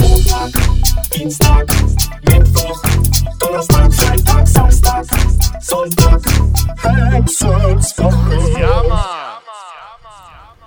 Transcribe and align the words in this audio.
Montag, 0.00 0.50
Dienstag, 1.10 1.66
Mittwoch, 2.22 2.82
Donnerstag, 3.38 3.92
Freitag, 3.94 4.46
Samstag, 4.46 5.04
Sonntag, 5.60 6.20
Hexenswoche. 7.12 8.60
Ja, 8.60 8.82
Mann. 8.88 9.17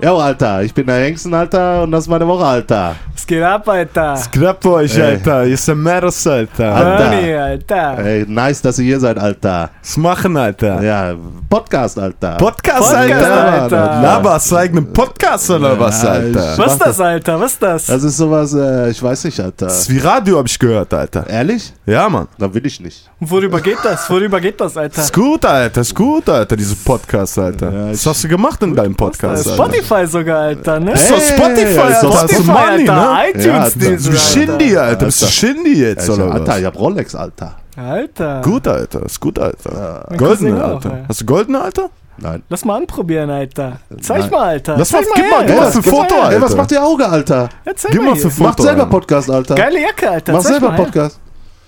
Ja, 0.03 0.15
Alter, 0.15 0.63
ich 0.63 0.73
bin 0.73 0.87
der 0.87 0.95
Hengsten, 0.95 1.31
Alter, 1.31 1.83
und 1.83 1.91
das 1.91 2.05
ist 2.05 2.07
meine 2.07 2.27
Woche, 2.27 2.43
Alter. 2.43 2.95
Was 3.13 3.27
geht 3.27 3.43
ab, 3.43 3.69
Alter? 3.69 4.17
Grab 4.31 4.65
euch, 4.65 4.97
Ey. 4.97 5.03
Alter. 5.03 5.45
Ihr 5.45 5.55
seid 5.57 5.75
Meros, 5.77 6.25
Alter. 6.25 6.73
Alter. 6.73 6.97
Bernie, 7.09 7.33
Alter. 7.35 7.97
Ey, 8.03 8.25
nice, 8.27 8.63
dass 8.63 8.79
ihr 8.79 8.85
hier 8.85 8.99
seid, 8.99 9.19
Alter. 9.19 9.69
Was 9.79 9.97
machen, 9.97 10.35
Alter? 10.37 10.81
Ja, 10.81 11.13
Podcast, 11.47 11.99
Alter. 11.99 12.37
Podcast, 12.37 12.79
Podcast, 12.79 12.95
Alter. 12.95 13.61
Alter. 13.61 14.39
Du 14.49 14.55
eigenen 14.55 14.91
Podcast 14.91 15.51
oder 15.51 15.79
was, 15.79 16.01
Ja, 16.01 16.09
Alter? 16.09 16.53
ich- 16.53 16.57
Was 16.57 16.71
ist 16.73 16.81
das, 16.81 16.99
Alter? 16.99 17.39
Was 17.39 17.51
ist 17.53 17.61
das? 17.61 17.85
Das 17.85 18.03
ist 18.03 18.17
sowas, 18.17 18.53
äh, 18.55 18.89
ich 18.89 19.03
weiß 19.03 19.23
nicht, 19.25 19.39
Alter. 19.39 19.67
Das 19.67 19.81
ist 19.81 19.89
wie 19.91 19.99
Radio, 19.99 20.39
hab 20.39 20.47
ich 20.47 20.57
gehört, 20.57 20.91
Alter. 20.95 21.29
Ehrlich? 21.29 21.71
Ja, 21.85 22.09
Mann. 22.09 22.27
Dann 22.39 22.51
will 22.51 22.65
ich 22.65 22.79
nicht. 22.79 23.07
Worüber 23.23 23.61
geht 23.61 23.77
das? 23.83 24.09
Worüber 24.09 24.41
geht 24.41 24.59
das, 24.59 24.75
Alter? 24.75 24.99
Ist 25.03 25.13
gut, 25.13 25.45
Alter. 25.45 25.81
Ist 25.81 25.93
gut, 25.93 26.27
Alter, 26.27 26.55
diese 26.55 26.75
Podcast, 26.75 27.37
Alter. 27.37 27.71
Ja, 27.71 27.91
Was 27.91 28.03
hast 28.03 28.23
du 28.23 28.27
gemacht 28.27 28.61
in 28.63 28.75
deinem 28.75 28.95
Podcast, 28.95 29.47
Alter? 29.47 29.63
Spotify 29.63 30.07
sogar, 30.07 30.39
Alter, 30.39 30.79
ne? 30.79 30.93
Ist 30.93 31.11
Hey, 31.11 31.21
Spotify, 31.37 31.61
ja, 31.61 31.69
ist 31.69 31.77
Alter. 31.77 32.07
doch 32.07 32.15
Hast 32.15 32.31
du 32.31 32.35
Spotify, 32.43 32.51
Money, 32.51 32.89
Alter. 32.89 32.95
ne? 33.13 33.29
iTunes 33.29 33.75
Ja, 33.75 33.89
Diesel, 33.91 34.17
Shindy, 34.17 34.75
Alter? 34.77 35.05
Bist 35.05 35.21
du 35.21 35.25
Alter. 35.25 35.35
Shindy 35.35 35.73
jetzt, 35.81 36.03
Ich, 36.09 36.13
oder 36.15 36.31
Alter, 36.33 36.47
was? 36.47 36.59
ich 36.59 36.65
hab 36.65 36.79
Rolex, 36.79 37.13
Alter. 37.15 37.55
Alter. 37.77 38.41
Gut, 38.43 38.67
Alter. 38.67 39.05
Ist 39.05 39.19
gut, 39.19 39.37
Alter. 39.37 40.05
Cousin 40.17 40.17
Goldene, 40.17 40.65
auch, 40.65 40.69
Alter. 40.75 40.89
ey. 40.91 41.03
Hast 41.07 41.21
du 41.21 41.25
goldene, 41.25 41.61
Alter? 41.61 41.89
Nein. 42.17 42.41
Lass 42.49 42.65
mal 42.65 42.77
anprobieren, 42.77 43.29
Alter. 43.29 43.79
Zeig 44.01 44.21
Nein. 44.21 44.29
mal, 44.31 44.47
Alter. 44.49 44.77
Lass 44.77 44.89
Zeig 44.89 45.05
mal- 45.07 45.11
gib 45.15 45.29
mal, 45.29 45.45
gib 45.45 45.55
mal 45.57 45.65
Ja, 45.65 45.71
für 45.71 45.81
gib 45.81 45.93
Foto. 45.93 46.15
Alter. 46.15 46.35
Ey, 46.35 46.41
was 46.41 46.55
macht 46.55 46.71
ihr 46.71 46.83
Auge, 46.83 47.07
Alter? 47.07 47.49
Ja, 47.65 47.71
Gib 47.91 48.01
mal 48.03 48.15
für 48.15 48.31
Foto. 48.31 48.43
Macht 48.49 48.61
selber 48.61 48.79
Alter. 48.81 48.85
Podcast, 48.91 49.29
Alter. 49.29 49.53
Geile 49.55 49.79
Jacke, 49.79 50.09
Alter. 50.09 50.33
Mach 50.33 50.41
selber. 50.41 50.71
Podcast. 50.71 51.19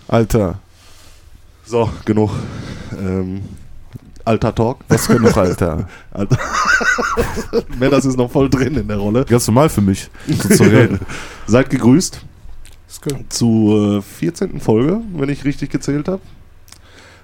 Alter. 0.08 0.56
So, 1.66 1.90
genug. 2.06 2.32
Ähm, 2.98 3.42
alter 4.26 4.54
Talk. 4.54 4.80
Was 4.90 5.08
genug, 5.08 5.36
Alter. 5.36 5.88
Alter. 6.12 6.38
Mehr, 7.80 7.90
das 7.90 8.06
ist 8.06 8.18
noch 8.18 8.32
voll 8.32 8.50
drin 8.50 8.76
in 8.76 8.88
der 8.88 8.98
Rolle. 8.98 9.26
Ganz 9.26 9.48
normal 9.48 9.70
für 9.70 9.82
mich, 9.82 10.10
so 10.28 10.50
zu 10.50 10.64
reden. 10.64 11.00
Seid 11.48 11.70
gegrüßt 11.70 12.22
Ist 12.88 13.02
gut. 13.02 13.16
zur 13.30 13.98
äh, 13.98 14.02
14. 14.02 14.60
Folge, 14.60 15.02
wenn 15.16 15.30
ich 15.30 15.46
richtig 15.46 15.70
gezählt 15.70 16.08
habe. 16.08 16.22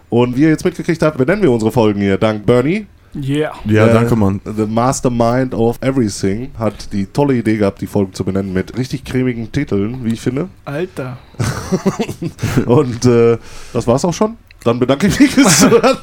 Und 0.09 0.35
wie 0.35 0.41
ihr 0.41 0.49
jetzt 0.49 0.65
mitgekriegt 0.65 1.01
habt, 1.03 1.17
benennen 1.17 1.43
wir 1.43 1.51
unsere 1.51 1.71
Folgen 1.71 1.99
hier. 1.99 2.17
Dank 2.17 2.45
Bernie. 2.45 2.87
Yeah. 3.15 3.53
Ja, 3.65 3.87
Äh, 3.87 3.93
danke, 3.93 4.15
Mann. 4.15 4.39
The 4.45 4.65
Mastermind 4.65 5.53
of 5.53 5.77
Everything 5.81 6.51
hat 6.57 6.91
die 6.93 7.05
tolle 7.07 7.35
Idee 7.35 7.57
gehabt, 7.57 7.81
die 7.81 7.87
Folgen 7.87 8.13
zu 8.13 8.23
benennen 8.23 8.53
mit 8.53 8.77
richtig 8.77 9.03
cremigen 9.03 9.51
Titeln, 9.51 10.03
wie 10.05 10.13
ich 10.13 10.21
finde. 10.21 10.49
Alter. 10.65 11.17
Und 12.65 13.05
äh, 13.05 13.37
das 13.73 13.87
war's 13.87 14.05
auch 14.05 14.13
schon. 14.13 14.37
Dann 14.63 14.77
bedanke 14.77 15.07
ich 15.07 15.19
mich 15.19 15.31
fürs 15.31 15.59
Zuhören. 15.59 15.97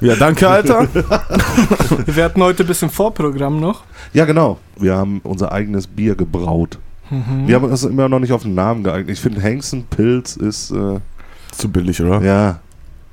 Ja, 0.00 0.14
danke, 0.14 0.48
Alter. 0.48 0.86
Wir 2.06 2.24
hatten 2.24 2.40
heute 2.40 2.62
ein 2.62 2.66
bisschen 2.68 2.88
Vorprogramm 2.88 3.58
noch. 3.60 3.82
Ja, 4.12 4.24
genau. 4.24 4.58
Wir 4.78 4.94
haben 4.96 5.20
unser 5.24 5.50
eigenes 5.50 5.86
Bier 5.88 6.14
gebraut. 6.14 6.78
Mhm. 7.10 7.46
Wir 7.48 7.56
haben 7.56 7.64
uns 7.64 7.82
immer 7.84 8.08
noch 8.08 8.20
nicht 8.20 8.32
auf 8.32 8.42
den 8.42 8.54
Namen 8.54 8.84
geeignet. 8.84 9.10
Ich 9.10 9.20
finde 9.20 9.40
Hengstenpilz 9.40 10.36
ist, 10.36 10.70
äh, 10.70 11.00
Zu 11.50 11.68
billig, 11.68 12.00
oder? 12.00 12.22
ja, 12.22 12.60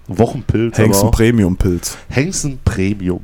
Wochenpilz. 0.08 0.78
Hengsten. 0.78 1.10
Premium 1.12 1.56
Pilz. 1.58 1.98
Hengsten 2.10 2.60
Premium. 2.64 3.22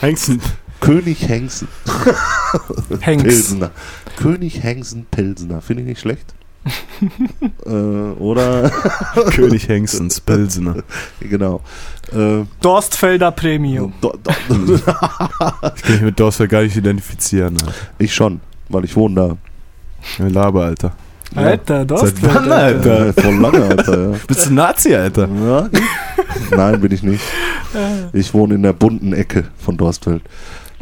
Hengsten. 0.00 0.40
König 0.80 1.26
Hengsten 1.26 1.68
Hengst. 3.00 3.24
Pilsener. 3.24 3.70
König 4.16 4.62
Hengsten 4.62 5.06
Pilsener. 5.10 5.60
Finde 5.60 5.82
ich 5.82 5.88
nicht 5.88 6.00
schlecht. 6.00 6.34
äh, 7.64 7.70
oder, 7.70 8.70
König 9.30 9.68
Hengstens 9.68 10.20
Pilsener. 10.20 10.82
genau. 11.20 11.60
Äh, 12.12 12.44
Dorstfelder 12.60 13.30
Premium. 13.30 13.92
do, 14.00 14.12
do, 14.22 14.32
Ich 15.76 15.82
kann 15.82 15.92
mich 15.92 16.00
mit 16.02 16.18
Dorster 16.20 16.48
gar 16.48 16.62
nicht 16.62 16.76
identifizieren. 16.76 17.56
Alter. 17.60 17.72
ich 17.98 18.14
schon, 18.14 18.40
weil 18.68 18.84
ich 18.84 18.96
wohne 18.96 19.14
da. 19.14 19.36
Ja, 20.18 20.28
Laber, 20.28 20.64
Alter. 20.64 20.92
Alter, 21.34 21.84
Dorstfelder. 21.84 22.34
wann, 22.34 22.52
Alter? 22.52 23.06
Ja, 23.06 23.12
voll 23.12 23.34
lange, 23.34 23.62
Alter. 23.68 24.10
Ja. 24.12 24.16
Bist 24.26 24.46
du 24.46 24.54
Nazi, 24.54 24.94
Alter? 24.94 25.28
Ja? 25.46 25.68
Nein, 26.56 26.80
bin 26.80 26.92
ich 26.92 27.02
nicht. 27.02 27.22
Ich 28.12 28.32
wohne 28.32 28.54
in 28.54 28.62
der 28.62 28.72
bunten 28.72 29.12
Ecke 29.12 29.44
von 29.58 29.76
Dorstfeld. 29.76 30.22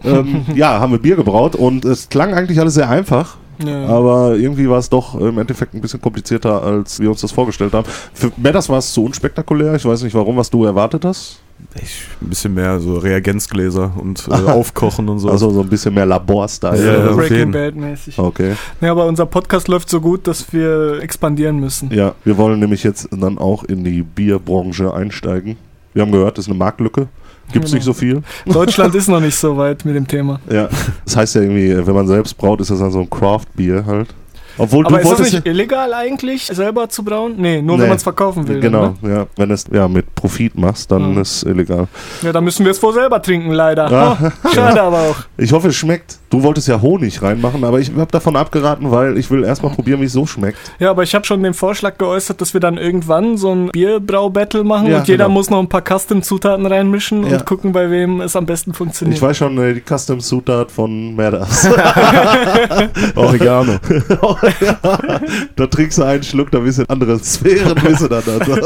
Ähm, 0.04 0.44
ja, 0.54 0.78
haben 0.80 0.92
wir 0.92 0.98
Bier 0.98 1.16
gebraut 1.16 1.54
und 1.56 1.84
es 1.84 2.08
klang 2.08 2.34
eigentlich 2.34 2.60
alles 2.60 2.74
sehr 2.74 2.88
einfach, 2.88 3.36
Ja. 3.64 3.86
aber 3.86 4.36
irgendwie 4.36 4.68
war 4.68 4.78
es 4.78 4.88
doch 4.90 5.18
im 5.18 5.38
Endeffekt 5.38 5.74
ein 5.74 5.80
bisschen 5.80 6.00
komplizierter, 6.00 6.62
als 6.62 7.00
wir 7.00 7.10
uns 7.10 7.20
das 7.22 7.32
vorgestellt 7.32 7.72
haben. 7.72 7.86
Für 8.12 8.30
Metas 8.36 8.68
war 8.68 8.78
es 8.78 8.92
zu 8.92 9.04
unspektakulär. 9.04 9.74
Ich 9.74 9.84
weiß 9.84 10.02
nicht 10.02 10.14
warum, 10.14 10.36
was 10.36 10.50
du 10.50 10.64
erwartet 10.64 11.04
hast. 11.04 11.40
Ich, 11.82 12.02
ein 12.22 12.28
bisschen 12.28 12.54
mehr 12.54 12.78
so 12.78 12.96
Reagenzgläser 12.98 13.92
und 13.96 14.26
äh, 14.28 14.32
Aufkochen 14.50 15.08
und 15.08 15.18
so. 15.18 15.28
Also 15.30 15.50
so 15.50 15.60
ein 15.62 15.68
bisschen 15.68 15.94
mehr 15.94 16.06
Labor-Style. 16.06 16.84
Ja, 17.04 17.10
auf 17.10 17.16
Breaking 17.16 17.36
jeden. 17.36 17.52
Bad 17.52 17.74
mäßig. 17.76 18.18
Okay. 18.18 18.54
Ja, 18.80 18.90
aber 18.92 19.06
unser 19.06 19.26
Podcast 19.26 19.68
läuft 19.68 19.88
so 19.90 20.00
gut, 20.00 20.26
dass 20.26 20.52
wir 20.52 21.00
expandieren 21.02 21.58
müssen. 21.58 21.90
Ja, 21.92 22.14
wir 22.24 22.36
wollen 22.36 22.60
nämlich 22.60 22.82
jetzt 22.84 23.08
dann 23.10 23.38
auch 23.38 23.64
in 23.64 23.82
die 23.84 24.02
Bierbranche 24.02 24.92
einsteigen. 24.94 25.56
Wir 25.92 26.02
haben 26.02 26.12
gehört, 26.12 26.38
das 26.38 26.44
ist 26.46 26.50
eine 26.50 26.58
Marktlücke. 26.58 27.08
Gibt 27.52 27.64
es 27.66 27.70
Genau. 27.72 27.76
nicht 27.76 27.84
so 27.84 27.92
viel. 27.92 28.22
Deutschland 28.46 28.94
ist 28.96 29.08
noch 29.08 29.20
nicht 29.20 29.36
so 29.36 29.56
weit 29.56 29.84
mit 29.84 29.94
dem 29.94 30.08
Thema. 30.08 30.40
Ja. 30.50 30.68
Das 31.04 31.16
heißt 31.16 31.34
ja 31.34 31.42
irgendwie, 31.42 31.86
wenn 31.86 31.94
man 31.94 32.06
selbst 32.06 32.36
braut, 32.38 32.60
ist 32.60 32.70
das 32.70 32.78
dann 32.78 32.90
so 32.90 33.00
ein 33.00 33.10
Craft-Bier 33.10 33.84
halt. 33.86 34.14
Obwohl 34.58 34.86
Aber 34.86 34.98
du 34.98 35.02
ist 35.10 35.18
das 35.20 35.32
nicht 35.32 35.46
illegal 35.46 35.92
eigentlich, 35.92 36.46
selber 36.46 36.88
zu 36.88 37.02
brauen? 37.04 37.34
Nee, 37.36 37.60
nur 37.60 37.76
Nee. 37.76 37.82
wenn 37.82 37.88
man 37.90 37.96
es 37.96 38.02
verkaufen 38.02 38.46
will. 38.46 38.60
Genau, 38.60 38.94
Ne? 39.00 39.10
ja. 39.10 39.26
Wenn 39.36 39.48
du 39.48 39.54
es 39.54 39.64
ja, 39.72 39.88
mit 39.88 40.14
Profit 40.14 40.56
machst, 40.56 40.90
dann 40.90 41.12
Mhm. 41.14 41.20
ist 41.20 41.42
illegal. 41.44 41.88
Ja, 42.22 42.32
dann 42.32 42.44
müssen 42.44 42.64
wir 42.64 42.70
es 42.72 42.82
wohl 42.82 42.92
selber 42.94 43.20
trinken, 43.20 43.50
leider. 43.50 43.90
Ah. 43.90 44.32
Oh, 44.44 44.48
schade 44.54 44.80
aber 44.82 44.98
auch. 44.98 45.16
Ich 45.36 45.52
hoffe, 45.52 45.68
es 45.68 45.76
schmeckt. 45.76 46.18
Du 46.34 46.42
wolltest 46.42 46.66
ja 46.66 46.82
Honig 46.82 47.22
reinmachen, 47.22 47.62
aber 47.62 47.78
ich 47.78 47.92
habe 47.96 48.10
davon 48.10 48.34
abgeraten, 48.34 48.90
weil 48.90 49.16
ich 49.18 49.30
will 49.30 49.44
erstmal 49.44 49.72
probieren, 49.72 50.00
wie 50.00 50.06
es 50.06 50.12
so 50.12 50.26
schmeckt. 50.26 50.58
Ja, 50.80 50.90
aber 50.90 51.04
ich 51.04 51.14
habe 51.14 51.24
schon 51.24 51.42
den 51.44 51.54
Vorschlag 51.54 51.96
geäußert, 51.96 52.40
dass 52.40 52.54
wir 52.54 52.60
dann 52.60 52.76
irgendwann 52.76 53.36
so 53.36 53.54
ein 53.54 53.68
Bierbrau-Battle 53.68 54.64
machen 54.64 54.88
Ja, 54.88 54.98
und 54.98 55.06
jeder 55.08 55.26
genau. 55.26 55.34
muss 55.34 55.48
noch 55.50 55.60
ein 55.60 55.68
paar 55.68 55.82
Custom-Zutaten 55.82 56.66
reinmischen 56.66 57.24
Ja. 57.24 57.36
und 57.38 57.46
gucken, 57.46 57.70
bei 57.70 57.88
wem 57.88 58.20
es 58.20 58.34
am 58.34 58.46
besten 58.46 58.74
funktioniert. 58.74 59.16
Ich 59.16 59.22
weiß 59.22 59.36
schon 59.36 59.56
äh, 59.58 59.74
die 59.74 59.80
Custom-Zutat 59.82 60.72
von 60.72 61.14
Merdas. 61.14 61.68
Oregano. 63.14 63.74
da 65.56 65.66
trinkst 65.66 65.98
du 65.98 66.02
einen 66.02 66.22
Schluck, 66.24 66.50
da 66.50 66.58
bist 66.58 66.78
du 66.78 66.82
in 66.82 66.88
andere 66.90 67.18
Sphären, 67.20 67.74
bist 67.84 68.02
du 68.02 68.08
dann. 68.08 68.22
Also. 68.26 68.56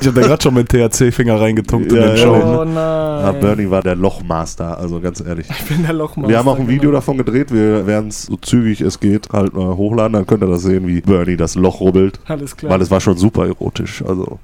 Ich 0.00 0.06
hab 0.06 0.14
da 0.14 0.20
gerade 0.20 0.42
schon 0.42 0.54
meinen 0.54 0.68
THC-Finger 0.68 1.40
reingetunkt 1.40 1.92
Ja, 1.92 1.98
in 1.98 2.06
den 2.08 2.16
ja. 2.16 2.22
Show. 2.22 2.34
Oh 2.60 2.64
nein. 2.64 2.76
Ah, 2.76 3.32
Bernie 3.40 3.70
war 3.70 3.82
der 3.82 3.96
Lochmaster, 3.96 4.78
also 4.78 5.00
ganz 5.00 5.20
ehrlich. 5.26 5.48
Ich 5.48 5.64
bin 5.66 5.82
der 5.82 5.94
Lochmaster. 5.94 6.28
Wir 6.28 6.38
haben 6.38 6.48
auch 6.48 6.58
ein 6.58 6.68
Video 6.68 6.89
genau. 6.90 6.98
davon 6.98 7.18
gedreht, 7.18 7.52
wir 7.52 7.86
werden 7.86 8.08
es 8.08 8.24
so 8.24 8.36
zügig 8.36 8.80
es 8.80 9.00
geht 9.00 9.28
halt 9.32 9.54
mal 9.54 9.76
hochladen, 9.76 10.12
dann 10.14 10.26
könnt 10.26 10.42
ihr 10.42 10.48
das 10.48 10.62
sehen, 10.62 10.86
wie 10.86 11.00
Bernie 11.00 11.36
das 11.36 11.54
Loch 11.54 11.80
rubbelt. 11.80 12.20
Alles 12.26 12.56
klar. 12.56 12.72
Weil 12.72 12.82
es 12.82 12.90
war 12.90 13.00
schon 13.00 13.16
super 13.16 13.46
erotisch. 13.46 14.02
Also 14.06 14.38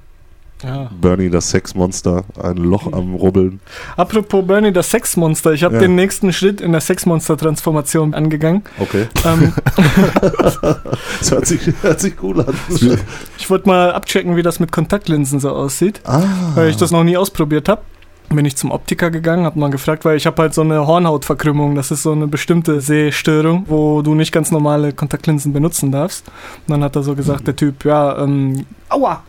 ja. 0.63 0.89
Bernie, 0.99 1.29
das 1.29 1.51
Sexmonster, 1.51 2.23
ein 2.41 2.57
Loch 2.57 2.91
am 2.91 3.13
Rubbeln. 3.15 3.59
Apropos 3.95 4.45
Bernie, 4.45 4.71
das 4.71 4.89
Sexmonster. 4.89 5.53
Ich 5.53 5.63
habe 5.63 5.75
Ja. 5.75 5.81
den 5.81 5.95
nächsten 5.95 6.33
Schritt 6.33 6.61
in 6.61 6.71
der 6.71 6.81
Sexmonster-Transformation 6.81 8.13
angegangen. 8.13 8.63
Okay. 8.79 9.07
ähm, 9.25 9.53
Das 11.19 11.31
hört 11.31 11.45
sich, 11.45 11.61
hört 11.81 11.99
sich 11.99 12.15
cool 12.23 12.41
an. 12.41 12.55
ich 13.37 13.49
wollte 13.49 13.67
mal 13.67 13.91
abchecken, 13.91 14.35
wie 14.35 14.41
das 14.41 14.59
mit 14.59 14.71
Kontaktlinsen 14.71 15.39
so 15.39 15.51
aussieht, 15.51 16.01
ah. 16.05 16.23
weil 16.55 16.69
ich 16.69 16.77
das 16.77 16.91
noch 16.91 17.03
nie 17.03 17.17
ausprobiert 17.17 17.69
habe. 17.69 17.81
Bin 18.29 18.43
ich 18.45 18.57
zum 18.57 18.71
Optiker 18.71 19.09
gegangen, 19.09 19.45
hab 19.45 19.55
mal 19.55 19.69
gefragt, 19.69 20.03
weil 20.03 20.17
ich 20.17 20.25
habe 20.25 20.41
halt 20.41 20.53
so 20.53 20.61
eine 20.61 20.85
Hornhautverkrümmung. 20.85 21.75
Das 21.75 21.91
ist 21.91 22.03
so 22.03 22.11
eine 22.11 22.27
bestimmte 22.27 22.81
Sehstörung, 22.81 23.63
wo 23.67 24.01
du 24.01 24.15
nicht 24.15 24.33
ganz 24.33 24.51
normale 24.51 24.91
Kontaktlinsen 24.91 25.53
benutzen 25.53 25.91
darfst. 25.91 26.27
Und 26.67 26.71
dann 26.73 26.83
hat 26.83 26.95
er 26.97 27.03
so 27.03 27.15
gesagt, 27.15 27.47
der 27.47 27.55
Typ, 27.55 27.85
ja, 27.85 28.17
ähm, 28.17 28.65
aua, 28.89 29.23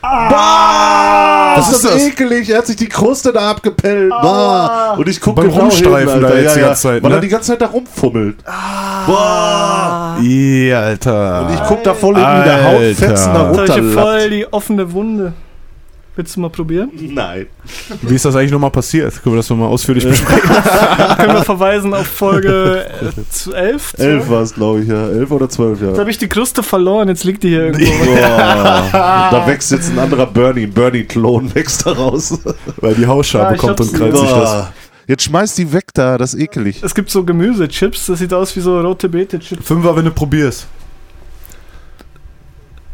Bah! 0.00 1.54
Was 1.56 1.70
das 1.70 1.84
ist 1.84 1.84
das? 1.94 2.06
ekelig. 2.06 2.48
Er 2.50 2.58
hat 2.58 2.66
sich 2.66 2.76
die 2.76 2.88
Kruste 2.88 3.32
da 3.32 3.50
abgepellt. 3.50 4.10
Bah! 4.10 4.94
Und 4.96 5.08
ich 5.08 5.20
gucke 5.20 5.42
genau 5.42 5.54
hin, 5.54 5.62
Rumstreifen 5.62 6.08
Alter. 6.08 6.28
da 6.28 6.34
jetzt 6.36 6.44
ja, 6.44 6.54
die 6.54 6.60
ganze 6.60 6.82
Zeit, 6.82 7.02
Weil 7.02 7.10
ne? 7.10 7.16
er 7.16 7.20
die 7.20 7.28
ganze 7.28 7.48
Zeit 7.48 7.60
da 7.60 7.66
rumfummelt. 7.66 8.36
Bah! 8.44 10.18
Ja, 10.20 10.80
Alter. 10.80 11.46
Und 11.46 11.54
ich 11.54 11.62
guck 11.66 11.82
da 11.82 11.94
voll 11.94 12.16
in 12.16 12.20
die 12.20 12.24
Hautfetzen 12.24 13.34
da 13.34 13.38
habe 13.40 13.64
ich 13.66 13.94
voll 13.94 14.30
die 14.30 14.52
offene 14.52 14.92
Wunde. 14.92 15.32
Willst 16.18 16.34
du 16.34 16.40
mal 16.40 16.50
probieren? 16.50 16.90
Nein. 17.00 17.46
Wie 18.02 18.16
ist 18.16 18.24
das 18.24 18.34
eigentlich 18.34 18.50
nochmal 18.50 18.72
passiert? 18.72 19.22
Können 19.22 19.36
wir 19.36 19.38
das 19.38 19.48
nochmal 19.50 19.68
ausführlich 19.68 20.04
besprechen? 20.04 20.50
Können 21.16 21.32
wir 21.32 21.44
verweisen 21.44 21.94
auf 21.94 22.08
Folge 22.08 22.86
äh, 22.88 23.30
zu 23.30 23.54
11? 23.54 23.94
Elf 23.98 24.28
war 24.28 24.42
es, 24.42 24.52
glaube 24.52 24.80
ich, 24.80 24.88
ja. 24.88 25.10
Elf 25.10 25.30
oder 25.30 25.48
zwölf, 25.48 25.80
Jetzt 25.80 25.92
ja. 25.92 25.98
habe 26.00 26.10
ich 26.10 26.18
die 26.18 26.28
Kruste 26.28 26.64
verloren, 26.64 27.06
jetzt 27.06 27.22
liegt 27.22 27.44
die 27.44 27.50
hier 27.50 27.66
irgendwo. 27.66 27.86
Boah. 28.04 28.88
da 29.30 29.44
wächst 29.46 29.70
jetzt 29.70 29.92
ein 29.92 29.98
anderer 30.00 30.26
Bernie. 30.26 30.64
Ein 30.64 30.72
Bernie-Klon 30.72 31.54
wächst 31.54 31.86
da 31.86 31.92
raus. 31.92 32.36
Weil 32.78 32.96
die 32.96 33.06
Hausschabe 33.06 33.54
Ah, 33.54 33.56
kommt 33.56 33.80
und 33.80 33.94
krallt 33.94 34.16
sich 34.16 34.28
das. 34.28 34.66
Jetzt 35.06 35.22
schmeißt 35.22 35.56
die 35.56 35.72
weg 35.72 35.84
da, 35.94 36.18
das 36.18 36.34
ist 36.34 36.40
ekelig. 36.40 36.82
Es 36.82 36.96
gibt 36.96 37.10
so 37.10 37.22
Gemüsechips, 37.22 38.06
das 38.06 38.18
sieht 38.18 38.34
aus 38.34 38.56
wie 38.56 38.60
so 38.60 38.80
rote 38.80 39.08
Beete-Chips. 39.08 39.64
Fünfer, 39.64 39.94
wenn 39.94 40.04
du 40.04 40.10
probierst. 40.10 40.66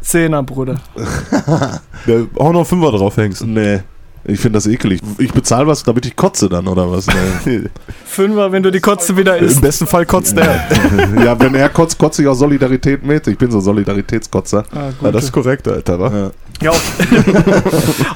Zehner, 0.05 0.43
Bruder. 0.43 0.75
Ja, 2.05 2.17
auch 2.35 2.51
noch 2.53 2.67
Fünfer 2.67 2.91
drauf 2.91 3.17
hängst. 3.17 3.43
Nee. 3.45 3.79
Ich 4.27 4.39
finde 4.39 4.57
das 4.57 4.65
ekelig. 4.67 5.01
Ich 5.17 5.31
bezahle 5.33 5.65
was, 5.67 5.83
damit 5.83 6.05
ich 6.05 6.15
kotze 6.15 6.49
dann, 6.49 6.67
oder 6.67 6.89
was? 6.91 7.07
Nee. 7.45 7.63
Fünfer, 8.05 8.51
wenn 8.51 8.61
du 8.63 8.71
die 8.71 8.79
Kotze 8.79 9.17
wieder 9.17 9.37
Im 9.37 9.45
isst. 9.45 9.61
besten 9.61 9.87
Fall 9.87 10.05
kotzt 10.05 10.37
der. 10.37 10.67
ja, 11.23 11.39
wenn 11.39 11.55
er 11.55 11.69
kotzt, 11.69 11.97
kotze 11.97 12.21
ich 12.21 12.27
aus 12.27 12.39
Solidarität 12.39 13.03
mit. 13.03 13.25
Ich 13.27 13.37
bin 13.37 13.49
so 13.51 13.59
Solidaritätskotzer. 13.59 14.63
Ah, 14.73 14.89
Ja, 15.01 15.11
das 15.11 15.25
ist 15.25 15.31
korrekt, 15.31 15.67
Alter, 15.67 15.99
wa? 15.99 16.11
Ja. 16.15 16.31
Ja, 16.61 16.71
auf, 16.71 16.97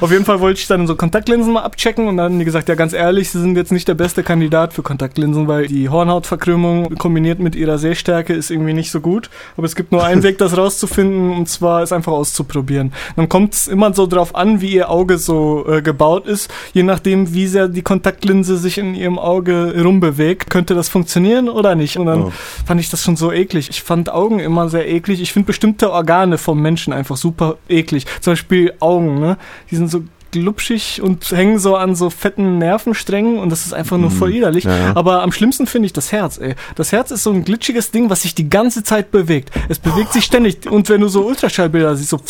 auf 0.00 0.10
jeden 0.10 0.24
Fall 0.24 0.40
wollte 0.40 0.60
ich 0.60 0.66
dann 0.66 0.86
so 0.86 0.96
Kontaktlinsen 0.96 1.52
mal 1.52 1.62
abchecken 1.62 2.08
und 2.08 2.16
dann 2.16 2.32
haben 2.32 2.38
die 2.38 2.44
gesagt, 2.44 2.68
ja 2.68 2.74
ganz 2.74 2.92
ehrlich, 2.92 3.30
sie 3.30 3.40
sind 3.40 3.56
jetzt 3.56 3.72
nicht 3.72 3.86
der 3.86 3.94
beste 3.94 4.22
Kandidat 4.22 4.72
für 4.72 4.82
Kontaktlinsen, 4.82 5.46
weil 5.48 5.66
die 5.66 5.88
Hornhautverkrümmung 5.88 6.96
kombiniert 6.96 7.38
mit 7.38 7.54
ihrer 7.54 7.78
Sehstärke 7.78 8.32
ist 8.32 8.50
irgendwie 8.50 8.72
nicht 8.72 8.90
so 8.90 9.00
gut. 9.00 9.30
Aber 9.56 9.66
es 9.66 9.74
gibt 9.76 9.92
nur 9.92 10.04
einen 10.04 10.22
Weg, 10.22 10.38
das 10.38 10.56
rauszufinden 10.56 11.30
und 11.32 11.48
zwar 11.48 11.82
es 11.82 11.92
einfach 11.92 12.12
auszuprobieren. 12.12 12.92
Dann 13.16 13.28
kommt 13.28 13.54
es 13.54 13.66
immer 13.66 13.92
so 13.94 14.06
drauf 14.06 14.34
an, 14.34 14.60
wie 14.60 14.72
ihr 14.74 14.90
Auge 14.90 15.18
so 15.18 15.66
äh, 15.68 15.82
gebaut 15.82 16.26
ist. 16.26 16.50
Je 16.72 16.82
nachdem, 16.82 17.34
wie 17.34 17.46
sehr 17.46 17.68
die 17.68 17.82
Kontaktlinse 17.82 18.56
sich 18.56 18.78
in 18.78 18.94
ihrem 18.94 19.18
Auge 19.18 19.74
rumbewegt, 19.82 20.50
könnte 20.50 20.74
das 20.74 20.88
funktionieren 20.88 21.48
oder 21.48 21.74
nicht. 21.74 21.98
Und 21.98 22.06
dann 22.06 22.20
Oh. 22.20 22.32
fand 22.66 22.80
ich 22.80 22.90
das 22.90 23.02
schon 23.02 23.16
so 23.16 23.32
eklig. 23.32 23.68
Ich 23.70 23.82
fand 23.82 24.10
Augen 24.12 24.40
immer 24.40 24.68
sehr 24.68 24.88
eklig. 24.88 25.20
Ich 25.22 25.32
finde 25.32 25.46
bestimmte 25.46 25.90
Organe 25.90 26.36
vom 26.38 26.60
Menschen 26.60 26.92
einfach 26.92 27.16
super 27.16 27.56
eklig. 27.68 28.04
Zum 28.20 28.29
Beispiel 28.30 28.72
Augen, 28.80 29.18
ne? 29.20 29.36
Die 29.70 29.76
sind 29.76 29.90
so 29.90 30.02
glubschig 30.32 31.02
und 31.02 31.28
hängen 31.32 31.58
so 31.58 31.74
an 31.74 31.96
so 31.96 32.08
fetten 32.08 32.58
Nervensträngen 32.58 33.38
und 33.38 33.50
das 33.50 33.66
ist 33.66 33.74
einfach 33.74 33.98
nur 33.98 34.12
voll 34.12 34.32
widerlich. 34.32 34.62
Ja, 34.62 34.76
ja. 34.78 34.96
Aber 34.96 35.22
am 35.22 35.32
schlimmsten 35.32 35.66
finde 35.66 35.86
ich 35.86 35.92
das 35.92 36.12
Herz, 36.12 36.38
ey. 36.38 36.54
Das 36.76 36.92
Herz 36.92 37.10
ist 37.10 37.24
so 37.24 37.32
ein 37.32 37.44
glitschiges 37.44 37.90
Ding, 37.90 38.10
was 38.10 38.22
sich 38.22 38.34
die 38.36 38.48
ganze 38.48 38.84
Zeit 38.84 39.10
bewegt. 39.10 39.50
Es 39.68 39.80
bewegt 39.80 40.12
sich 40.12 40.24
ständig 40.24 40.70
und 40.70 40.88
wenn 40.88 41.00
du 41.00 41.08
so 41.08 41.26
Ultraschallbilder 41.26 41.96
siehst, 41.96 42.10
so 42.10 42.20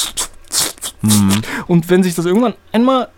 und 1.67 1.89
wenn 1.91 2.03
sich 2.03 2.15
das 2.15 2.27
irgendwann 2.27 2.55
einmal 2.73 3.09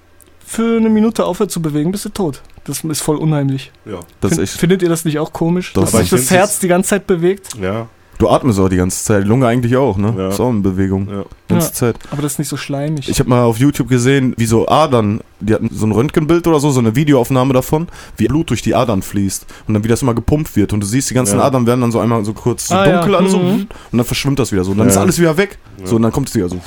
für 0.44 0.76
eine 0.76 0.88
Minute 0.90 1.24
aufhört 1.24 1.50
zu 1.50 1.62
bewegen, 1.62 1.92
bist 1.92 2.04
du 2.04 2.08
tot. 2.10 2.42
Das 2.64 2.84
ist 2.84 3.00
voll 3.00 3.16
unheimlich. 3.16 3.72
Ja. 3.84 4.00
Das 4.20 4.32
ist 4.32 4.36
Fin- 4.36 4.44
echt. 4.44 4.52
Findet 4.54 4.82
ihr 4.82 4.88
das 4.88 5.04
nicht 5.04 5.18
auch 5.18 5.32
komisch, 5.32 5.72
Doch, 5.72 5.82
dass 5.82 5.92
sich 5.92 6.02
ich 6.02 6.10
das 6.10 6.20
find, 6.20 6.30
Herz 6.32 6.58
die 6.60 6.68
ganze 6.68 6.90
Zeit 6.90 7.06
bewegt? 7.06 7.48
Ja. 7.60 7.88
Du 8.18 8.28
atmest 8.28 8.60
auch 8.60 8.68
die 8.68 8.76
ganze 8.76 9.02
Zeit. 9.02 9.24
Die 9.24 9.28
Lunge 9.28 9.48
eigentlich 9.48 9.76
auch, 9.76 9.96
ne? 9.96 10.14
Ja. 10.16 10.28
Ist 10.28 10.38
auch 10.38 10.50
in 10.50 10.62
Bewegung. 10.62 11.08
ja. 11.10 11.24
Ganze 11.52 11.68
Ja. 11.68 11.72
Zeit. 11.74 11.96
Aber 12.10 12.22
das 12.22 12.32
ist 12.32 12.38
nicht 12.38 12.48
so 12.48 12.56
schleimig. 12.56 13.08
Ich 13.08 13.18
habe 13.18 13.28
mal 13.30 13.42
auf 13.44 13.58
YouTube 13.58 13.88
gesehen, 13.88 14.34
wie 14.36 14.46
so 14.46 14.68
Adern, 14.68 15.20
die 15.40 15.54
hatten 15.54 15.68
so 15.72 15.86
ein 15.86 15.92
Röntgenbild 15.92 16.46
oder 16.46 16.60
so, 16.60 16.70
so 16.70 16.80
eine 16.80 16.94
Videoaufnahme 16.96 17.52
davon, 17.54 17.88
wie 18.16 18.26
Blut 18.28 18.50
durch 18.50 18.62
die 18.62 18.74
Adern 18.74 19.02
fließt 19.02 19.46
und 19.66 19.74
dann 19.74 19.84
wie 19.84 19.88
das 19.88 20.02
immer 20.02 20.14
gepumpt 20.14 20.54
wird 20.56 20.72
und 20.72 20.80
du 20.80 20.86
siehst, 20.86 21.10
die 21.10 21.14
ganzen 21.14 21.38
Ja. 21.38 21.44
Adern 21.44 21.66
werden 21.66 21.80
dann 21.80 21.92
so 21.92 21.98
einmal 22.00 22.24
so 22.24 22.32
kurz 22.32 22.68
so 22.68 22.74
Ah, 22.74 22.84
dunkel 22.86 23.12
ja. 23.12 23.18
an 23.18 23.28
so 23.28 23.38
Mhm. 23.38 23.48
und 23.92 23.98
dann 23.98 24.04
verschwimmt 24.04 24.38
das 24.38 24.52
wieder 24.52 24.64
so 24.64 24.70
und 24.72 24.78
dann 24.78 24.86
Ja. 24.88 24.92
ist 24.92 24.98
alles 24.98 25.18
wieder 25.18 25.36
weg. 25.36 25.58
Ja. 25.78 25.86
So 25.86 25.96
und 25.96 26.02
dann 26.02 26.12
kommt 26.12 26.28
es 26.28 26.34
wieder 26.34 26.48
so. 26.48 26.60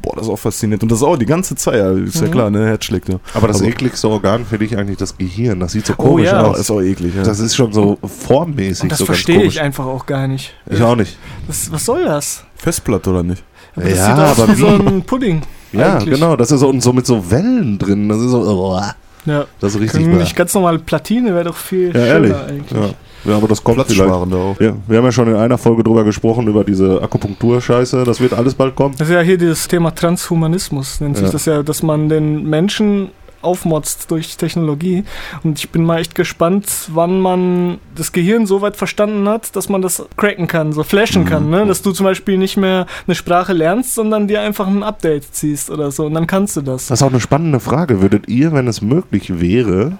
Boah, 0.00 0.14
das 0.16 0.24
ist 0.26 0.30
auch 0.32 0.38
faszinierend 0.38 0.82
und 0.82 0.90
das 0.90 1.02
auch 1.02 1.16
die 1.16 1.26
ganze 1.26 1.54
Zeit, 1.56 1.74
ja, 1.74 1.92
ist 1.92 2.16
ja 2.20 2.26
Mhm. 2.26 2.30
klar, 2.30 2.50
ne, 2.50 2.66
Herz 2.66 2.84
schlägt 2.86 3.08
ja. 3.10 3.16
Aber 3.34 3.48
das 3.48 3.58
Aber- 3.60 3.68
ekligste 3.68 4.08
Organ 4.08 4.46
finde 4.46 4.64
ich 4.64 4.76
eigentlich 4.78 4.96
das 4.96 5.16
Gehirn. 5.18 5.60
Das 5.60 5.72
sieht 5.72 5.86
so 5.86 5.92
Oh, 5.98 6.02
komisch 6.02 6.26
ja. 6.26 6.40
Ja, 6.42 6.48
aus. 6.48 6.58
ist 6.58 6.70
auch 6.70 6.80
eklig, 6.80 7.14
ja. 7.14 7.22
Das 7.22 7.38
ist 7.38 7.54
schon 7.54 7.72
so 7.72 7.98
formmäßig. 8.02 8.84
und 8.84 8.92
das 8.92 8.98
so 8.98 9.04
verstehe 9.06 9.42
ich 9.44 9.60
einfach 9.60 9.84
auch 9.84 10.06
gar 10.06 10.26
nicht. 10.26 10.54
Ich 10.70 10.80
auch 10.82 10.96
nicht. 10.96 11.18
Das, 11.46 11.70
was 11.70 11.84
soll 11.84 12.04
das? 12.04 12.44
Festplatte 12.56 13.10
oder 13.10 13.22
nicht? 13.22 13.42
Aber 13.76 13.84
das 13.88 13.98
Ja, 13.98 14.06
sieht 14.06 14.24
aus 14.24 14.40
aber 14.40 14.52
wie 14.52 14.60
so 14.60 14.66
ein 14.66 15.02
Pudding. 15.02 15.42
Ja, 15.72 15.94
eigentlich. 15.96 16.14
genau. 16.14 16.36
Das 16.36 16.50
ist 16.50 16.60
so, 16.60 16.68
und 16.68 16.82
so 16.82 16.92
mit 16.92 17.06
so 17.06 17.30
Wellen 17.30 17.78
drin. 17.78 18.08
Das 18.08 18.18
ist 18.18 18.30
so. 18.30 18.40
Oh, 18.42 18.80
Ja. 19.24 19.44
das 19.60 19.74
ist 19.74 19.80
richtig. 19.80 20.02
Können 20.02 20.18
nicht 20.18 20.36
ganz 20.36 20.52
normale 20.54 20.78
Platine 20.78 21.34
wäre 21.34 21.44
doch 21.44 21.56
viel 21.56 21.86
Ja, 21.86 21.92
schöner 21.92 22.06
ehrlich. 22.06 22.34
eigentlich. 22.34 22.70
Ja. 22.72 23.30
ja, 23.30 23.36
aber 23.36 23.48
das 23.48 23.62
kommt 23.64 23.82
vielleicht. 23.86 24.10
Auch. 24.10 24.26
Ja, 24.60 24.72
wir 24.86 24.98
haben 24.98 25.04
ja 25.04 25.12
schon 25.12 25.28
in 25.28 25.36
einer 25.36 25.56
Folge 25.56 25.82
drüber 25.84 26.04
gesprochen, 26.04 26.46
über 26.48 26.64
diese 26.64 27.00
Akupunktur-Scheiße. 27.02 28.04
Das 28.04 28.20
wird 28.20 28.34
alles 28.34 28.54
bald 28.54 28.74
kommen. 28.76 28.94
Das 28.98 29.08
ist 29.08 29.14
ja 29.14 29.20
hier 29.20 29.38
dieses 29.38 29.66
Thema 29.68 29.94
Transhumanismus, 29.94 31.00
nennt 31.00 31.16
sich 31.16 31.26
Ja. 31.26 31.32
das 31.32 31.44
ja, 31.46 31.62
dass 31.62 31.82
man 31.82 32.08
den 32.08 32.44
Menschen 32.44 33.08
aufmotzt 33.42 34.10
durch 34.10 34.36
Technologie. 34.36 35.04
Und 35.44 35.58
ich 35.58 35.70
bin 35.70 35.84
mal 35.84 35.98
echt 36.00 36.14
gespannt, 36.14 36.66
wann 36.92 37.20
man 37.20 37.78
das 37.94 38.12
Gehirn 38.12 38.46
so 38.46 38.60
weit 38.62 38.76
verstanden 38.76 39.28
hat, 39.28 39.54
dass 39.56 39.68
man 39.68 39.82
das 39.82 40.04
cracken 40.16 40.46
kann, 40.46 40.72
so 40.72 40.82
flashen 40.82 41.22
Mhm. 41.24 41.28
kann, 41.28 41.50
ne? 41.50 41.66
Dass 41.66 41.82
du 41.82 41.92
zum 41.92 42.04
Beispiel 42.04 42.38
nicht 42.38 42.56
mehr 42.56 42.86
eine 43.06 43.14
Sprache 43.14 43.52
lernst, 43.52 43.94
sondern 43.94 44.28
dir 44.28 44.40
einfach 44.40 44.66
ein 44.66 44.82
Update 44.82 45.34
ziehst 45.34 45.70
oder 45.70 45.90
so. 45.90 46.06
Und 46.06 46.14
dann 46.14 46.26
kannst 46.26 46.56
du 46.56 46.60
das. 46.62 46.86
Das 46.86 47.00
ist 47.00 47.02
auch 47.02 47.10
eine 47.10 47.20
spannende 47.20 47.60
Frage. 47.60 48.00
Würdet 48.00 48.28
ihr, 48.28 48.52
wenn 48.52 48.66
es 48.68 48.80
möglich 48.82 49.40
wäre, 49.40 49.98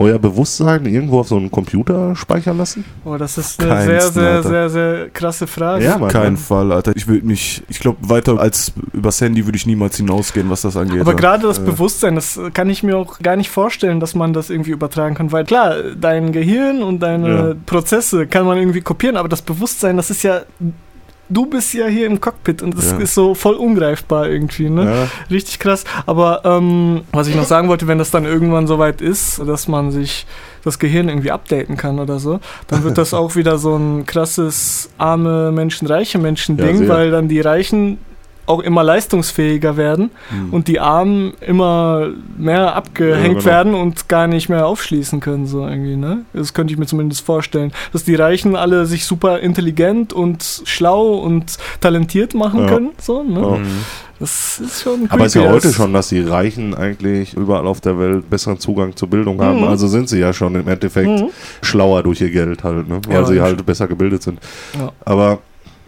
euer 0.00 0.18
Bewusstsein 0.18 0.86
irgendwo 0.86 1.20
auf 1.20 1.28
so 1.28 1.36
einen 1.36 1.50
Computer 1.50 2.14
speichern 2.14 2.56
lassen? 2.58 2.84
Boah, 3.04 3.18
das 3.18 3.36
ist 3.38 3.60
eine 3.60 3.68
Keins, 3.70 3.84
sehr, 3.86 4.00
sehr, 4.12 4.30
Alter. 4.30 4.48
sehr, 4.48 4.70
sehr 4.70 5.08
krasse 5.10 5.46
Frage. 5.46 5.84
Ja, 5.84 5.98
Mann. 5.98 6.10
Kein 6.10 6.36
Fall, 6.36 6.70
Alter. 6.72 6.92
Ich 6.94 7.08
würde 7.08 7.26
mich, 7.26 7.62
ich 7.68 7.80
glaube, 7.80 7.98
weiter 8.08 8.38
als 8.38 8.72
übers 8.92 9.20
Handy 9.20 9.44
würde 9.46 9.56
ich 9.56 9.66
niemals 9.66 9.96
hinausgehen, 9.96 10.48
was 10.50 10.62
das 10.62 10.76
angeht. 10.76 11.00
Aber 11.00 11.14
gerade 11.14 11.46
das 11.46 11.58
Äh. 11.58 11.62
Bewusstsein, 11.62 12.14
das 12.14 12.38
kann 12.54 12.70
ich 12.70 12.82
mir 12.82 12.96
auch 12.96 13.18
gar 13.18 13.36
nicht 13.36 13.50
vorstellen, 13.50 13.98
dass 14.00 14.14
man 14.14 14.32
das 14.32 14.50
irgendwie 14.50 14.70
übertragen 14.70 15.14
kann. 15.14 15.32
Weil 15.32 15.44
klar, 15.44 15.74
dein 15.98 16.32
Gehirn 16.32 16.82
und 16.82 17.00
deine 17.00 17.28
Ja. 17.28 17.54
Prozesse 17.66 18.26
kann 18.26 18.46
man 18.46 18.56
irgendwie 18.58 18.80
kopieren, 18.80 19.16
aber 19.16 19.28
das 19.28 19.42
Bewusstsein, 19.42 19.96
das 19.96 20.10
ist 20.10 20.22
ja. 20.22 20.42
Du 21.30 21.44
bist 21.46 21.74
ja 21.74 21.86
hier 21.86 22.06
im 22.06 22.20
Cockpit 22.20 22.62
und 22.62 22.76
das 22.76 22.92
Ja. 22.92 22.98
ist 22.98 23.14
so 23.14 23.34
voll 23.34 23.54
ungreifbar 23.54 24.28
irgendwie, 24.28 24.70
ne? 24.70 24.84
Ja. 24.84 25.08
Richtig 25.30 25.58
krass. 25.58 25.84
Aber 26.06 26.42
ähm, 26.44 27.02
was 27.12 27.28
ich 27.28 27.34
noch 27.36 27.44
sagen 27.44 27.68
wollte, 27.68 27.86
wenn 27.86 27.98
das 27.98 28.10
dann 28.10 28.24
irgendwann 28.24 28.66
soweit 28.66 29.00
ist, 29.02 29.38
dass 29.46 29.68
man 29.68 29.90
sich 29.90 30.26
das 30.64 30.78
Gehirn 30.78 31.08
irgendwie 31.08 31.30
updaten 31.30 31.76
kann 31.76 31.98
oder 31.98 32.18
so, 32.18 32.40
dann 32.68 32.82
wird 32.82 32.96
das 32.98 33.12
auch 33.14 33.36
wieder 33.36 33.58
so 33.58 33.76
ein 33.76 34.06
krasses 34.06 34.88
arme 34.98 35.52
Menschen, 35.52 35.86
reiche 35.86 36.18
Menschen 36.18 36.56
Ja, 36.56 36.64
Ding, 36.66 36.78
sehr. 36.78 36.88
weil 36.88 37.10
dann 37.10 37.28
die 37.28 37.40
Reichen 37.40 37.98
auch 38.48 38.60
immer 38.60 38.82
leistungsfähiger 38.82 39.76
werden 39.76 40.10
Hm. 40.30 40.52
und 40.52 40.68
die 40.68 40.80
Armen 40.80 41.32
immer 41.40 42.08
mehr 42.36 42.74
abgehängt 42.74 43.22
Ja, 43.26 43.32
genau. 43.34 43.44
werden 43.44 43.74
und 43.74 44.08
gar 44.08 44.26
nicht 44.26 44.48
mehr 44.48 44.66
aufschließen 44.66 45.20
können, 45.20 45.46
so 45.46 45.66
irgendwie, 45.66 45.96
ne? 45.96 46.24
Das 46.32 46.54
könnte 46.54 46.72
ich 46.72 46.78
mir 46.78 46.86
zumindest 46.86 47.24
vorstellen. 47.24 47.72
Dass 47.92 48.04
die 48.04 48.14
Reichen 48.14 48.56
alle 48.56 48.86
sich 48.86 49.04
super 49.04 49.40
intelligent 49.40 50.12
und 50.12 50.62
schlau 50.64 51.14
und 51.18 51.56
talentiert 51.80 52.34
machen 52.34 52.60
Ja. 52.60 52.66
können, 52.66 52.90
so, 53.00 53.22
ne? 53.22 53.40
Ja. 53.40 53.56
Hm. 53.56 53.66
Das 54.20 54.58
ist 54.58 54.82
schon 54.82 55.06
Aber 55.10 55.26
es 55.26 55.28
ist 55.28 55.34
ja 55.36 55.42
creepy. 55.42 55.54
heute 55.54 55.72
schon, 55.72 55.92
dass 55.92 56.08
die 56.08 56.20
Reichen 56.22 56.74
eigentlich 56.74 57.34
überall 57.34 57.68
auf 57.68 57.80
der 57.80 58.00
Welt 58.00 58.28
besseren 58.28 58.58
Zugang 58.58 58.96
zur 58.96 59.08
Bildung 59.08 59.40
haben. 59.40 59.58
Mhm. 59.60 59.68
Also 59.68 59.86
sind 59.86 60.08
sie 60.08 60.18
ja 60.18 60.32
schon 60.32 60.56
im 60.56 60.66
Endeffekt 60.66 61.08
Mhm. 61.08 61.28
schlauer 61.62 62.02
durch 62.02 62.20
ihr 62.20 62.30
Geld 62.30 62.64
halt, 62.64 62.88
ne? 62.88 63.00
weil 63.06 63.14
Ja, 63.14 63.24
sie 63.24 63.40
halt 63.40 63.64
besser 63.64 63.86
gebildet 63.86 64.24
sind. 64.24 64.40
Ja. 64.76 64.90
Aber, 65.04 65.38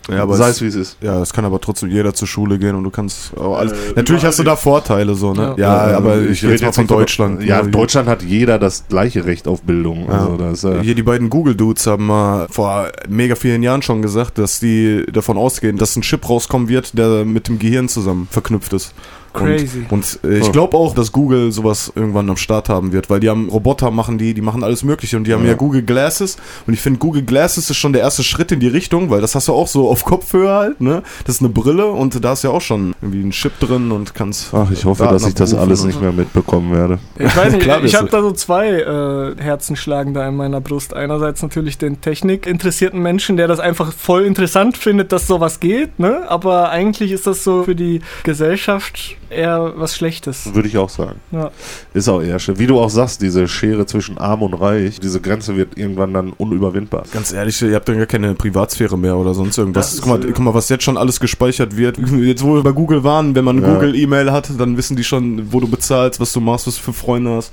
Ja, 0.09 0.23
aber 0.23 0.35
sei 0.37 0.49
es- 0.49 0.57
es 0.57 0.63
wie 0.63 0.67
es 0.67 0.75
ist. 0.75 0.97
Ja, 1.03 1.21
es 1.21 1.33
kann 1.33 1.45
aber 1.45 1.61
trotzdem 1.61 1.91
jeder 1.91 2.15
zur 2.15 2.27
Schule 2.27 2.59
gehen 2.59 2.75
und 2.75 2.85
du 2.85 2.91
kannst 2.91 3.37
auch 3.37 3.59
alles. 3.59 3.73
Äh, 3.73 3.77
Natürlich 3.97 4.25
hast 4.25 4.39
du 4.39 4.43
da 4.43 4.57
Vorteile 4.57 5.15
so, 5.15 5.35
ne? 5.35 5.55
Ja, 5.59 5.91
Ja. 5.91 5.97
aber 5.97 6.21
ich 6.23 6.43
rede 6.43 6.55
jetzt 6.55 6.63
mal 6.63 6.73
von 6.73 6.87
Deutschland. 6.87 7.43
Ja, 7.45 7.63
ne? 7.63 7.71
Deutschland 7.71 8.09
hat 8.09 8.23
jeder 8.23 8.59
das 8.59 8.85
gleiche 8.89 9.25
Recht 9.27 9.47
auf 9.47 9.63
Bildung. 9.63 10.07
Ja. 10.07 10.13
Also 10.13 10.37
das, 10.37 10.65
äh, 10.65 10.83
Hier 10.83 10.95
die 10.95 11.03
beiden 11.03 11.29
Google-Dudes 11.31 11.87
haben 11.87 12.07
mal 12.07 12.47
vor 12.51 12.89
mega 13.09 13.35
vielen 13.35 13.63
Jahren 13.63 13.83
schon 13.83 14.01
gesagt, 14.03 14.39
dass 14.39 14.59
die 14.59 15.05
davon 15.13 15.37
ausgehen, 15.37 15.77
dass 15.77 15.95
ein 15.97 16.03
Chip 16.03 16.29
rauskommen 16.29 16.69
wird, 16.69 16.97
der 16.99 17.25
mit 17.25 17.49
dem 17.49 17.59
Gehirn 17.59 17.89
zusammen 17.89 18.27
verknüpft 18.31 18.73
ist. 18.73 18.95
Crazy. 19.33 19.87
Und, 19.91 20.19
und 20.23 20.31
äh, 20.31 20.39
ich 20.39 20.53
glaube 20.53 20.77
auch, 20.77 20.95
dass 20.95 21.13
Google 21.13 21.53
sowas 21.53 21.93
irgendwann 21.95 22.29
am 22.31 22.37
Start 22.37 22.69
haben 22.69 22.93
wird, 22.93 23.11
weil 23.11 23.21
die 23.21 23.29
haben 23.29 23.49
Roboter 23.49 23.91
machen 23.91 24.19
die, 24.19 24.35
die 24.35 24.41
machen 24.41 24.65
alles 24.65 24.83
Mögliche 24.83 25.17
und 25.17 25.25
die 25.25 25.33
haben 25.33 25.45
Ja. 25.45 25.51
ja 25.51 25.55
Google 25.57 25.83
Glasses 25.83 26.37
und 26.67 26.75
ich 26.75 26.81
finde 26.81 26.99
Google 26.99 27.23
Glasses 27.23 27.71
ist 27.71 27.77
schon 27.77 27.93
der 27.93 28.03
erste 28.03 28.23
Schritt 28.23 28.53
in 28.53 28.61
die 28.61 28.69
Richtung, 28.69 29.11
weil 29.11 29.21
das 29.21 29.35
hast 29.35 29.49
du 29.49 29.53
auch 29.53 29.69
so 29.69 29.89
auf 29.89 30.05
Kopfhöhe 30.05 30.51
halt, 30.51 30.81
ne? 30.81 31.03
Das 31.25 31.37
ist 31.37 31.41
eine 31.43 31.51
Brille 31.51 31.87
und 31.87 32.25
da 32.25 32.33
ist 32.33 32.45
ja 32.45 32.51
auch 32.51 32.61
schon 32.61 32.95
irgendwie 33.01 33.23
ein 33.23 33.31
Chip 33.31 33.59
drin 33.61 33.93
und 33.93 34.15
kannst. 34.15 34.53
Ach, 34.53 34.71
ich 34.71 34.85
hoffe, 34.85 35.03
Daten 35.03 35.15
dass 35.15 35.27
ich 35.27 35.35
das 35.35 35.55
alles 35.55 35.85
nicht 35.85 36.01
mehr 36.01 36.13
mitbekommen 36.13 36.73
werde. 36.73 36.99
Ich 37.19 37.37
weiß 37.37 37.53
nicht, 37.53 37.63
Klar 37.65 37.79
ich 37.79 37.83
bist 37.83 37.97
habe 37.97 38.09
da 38.09 38.23
so 38.23 38.33
zwei 38.33 38.69
äh, 38.69 39.43
Herzen 39.43 39.77
schlagen 39.77 40.15
da 40.15 40.27
in 40.29 40.37
meiner 40.37 40.61
Brust. 40.61 40.95
Einerseits 40.95 41.43
natürlich 41.43 41.79
den 41.79 42.01
technikinteressierten 42.01 43.01
Menschen, 43.01 43.37
der 43.37 43.49
das 43.49 43.61
einfach 43.61 43.93
voll 43.93 44.25
interessant 44.25 44.77
findet, 44.77 45.13
dass 45.13 45.27
sowas 45.27 45.61
geht, 45.61 45.99
ne? 45.99 46.29
Aber 46.29 46.71
eigentlich 46.71 47.13
ist 47.13 47.27
das 47.27 47.45
so 47.45 47.65
für 47.65 47.75
die 47.75 48.01
Gesellschaft 48.25 49.17
eher 49.31 49.73
was 49.77 49.97
Schlechtes. 49.97 50.55
Würde 50.55 50.69
ich 50.69 50.77
auch 50.79 50.89
sagen. 50.89 51.21
Ja. 51.31 51.51
Ist 51.95 52.09
auch 52.09 52.21
eher 52.21 52.39
schön. 52.39 52.59
Wie 52.59 52.67
du 52.67 52.79
auch 52.81 52.91
sagst, 52.91 53.23
diese 53.23 53.49
Schere 53.49 53.87
zwischen 53.87 54.19
Arm 54.19 54.43
und 54.43 54.55
Reich, 54.55 55.01
diese 55.01 55.21
Grenze 55.21 55.57
wird 55.57 55.79
irgendwann 55.79 56.13
dann 56.13 56.33
unüberwindbar. 56.33 57.05
Ganz 57.13 57.33
ehrlich, 57.33 57.61
ihr 57.63 57.75
habt 57.75 57.89
dann 57.89 57.97
gar 57.99 58.07
keine 58.07 58.35
Privatsphäre 58.35 58.99
mehr 58.99 59.17
oder 59.17 59.35
sonst 59.35 59.57
irgendwas. 59.59 60.01
Guck, 60.01 60.07
mal, 60.09 60.25
äh, 60.29 60.33
guck 60.33 60.41
mal, 60.45 60.55
was 60.55 60.69
jetzt 60.69 60.85
schon 60.85 60.97
alles 60.97 61.21
gespeichert 61.21 61.77
wird. 61.77 61.99
Jetzt, 62.21 62.43
wo 62.45 62.55
wir 62.55 62.63
bei 62.63 62.73
Google 62.73 63.05
waren, 63.05 63.35
wenn 63.35 63.45
man 63.45 63.63
Ja. 63.63 63.73
Google-E-Mail 63.75 64.33
hat, 64.33 64.51
dann 64.59 64.77
wissen 64.77 64.97
die 64.97 65.05
schon, 65.05 65.53
wo 65.53 65.61
du 65.61 65.69
bezahlst, 65.69 66.21
was 66.21 66.33
du 66.33 66.41
machst, 66.41 66.67
was 66.67 66.77
du 66.77 66.83
für 66.83 66.93
Freunde 66.93 67.31
hast. 67.37 67.53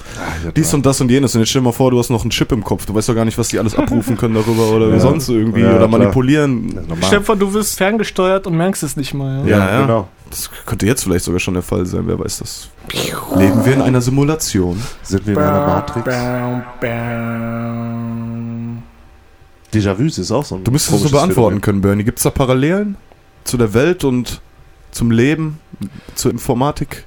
Dies 0.56 0.74
und 0.74 0.86
das 0.86 1.00
und 1.02 1.10
jenes. 1.12 1.36
Und 1.36 1.42
jetzt 1.42 1.50
stell 1.50 1.62
dir 1.62 1.66
mal 1.66 1.72
vor, 1.72 1.92
du 1.92 2.00
hast 2.00 2.10
noch 2.10 2.22
einen 2.22 2.32
Chip 2.32 2.52
im 2.52 2.64
Kopf. 2.64 2.86
Du 2.86 2.94
weißt 2.96 3.10
doch 3.10 3.16
gar 3.16 3.26
nicht, 3.26 3.38
was 3.38 3.50
die 3.50 3.60
alles 3.60 3.76
abrufen 3.76 4.18
können 4.18 4.34
darüber 4.36 4.70
oder 4.72 4.90
Ja. 4.92 5.00
sonst 5.00 5.30
irgendwie. 5.30 5.62
Ja, 5.62 5.70
oder 5.70 5.78
klar. 5.78 5.88
manipulieren. 5.90 6.68
normal. 6.68 6.98
Stell 7.04 7.20
dir 7.20 7.26
vor, 7.26 7.36
du 7.36 7.54
wirst 7.54 7.78
ferngesteuert 7.78 8.48
und 8.48 8.58
merkst 8.58 8.84
es 8.84 8.96
nicht 8.98 9.14
mal. 9.14 9.44
Ja? 9.46 9.46
Ja, 9.48 9.58
Ja, 9.58 9.72
ja. 9.74 9.82
genau. 9.82 10.08
Das 10.30 10.50
könnte 10.66 10.86
jetzt 10.86 11.04
vielleicht 11.04 11.26
sogar 11.26 11.40
schon 11.40 11.54
der 11.54 11.64
Fall 11.64 11.86
sein, 11.86 12.04
wer 12.06 12.20
weiß 12.20 12.40
das. 12.40 12.70
Leben 13.36 13.66
wir 13.66 13.74
in 13.74 13.82
einer 13.82 14.02
Simulation? 14.02 14.82
Sind 15.04 15.26
wir 15.26 15.34
in 15.34 15.40
einer 15.40 15.68
Matrix? 15.68 16.06
Bam, 16.06 16.64
bam. 16.82 18.84
Déjà-vu 19.74 20.04
ist 20.06 20.32
auch 20.32 20.46
so 20.46 20.56
ein 20.56 20.64
Du 20.64 20.72
müsstest 20.72 20.96
es 20.96 21.04
so 21.04 21.10
beantworten 21.10 21.56
Phänomen. 21.56 21.62
können, 21.62 21.82
Bernie. 21.82 22.04
Gibt 22.04 22.20
es 22.20 22.24
da 22.24 22.30
Parallelen 22.30 22.96
zu 23.44 23.58
der 23.58 23.74
Welt 23.74 24.04
und 24.04 24.42
zum 24.92 25.12
Leben, 25.12 25.60
zur 26.16 26.32
Informatik, 26.32 27.06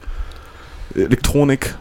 Elektronik. 0.94 1.74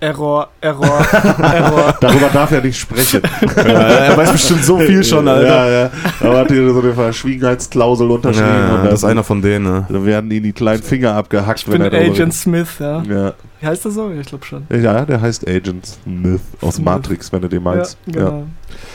Error, 0.00 0.48
Error, 0.60 1.04
Error. 1.40 1.94
Darüber 2.00 2.28
darf 2.32 2.50
er 2.52 2.62
nicht 2.62 2.78
sprechen. 2.78 3.22
Ja, 3.56 3.72
er 3.72 4.16
weiß 4.16 4.32
bestimmt 4.32 4.64
so 4.64 4.78
viel 4.78 5.02
schon, 5.02 5.26
Alter. 5.26 5.46
Ja, 5.46 5.68
ja. 5.68 5.90
Aber 6.20 6.38
hat 6.38 6.50
hier 6.50 6.72
so 6.72 6.80
eine 6.80 6.94
Verschwiegenheitsklausel 6.94 8.10
unterschrieben. 8.10 8.48
Ja, 8.48 8.74
und 8.76 8.84
das 8.84 8.94
ist 8.94 9.04
einer 9.04 9.24
von 9.24 9.42
denen. 9.42 9.64
Ne? 9.64 9.86
dann 9.88 10.06
werden 10.06 10.30
ihm 10.30 10.42
die 10.42 10.52
kleinen 10.52 10.82
Finger 10.82 11.14
abgehackt, 11.14 11.60
Ich 11.60 11.66
bin 11.66 11.82
er 11.82 11.92
Agent 11.92 12.34
Smith, 12.34 12.68
ja. 12.78 13.02
Ja. 13.02 13.32
Wie 13.60 13.66
heißt 13.66 13.84
das 13.84 13.94
so? 13.94 14.10
Ich 14.10 14.26
glaube 14.26 14.44
schon. 14.44 14.66
ja, 14.70 15.04
der 15.04 15.20
heißt 15.20 15.48
Agent 15.48 15.86
Smith 15.86 16.40
aus 16.60 16.76
Smith. 16.76 16.84
Matrix, 16.84 17.32
wenn 17.32 17.42
du 17.42 17.48
den 17.48 17.62
meinst. 17.62 17.96
Ja, 18.06 18.12
genau. 18.12 18.46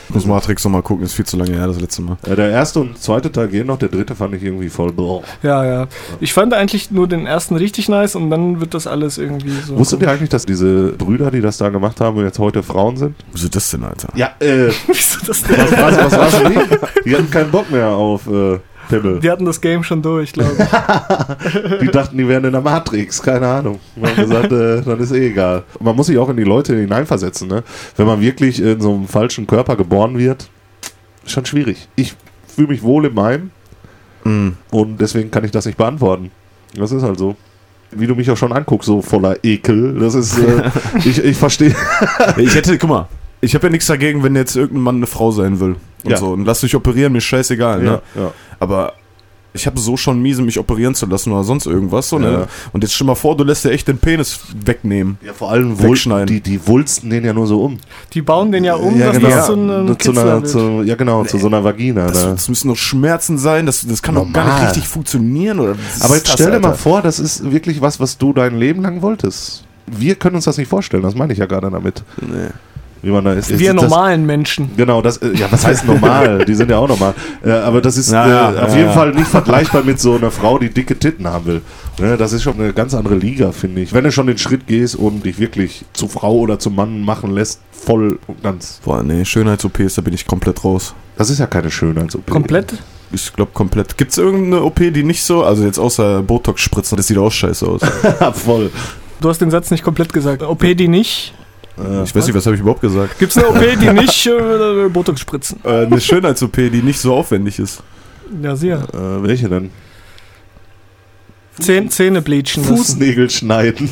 Muss 0.08 0.24
Matrix 0.26 0.64
nochmal 0.64 0.82
gucken, 0.82 1.04
ist 1.04 1.14
viel 1.14 1.26
zu 1.26 1.36
lange 1.36 1.52
her, 1.52 1.66
das 1.66 1.80
letzte 1.80 2.02
Mal. 2.02 2.16
Ja. 2.26 2.32
Äh, 2.32 2.36
Der 2.36 2.50
erste 2.50 2.80
und 2.80 2.98
zweite 2.98 3.30
Teil 3.32 3.48
gehen 3.48 3.66
noch, 3.66 3.78
der 3.78 3.88
dritte 3.88 4.14
fand 4.14 4.34
ich 4.34 4.42
irgendwie 4.42 4.68
voll. 4.68 4.92
Boah. 4.92 5.22
Ja, 5.42 5.64
ja. 5.64 5.86
Ich 6.20 6.32
fand 6.32 6.54
eigentlich 6.54 6.90
nur 6.90 7.08
den 7.08 7.26
ersten 7.26 7.56
richtig 7.56 7.88
nice 7.88 8.14
und 8.16 8.30
dann 8.30 8.60
wird 8.60 8.74
das 8.74 8.86
alles 8.86 9.18
irgendwie 9.18 9.50
so. 9.66 9.78
Wusstet 9.78 10.00
ihr 10.02 10.10
eigentlich, 10.10 10.30
dass 10.30 10.46
diese 10.46 10.92
Brüder, 10.92 11.30
die 11.30 11.40
das 11.40 11.58
da 11.58 11.68
gemacht 11.70 12.00
haben, 12.00 12.18
jetzt 12.24 12.38
heute 12.38 12.62
Frauen 12.62 12.96
sind? 12.96 13.16
Wieso 13.32 13.48
das 13.48 13.70
denn, 13.70 13.84
Alter? 13.84 14.08
Ja, 14.14 14.30
äh, 14.40 14.68
Wieso 14.86 15.26
das 15.26 15.42
denn? 15.42 15.56
was, 15.58 15.72
was, 15.72 15.96
was 15.98 16.18
war's 16.18 16.42
denn 16.42 16.52
die? 17.04 17.10
Die 17.10 17.14
hatten 17.16 17.30
keinen 17.30 17.50
Bock 17.50 17.70
mehr 17.70 17.88
auf 17.88 18.26
äh, 18.26 18.58
Pimmel. 19.00 19.20
Die 19.20 19.30
hatten 19.30 19.44
das 19.44 19.60
Game 19.60 19.82
schon 19.82 20.02
durch, 20.02 20.32
glaube 20.32 20.52
ich. 20.58 21.78
Die 21.80 21.86
dachten, 21.88 22.16
die 22.16 22.26
wären 22.28 22.44
in 22.44 22.52
der 22.52 22.60
Matrix, 22.60 23.20
keine 23.22 23.46
Ahnung. 23.46 23.80
Man 23.96 24.10
hat 24.10 24.16
gesagt, 24.16 24.52
äh, 24.52 24.82
dann 24.82 24.98
ist 25.00 25.12
eh 25.12 25.28
egal. 25.28 25.62
Man 25.80 25.94
muss 25.96 26.06
sich 26.06 26.18
auch 26.18 26.28
in 26.28 26.36
die 26.36 26.44
Leute 26.44 26.76
hineinversetzen, 26.76 27.48
ne? 27.48 27.62
Wenn 27.96 28.06
man 28.06 28.20
wirklich 28.20 28.60
in 28.62 28.80
so 28.80 28.92
einem 28.94 29.06
falschen 29.08 29.46
Körper 29.46 29.76
geboren 29.76 30.18
wird, 30.18 30.48
ist 31.24 31.32
schon 31.32 31.46
schwierig. 31.46 31.88
Ich 31.96 32.14
fühle 32.46 32.68
mich 32.68 32.82
wohl 32.82 33.06
in 33.06 33.14
meinem 33.14 33.50
Mhm. 34.24 34.56
und 34.70 34.98
deswegen 35.00 35.30
kann 35.30 35.44
ich 35.44 35.50
das 35.50 35.66
nicht 35.66 35.76
beantworten. 35.76 36.30
Das 36.74 36.92
ist 36.92 37.02
halt 37.02 37.18
so. 37.18 37.36
Wie 37.90 38.06
du 38.06 38.14
mich 38.14 38.28
auch 38.30 38.36
schon 38.36 38.52
anguckst, 38.52 38.86
so 38.86 39.02
voller 39.02 39.36
Ekel. 39.44 39.98
Das 40.00 40.14
ist, 40.14 40.38
äh, 40.38 40.70
ich, 41.04 41.22
ich 41.22 41.36
verstehe. 41.36 41.74
Ich 42.38 42.54
hätte, 42.54 42.76
guck 42.78 42.88
mal, 42.90 43.08
ich 43.44 43.54
habe 43.54 43.66
ja 43.66 43.70
nichts 43.70 43.86
dagegen, 43.86 44.22
wenn 44.22 44.34
jetzt 44.36 44.56
irgendein 44.56 44.82
Mann 44.82 44.96
eine 44.96 45.06
Frau 45.06 45.30
sein 45.30 45.60
will. 45.60 45.76
Und 46.04 46.10
Ja. 46.10 46.16
so. 46.16 46.30
Und 46.32 46.44
lass 46.44 46.60
dich 46.60 46.74
operieren, 46.74 47.12
mir 47.12 47.20
scheißegal. 47.20 47.82
Ne? 47.82 48.02
ja. 48.14 48.32
Aber 48.58 48.94
ich 49.56 49.66
habe 49.68 49.78
so 49.78 49.96
schon 49.96 50.20
miese, 50.20 50.42
mich 50.42 50.58
operieren 50.58 50.96
zu 50.96 51.06
lassen 51.06 51.30
oder 51.32 51.44
sonst 51.44 51.66
irgendwas. 51.66 52.08
So, 52.08 52.18
ne? 52.18 52.32
Ja. 52.32 52.46
Und 52.72 52.82
jetzt 52.82 52.92
stell 52.92 53.06
mal 53.06 53.14
vor, 53.14 53.36
du 53.36 53.44
lässt 53.44 53.64
dir 53.64 53.70
echt 53.70 53.86
den 53.86 53.98
Penis 53.98 54.40
wegnehmen. 54.64 55.16
ja, 55.24 55.32
vor 55.32 55.52
allem 55.52 55.80
Wegschneiden. 55.80 56.26
die, 56.26 56.40
die 56.40 56.66
wulsten 56.66 57.08
den 57.08 57.24
ja 57.24 57.32
nur 57.32 57.46
so 57.46 57.62
um. 57.62 57.78
Die 58.12 58.20
bauen 58.22 58.50
den 58.50 58.64
ja 58.64 58.74
um, 58.74 58.98
ja, 58.98 59.12
dass 59.12 59.18
genau. 59.18 59.28
das 59.30 59.46
zu 59.46 59.52
einem 59.52 59.98
zu 60.00 60.10
einer, 60.10 60.44
zu, 60.44 60.82
ja, 60.82 60.96
genau, 60.96 61.24
zu 61.24 61.38
so 61.38 61.46
einer 61.46 61.62
Vagina. 61.62 62.08
Das, 62.08 62.24
ne? 62.24 62.30
das 62.32 62.48
müssen 62.48 62.66
doch 62.68 62.76
Schmerzen 62.76 63.38
sein, 63.38 63.64
das, 63.64 63.86
das 63.86 64.02
kann 64.02 64.16
doch 64.16 64.30
gar 64.32 64.58
nicht 64.58 64.66
richtig 64.70 64.88
funktionieren. 64.88 65.60
Oder 65.60 65.76
Aber 66.00 66.16
jetzt 66.16 66.26
das, 66.26 66.34
stell 66.34 66.50
dir 66.50 66.58
mal 66.58 66.70
Alter? 66.70 66.78
vor, 66.78 67.02
das 67.02 67.20
ist 67.20 67.52
wirklich 67.52 67.80
was, 67.80 68.00
was 68.00 68.18
du 68.18 68.32
dein 68.32 68.58
Leben 68.58 68.82
lang 68.82 69.02
wolltest. 69.02 69.62
Wir 69.86 70.16
können 70.16 70.34
uns 70.34 70.46
das 70.46 70.58
nicht 70.58 70.68
vorstellen, 70.68 71.04
das 71.04 71.14
meine 71.14 71.32
ich 71.32 71.38
ja 71.38 71.46
gerade 71.46 71.70
damit. 71.70 72.02
Nee. 72.20 72.48
Wie 73.04 73.10
man 73.10 73.24
da 73.24 73.32
ist. 73.34 73.50
Wir 73.50 73.70
Ist 73.70 73.82
das- 73.82 73.90
normalen 73.90 74.24
Menschen. 74.26 74.70
Genau, 74.76 75.02
das, 75.02 75.18
äh, 75.18 75.32
ja, 75.34 75.46
was 75.50 75.66
heißt 75.66 75.84
normal? 75.86 76.44
Die 76.48 76.54
sind 76.54 76.70
ja 76.70 76.78
auch 76.78 76.88
normal. 76.88 77.14
Äh, 77.44 77.50
aber 77.50 77.80
das 77.80 77.96
ist 77.98 78.10
Ja, 78.10 78.26
äh, 78.26 78.30
ja, 78.30 78.48
auf 78.64 78.70
ja, 78.70 78.76
jeden 78.76 78.88
ja. 78.88 78.92
Fall 78.92 79.12
nicht 79.12 79.28
vergleichbar 79.28 79.82
mit 79.84 80.00
so 80.00 80.14
einer 80.16 80.30
Frau, 80.30 80.58
die 80.58 80.70
dicke 80.70 80.98
Titten 80.98 81.26
haben 81.26 81.44
will. 81.46 81.62
Ne, 82.00 82.16
das 82.16 82.32
ist 82.32 82.42
schon 82.42 82.54
eine 82.54 82.72
ganz 82.72 82.94
andere 82.94 83.14
Liga, 83.16 83.52
finde 83.52 83.82
ich. 83.82 83.92
Wenn 83.92 84.04
du 84.04 84.10
schon 84.10 84.26
den 84.26 84.38
Schritt 84.38 84.66
gehst 84.66 84.96
und 84.96 85.24
dich 85.24 85.38
wirklich 85.38 85.84
zu 85.92 86.08
Frau 86.08 86.34
oder 86.38 86.58
zum 86.58 86.74
Mann 86.74 87.02
machen 87.02 87.30
lässt, 87.30 87.60
voll 87.70 88.18
und 88.26 88.42
ganz. 88.42 88.80
Boah, 88.84 89.02
nee, 89.02 89.24
Schönheits-OPs, 89.24 89.94
da 89.96 90.02
bin 90.02 90.14
ich 90.14 90.26
komplett 90.26 90.64
raus. 90.64 90.94
Das 91.16 91.30
ist 91.30 91.38
ja 91.38 91.46
keine 91.46 91.70
Schönheits-OP. 91.70 92.30
Komplett? 92.30 92.74
Ich 93.12 93.32
glaube 93.32 93.52
komplett. 93.52 93.96
Gibt 93.96 94.10
es 94.12 94.18
irgendeine 94.18 94.62
OP, 94.64 94.78
die 94.80 95.04
nicht 95.04 95.22
so, 95.22 95.44
also 95.44 95.62
jetzt 95.64 95.78
außer 95.78 96.22
Botox-Spritzen, 96.22 96.96
das 96.96 97.06
sieht 97.06 97.18
auch 97.18 97.30
scheiße 97.30 97.66
aus. 97.66 97.80
voll. 98.32 98.70
Du 99.20 99.28
hast 99.28 99.40
den 99.40 99.50
Satz 99.50 99.70
nicht 99.70 99.84
komplett 99.84 100.12
gesagt. 100.12 100.42
OP, 100.42 100.62
die 100.74 100.88
nicht. 100.88 101.32
Äh, 101.78 102.02
Ich 102.04 102.14
weiß 102.14 102.26
nicht, 102.26 102.34
was 102.34 102.46
habe 102.46 102.54
ich 102.56 102.60
überhaupt 102.62 102.80
gesagt? 102.80 103.18
Gibt 103.18 103.32
es 103.36 103.38
eine 103.38 103.48
OP, 103.48 103.58
die 103.80 103.92
nicht 104.00 104.26
äh, 104.26 104.88
Botox 104.88 105.20
spritzen? 105.20 105.58
Äh, 105.64 105.86
eine 105.86 106.00
Schönheits-OP, 106.00 106.56
die 106.56 106.82
nicht 106.82 107.00
so 107.00 107.14
aufwendig 107.14 107.58
ist. 107.58 107.82
Ja, 108.42 108.54
sicher. 108.56 108.86
äh, 108.92 109.22
welche 109.22 109.48
denn? 109.48 109.70
Zähne, 111.60 111.88
Zähne 111.88 112.20
bleachen 112.20 112.62
lassen. 112.64 112.76
Fußnägel 112.76 113.30
schneiden. 113.30 113.88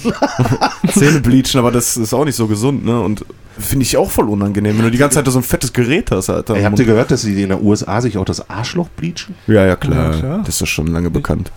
Zähne 0.88 1.20
bleachen, 1.20 1.58
aber 1.60 1.70
das 1.70 1.96
ist 1.96 2.12
auch 2.12 2.24
nicht 2.24 2.34
so 2.34 2.48
gesund, 2.48 2.84
ne? 2.84 3.00
Und 3.00 3.24
finde 3.56 3.84
ich 3.84 3.96
auch 3.96 4.10
voll 4.10 4.28
unangenehm, 4.28 4.76
wenn 4.78 4.86
du 4.86 4.90
die 4.90 4.98
ganze 4.98 5.22
Zeit 5.22 5.32
so 5.32 5.38
ein 5.38 5.44
fettes 5.44 5.72
Gerät 5.72 6.10
hast, 6.10 6.28
Alter. 6.28 6.56
Ey, 6.56 6.62
habt 6.64 6.78
ihr 6.80 6.86
gehört, 6.86 7.12
dass 7.12 7.22
sie 7.22 7.40
in 7.40 7.50
der 7.50 7.62
USA 7.62 8.00
sich 8.00 8.18
auch 8.18 8.24
das 8.24 8.48
Arschloch 8.50 8.88
bleachen? 8.88 9.36
ja, 9.46 9.64
ja, 9.64 9.76
klar. 9.76 10.12
Ja, 10.14 10.18
klar. 10.18 10.38
Das 10.40 10.56
ist 10.56 10.60
ja 10.60 10.66
schon 10.66 10.88
lange 10.88 11.10
bekannt. 11.10 11.52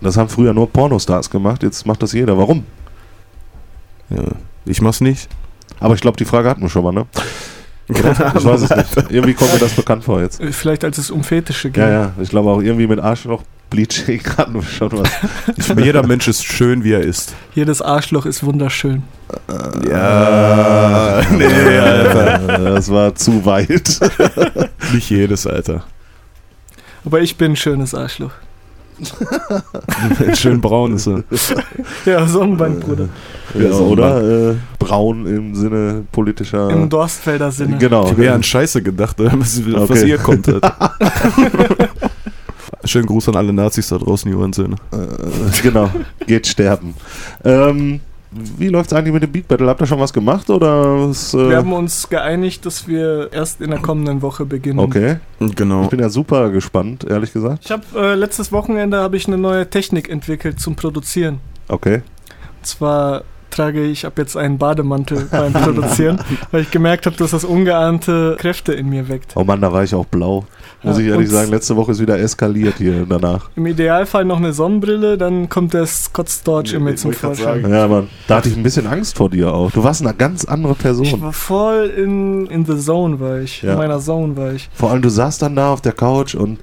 Das 0.00 0.16
haben 0.16 0.28
früher 0.28 0.54
nur 0.54 0.70
Pornostars 0.70 1.30
gemacht, 1.30 1.62
jetzt 1.64 1.84
macht 1.84 2.02
das 2.02 2.12
jeder. 2.12 2.38
Warum? 2.38 2.64
Ja. 4.08 4.22
Ich 4.66 4.80
mach's 4.80 5.00
nicht. 5.00 5.28
Aber 5.80 5.94
ich 5.94 6.00
glaube, 6.00 6.16
die 6.16 6.24
Frage 6.24 6.48
hatten 6.48 6.62
wir 6.62 6.68
schon 6.68 6.84
mal, 6.84 6.92
ne? 6.92 7.06
Ich 7.88 8.04
weiß 8.44 8.62
es 8.62 8.70
nicht. 8.70 8.96
Irgendwie 9.10 9.34
kommt 9.34 9.52
mir 9.52 9.58
das 9.58 9.72
bekannt 9.72 10.04
vor 10.04 10.20
jetzt. 10.20 10.40
Vielleicht 10.52 10.84
als 10.84 10.98
es 10.98 11.10
um 11.10 11.24
Fetische 11.24 11.70
geht. 11.70 11.82
Ja, 11.82 11.90
ja. 11.90 12.12
Ich 12.20 12.28
glaube 12.30 12.50
auch 12.50 12.60
irgendwie 12.60 12.86
mit 12.86 13.00
Arschloch 13.00 13.42
Bleaching 13.68 14.22
hatten 14.36 14.54
wir 14.54 14.62
schon 14.62 14.92
was. 14.92 15.08
Jeder 15.76 16.06
Mensch 16.06 16.28
ist 16.28 16.44
schön, 16.44 16.84
wie 16.84 16.92
er 16.92 17.00
ist. 17.00 17.34
Jedes 17.54 17.80
Arschloch 17.80 18.26
ist 18.26 18.44
wunderschön. 18.44 19.02
Ja, 19.88 21.22
nee, 21.30 21.44
Alter. 21.78 22.58
Das 22.58 22.90
war 22.90 23.14
zu 23.14 23.44
weit. 23.44 24.00
Nicht 24.92 25.10
jedes, 25.10 25.46
Alter. 25.46 25.84
Aber 27.04 27.20
ich 27.20 27.36
bin 27.36 27.52
ein 27.52 27.56
schönes 27.56 27.94
Arschloch. 27.94 28.32
Schön 30.34 30.60
braun 30.60 30.94
ist 30.94 31.06
er. 31.06 31.24
Ja, 32.04 32.26
Sonnenbank, 32.26 32.80
Bruder. 32.80 33.08
Ja, 33.58 33.72
so 33.72 33.86
oder? 33.88 34.50
Äh, 34.52 34.54
braun 34.78 35.26
im 35.26 35.54
Sinne 35.54 36.04
politischer. 36.12 36.70
Im 36.70 36.88
Dorstfelder 36.88 37.50
Sinne. 37.52 37.78
Genau. 37.78 38.04
Ich 38.06 38.12
habe 38.12 38.24
eher 38.24 38.34
an 38.34 38.42
Scheiße 38.42 38.82
gedacht, 38.82 39.16
was, 39.18 39.60
was 39.72 39.90
Okay. 39.90 40.08
ihr 40.08 40.18
kommt. 40.22 40.48
Alter. 40.48 40.76
Schönen 42.84 43.06
Gruß 43.06 43.28
an 43.28 43.36
alle 43.36 43.52
Nazis 43.52 43.88
da 43.88 43.98
draußen, 43.98 44.30
die 44.30 44.36
hören 44.36 44.52
Söhne. 44.52 44.76
Äh, 44.92 45.62
genau. 45.62 45.90
Geht 46.26 46.46
sterben. 46.46 46.94
Ähm, 47.44 48.00
wie 48.32 48.68
läuft's 48.68 48.92
eigentlich 48.92 49.12
mit 49.12 49.22
dem 49.22 49.32
Beat 49.32 49.48
Battle? 49.48 49.66
Habt 49.68 49.80
ihr 49.80 49.86
schon 49.86 49.98
was 49.98 50.12
gemacht 50.12 50.48
oder? 50.50 51.08
Ist, 51.10 51.34
äh, 51.34 51.48
Wir 51.50 51.56
haben 51.56 51.72
uns 51.72 52.08
geeinigt, 52.08 52.64
dass 52.64 52.86
wir 52.86 53.32
erst 53.32 53.60
in 53.60 53.70
der 53.70 53.80
kommenden 53.80 54.22
Woche 54.22 54.44
beginnen. 54.44 54.78
okay. 54.78 55.16
Genau. 55.40 55.82
Ich 55.84 55.88
bin 55.88 56.00
ja 56.00 56.08
super 56.08 56.50
gespannt, 56.50 57.04
ehrlich 57.08 57.32
gesagt. 57.32 57.64
Ich 57.64 57.70
habe 57.70 57.82
äh, 57.96 58.14
letztes 58.14 58.52
Wochenende 58.52 58.98
habe 58.98 59.16
ich 59.16 59.26
eine 59.26 59.38
neue 59.38 59.68
Technik 59.68 60.08
entwickelt 60.08 60.60
zum 60.60 60.76
Produzieren. 60.76 61.40
Okay. 61.68 62.02
Und 62.58 62.66
zwar 62.66 63.22
trage 63.50 63.84
ich 63.84 64.06
ab 64.06 64.16
jetzt 64.16 64.36
einen 64.36 64.58
Bademantel 64.58 65.24
beim 65.30 65.52
Produzieren, 65.52 66.20
weil 66.52 66.62
ich 66.62 66.70
gemerkt 66.70 67.06
habe, 67.06 67.16
dass 67.16 67.32
das 67.32 67.44
ungeahnte 67.44 68.36
Kräfte 68.38 68.72
in 68.72 68.88
mir 68.88 69.08
weckt. 69.08 69.32
Oh 69.34 69.42
Mann, 69.44 69.60
da 69.60 69.72
war 69.72 69.82
ich 69.82 69.94
auch 69.94 70.06
blau. 70.06 70.44
Muss 70.82 70.96
Ja, 70.96 71.04
ich 71.04 71.10
ehrlich 71.10 71.28
sagen, 71.30 71.50
letzte 71.50 71.76
Woche 71.76 71.92
ist 71.92 72.00
wieder 72.00 72.18
eskaliert 72.18 72.74
hier 72.78 73.04
danach. 73.08 73.50
Im 73.54 73.66
Idealfall 73.66 74.24
noch 74.24 74.38
eine 74.38 74.52
Sonnenbrille, 74.52 75.18
dann 75.18 75.48
kommt 75.48 75.74
der 75.74 75.84
Scott 75.86 76.30
Storch 76.30 76.72
in 76.72 76.84
mir 76.84 76.94
zum 76.94 77.10
ich 77.10 77.18
Vorschein. 77.18 77.70
Ja, 77.70 77.86
Mann. 77.86 78.08
Da 78.28 78.36
hatte 78.36 78.48
ich 78.48 78.56
ein 78.56 78.62
bisschen 78.62 78.86
Angst 78.86 79.16
vor 79.16 79.28
dir 79.28 79.52
auch. 79.52 79.70
Du 79.70 79.84
warst 79.84 80.00
eine 80.02 80.14
ganz 80.14 80.44
andere 80.46 80.72
Ich 80.72 80.78
Person. 80.78 81.20
war 81.20 81.32
voll 81.34 81.92
in, 81.96 82.46
in 82.46 82.64
the 82.64 82.78
zone, 82.78 83.20
war 83.20 83.40
ich. 83.40 83.62
Ja. 83.62 83.72
In 83.72 83.78
meiner 83.78 83.98
Zone 84.00 84.36
war 84.36 84.52
ich. 84.52 84.70
Vor 84.72 84.90
allem, 84.90 85.02
du 85.02 85.10
saßt 85.10 85.42
dann 85.42 85.54
da 85.56 85.72
auf 85.72 85.80
der 85.82 85.92
Couch 85.92 86.34
und 86.34 86.58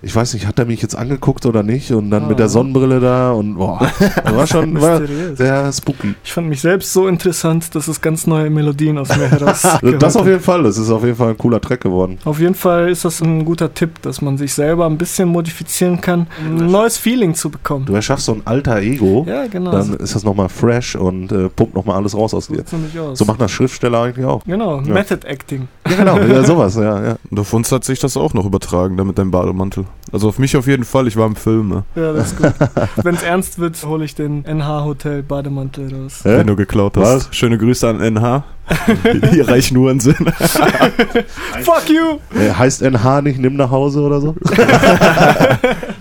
ich 0.00 0.14
weiß 0.14 0.34
nicht, 0.34 0.46
hat 0.46 0.58
er 0.60 0.64
mich 0.64 0.80
jetzt 0.80 0.94
angeguckt 0.96 1.44
oder 1.46 1.62
nicht? 1.62 1.90
Und 1.90 2.10
dann 2.10 2.24
Ah. 2.24 2.28
mit 2.28 2.38
der 2.38 2.48
Sonnenbrille 2.48 3.00
da 3.00 3.32
und 3.32 3.56
boah, 3.56 3.80
war 4.24 4.46
schon 4.46 4.80
war 4.80 5.00
sehr 5.34 5.72
spooky. 5.72 6.14
Ich 6.22 6.32
fand 6.32 6.48
mich 6.48 6.60
selbst 6.60 6.92
so 6.92 7.08
interessant, 7.08 7.74
dass 7.74 7.88
es 7.88 8.00
ganz 8.00 8.26
neue 8.26 8.48
Melodien 8.50 8.96
aus 8.98 9.08
mir 9.16 9.28
heraus 9.30 9.66
Das 9.98 10.16
auf 10.16 10.26
jeden 10.26 10.40
Fall, 10.40 10.62
das 10.62 10.78
ist 10.78 10.90
auf 10.90 11.02
jeden 11.04 11.16
Fall 11.16 11.30
ein 11.30 11.38
cooler 11.38 11.60
Track 11.60 11.80
geworden. 11.80 12.18
Auf 12.24 12.38
jeden 12.40 12.54
Fall 12.54 12.88
ist 12.90 13.04
das 13.04 13.20
ein 13.20 13.44
guter 13.44 13.74
Tipp, 13.74 14.00
dass 14.02 14.22
man 14.22 14.38
sich 14.38 14.54
selber 14.54 14.86
ein 14.86 14.98
bisschen 14.98 15.28
modifizieren 15.28 16.00
kann, 16.00 16.28
um 16.46 16.58
ein 16.58 16.70
neues 16.70 16.96
Feeling 16.96 17.34
zu 17.34 17.50
bekommen. 17.50 17.84
Du 17.86 17.94
erschaffst 17.94 18.26
so 18.26 18.32
ein 18.34 18.42
alter 18.44 18.78
Ego, 18.80 19.24
Ja, 19.28 19.46
genau. 19.48 19.72
dann 19.72 19.94
ist 19.94 20.14
das 20.14 20.22
nochmal 20.24 20.48
fresh 20.48 20.94
und 20.94 21.32
äh, 21.32 21.48
pumpt 21.48 21.74
nochmal 21.74 21.96
alles 21.96 22.14
raus 22.16 22.34
aus 22.34 22.46
dir. 22.48 22.62
aus. 23.02 23.18
So 23.18 23.24
macht 23.24 23.40
das 23.40 23.50
Schriftsteller 23.50 24.02
eigentlich 24.02 24.26
auch. 24.26 24.44
genau, 24.44 24.80
Ja. 24.82 24.92
Method 24.94 25.26
Acting. 25.26 25.66
Ja, 25.88 25.96
genau, 25.96 26.18
ja, 26.18 26.44
sowas, 26.44 26.76
ja, 26.76 27.02
ja. 27.04 27.16
Und 27.30 27.40
auf 27.40 27.52
uns 27.52 27.72
hat 27.72 27.82
sich 27.84 27.98
das 27.98 28.16
auch 28.16 28.32
noch 28.34 28.44
übertragen, 28.46 28.96
da 28.96 29.04
mit 29.04 29.18
deinem 29.18 29.30
Bademantel. 29.32 29.84
Also 30.10 30.28
auf 30.28 30.38
mich 30.38 30.56
auf 30.56 30.66
jeden 30.66 30.84
Fall, 30.84 31.06
ich 31.06 31.16
war 31.16 31.26
im 31.26 31.36
Film, 31.36 31.68
ne? 31.68 31.84
Ja, 31.94 32.12
das 32.12 32.32
ist 32.32 32.38
gut. 32.38 32.54
Wenn 33.02 33.14
es 33.14 33.22
ernst 33.22 33.58
wird, 33.58 33.82
hole 33.84 34.04
ich 34.04 34.14
den 34.14 34.44
NH 34.44 34.84
Hotel 34.84 35.22
Bademantel 35.22 35.94
raus. 35.94 36.20
Hä? 36.22 36.38
wenn 36.38 36.46
du 36.46 36.56
geklaut 36.56 36.96
hast. 36.96 37.28
Was? 37.28 37.28
Schöne 37.36 37.58
Grüße 37.58 37.86
an 37.88 38.00
NH. 38.00 38.44
Hier 39.30 39.48
reichen 39.48 39.74
nur 39.74 39.90
einen 39.90 40.00
Sinn. 40.00 40.16
Fuck 40.16 41.88
you! 41.88 42.18
Äh, 42.38 42.52
heißt 42.52 42.82
NH 42.82 43.22
nicht 43.22 43.38
nimm 43.38 43.56
nach 43.56 43.70
Hause 43.70 44.00
oder 44.00 44.20
so? 44.20 44.34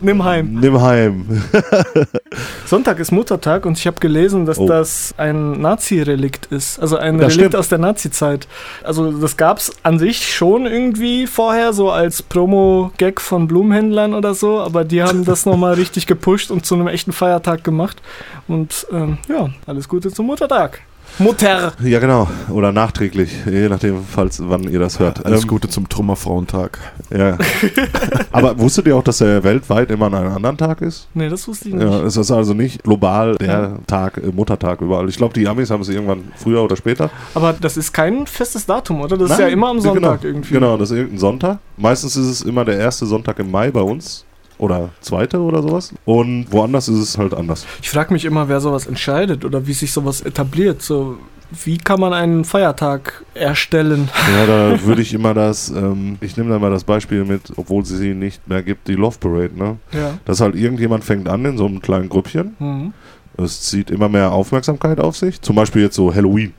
Nimm 0.02 0.24
heim. 0.24 0.56
Nimm 0.60 0.82
heim. 0.82 1.26
Sonntag 2.66 3.00
ist 3.00 3.12
Muttertag 3.12 3.66
und 3.66 3.78
ich 3.78 3.88
habe 3.88 4.00
gelesen, 4.00 4.46
dass 4.46 4.58
Oh. 4.60 4.68
das 4.68 5.14
ein 5.18 5.62
Nazi-Relikt 5.62 6.48
ist. 6.48 6.80
Also 6.80 6.98
ein 6.98 7.18
Das 7.18 7.28
Relikt 7.34 7.40
stimmt. 7.52 7.56
aus 7.56 7.70
der 7.70 7.78
Nazi-Zeit. 7.80 8.48
Also 8.84 9.12
das 9.12 9.38
gab 9.38 9.58
es 9.58 9.72
an 9.84 10.00
sich 10.00 10.34
schon 10.34 10.66
irgendwie 10.66 11.28
vorher, 11.28 11.74
so 11.74 11.92
als 11.92 12.22
Promo-Gag 12.22 13.22
von 13.22 13.48
Blumenhändlern. 13.48 14.14
Oder 14.14 14.34
so, 14.34 14.60
aber 14.60 14.84
die 14.84 15.02
haben 15.04 15.26
das 15.26 15.46
nochmal 15.46 15.74
richtig 15.76 16.08
gepusht 16.08 16.52
und 16.52 16.66
zu 16.66 16.76
einem 16.76 16.88
echten 16.88 17.12
Feiertag 17.14 17.64
gemacht. 17.64 18.02
Und 18.48 18.86
ähm, 18.92 19.18
ja, 19.30 19.50
alles 19.66 19.88
Gute 19.88 20.12
zum 20.12 20.26
Muttertag. 20.28 20.82
Mutter! 21.20 21.74
Ja, 21.84 22.00
genau. 22.00 22.28
Oder 22.50 22.72
nachträglich, 22.72 23.32
je 23.46 23.70
nachdem, 23.70 24.04
falls 24.04 24.40
wann 24.44 24.64
ihr 24.64 24.80
das 24.80 25.00
hört. 25.00 25.26
Alles 25.26 25.44
Ähm, 25.44 25.48
Gute 25.48 25.68
zum 25.68 25.90
Trümmerfrauentag. 25.90 26.78
Ja. 27.10 27.38
Aber 28.32 28.60
wusstet 28.60 28.86
ihr 28.88 28.96
auch, 28.96 29.04
dass 29.04 29.18
der 29.18 29.44
weltweit 29.44 29.90
immer 29.90 30.08
an 30.08 30.16
einem 30.16 30.36
anderen 30.36 30.58
Tag 30.58 30.82
ist? 30.82 31.08
Nee, 31.14 31.30
das 31.30 31.48
wusste 31.48 31.70
ich 31.70 31.76
nicht. 31.76 31.84
Ja, 31.84 32.02
es 32.04 32.18
ist 32.18 32.32
also 32.32 32.54
nicht 32.54 32.84
global 32.84 33.36
der 33.38 33.80
Tag, 33.88 34.18
äh, 34.18 34.32
Muttertag 34.32 34.82
überall. 34.82 35.10
Ich 35.10 35.18
glaube, 35.18 35.34
die 35.34 35.48
Amis 35.48 35.72
haben 35.72 35.82
es 35.82 35.90
irgendwann 35.90 36.26
früher 36.36 36.62
oder 36.64 36.76
später. 36.76 37.10
Aber 37.34 37.54
das 37.54 37.78
ist 37.78 37.94
kein 37.94 38.28
festes 38.28 38.66
Datum, 38.66 39.02
oder? 39.02 39.18
Das 39.18 39.32
ist 39.32 39.40
ja 39.40 39.46
Nein, 39.46 39.54
immer 39.54 39.70
am 39.70 39.80
Sonntag 39.80 40.22
genau, 40.22 40.34
irgendwie. 40.36 40.54
Genau, 40.54 40.78
das 40.78 40.92
ist 40.92 40.98
irgendein 40.98 41.20
Sonntag. 41.20 41.60
Meistens 41.78 42.16
ist 42.16 42.28
es 42.28 42.42
immer 42.44 42.64
der 42.66 42.78
erste 42.78 43.06
Sonntag 43.06 43.40
im 43.40 43.50
Mai 43.50 43.72
bei 43.72 43.82
uns. 43.82 44.24
Oder 44.58 44.90
zweite 45.02 45.40
oder 45.40 45.62
sowas. 45.62 45.94
Und 46.06 46.48
woanders 46.52 46.88
ist 46.88 47.00
es 47.00 47.18
halt 47.18 47.34
anders. 47.34 47.66
Ich 47.82 47.90
frage 47.90 48.12
mich 48.12 48.26
immer, 48.26 48.50
wer 48.50 48.60
sowas 48.60 48.88
entscheidet 48.88 49.46
oder 49.46 49.68
wie 49.68 49.74
sich 49.74 49.92
sowas 49.92 50.22
etabliert. 50.22 50.82
So, 50.82 51.18
wie 51.52 51.78
kann 51.78 52.00
man 52.00 52.14
einen 52.14 52.44
Feiertag 52.44 53.24
erstellen? 53.34 54.10
Ja, 54.36 54.46
da 54.46 54.84
würde 54.86 55.02
ich 55.02 55.14
immer 55.14 55.34
das, 55.34 55.70
ähm, 55.70 56.18
ich 56.22 56.36
nehme 56.38 56.50
da 56.50 56.60
mal 56.60 56.72
das 56.72 56.84
Beispiel 56.84 57.24
mit, 57.24 57.54
obwohl 57.56 57.84
es 57.84 57.90
sie 57.90 58.14
nicht 58.14 58.48
mehr 58.48 58.64
gibt, 58.64 58.88
die 58.88 58.96
Love 58.96 59.18
Parade, 59.20 59.58
ne? 59.58 59.78
Ja. 59.92 60.18
Dass 60.26 60.42
halt 60.42 60.56
irgendjemand 60.56 61.04
fängt 61.04 61.30
an 61.30 61.46
in 61.46 61.58
so 61.58 61.66
einem 61.66 61.82
kleinen 61.82 62.10
Grüppchen. 62.10 62.56
Mhm. 62.60 62.94
Es 63.38 63.62
zieht 63.62 63.92
immer 63.92 64.10
mehr 64.10 64.32
Aufmerksamkeit 64.32 65.00
auf 65.00 65.16
sich. 65.16 65.42
Zum 65.42 65.56
Beispiel 65.56 65.84
jetzt 65.84 65.96
so 65.96 66.14
Halloween. 66.14 66.54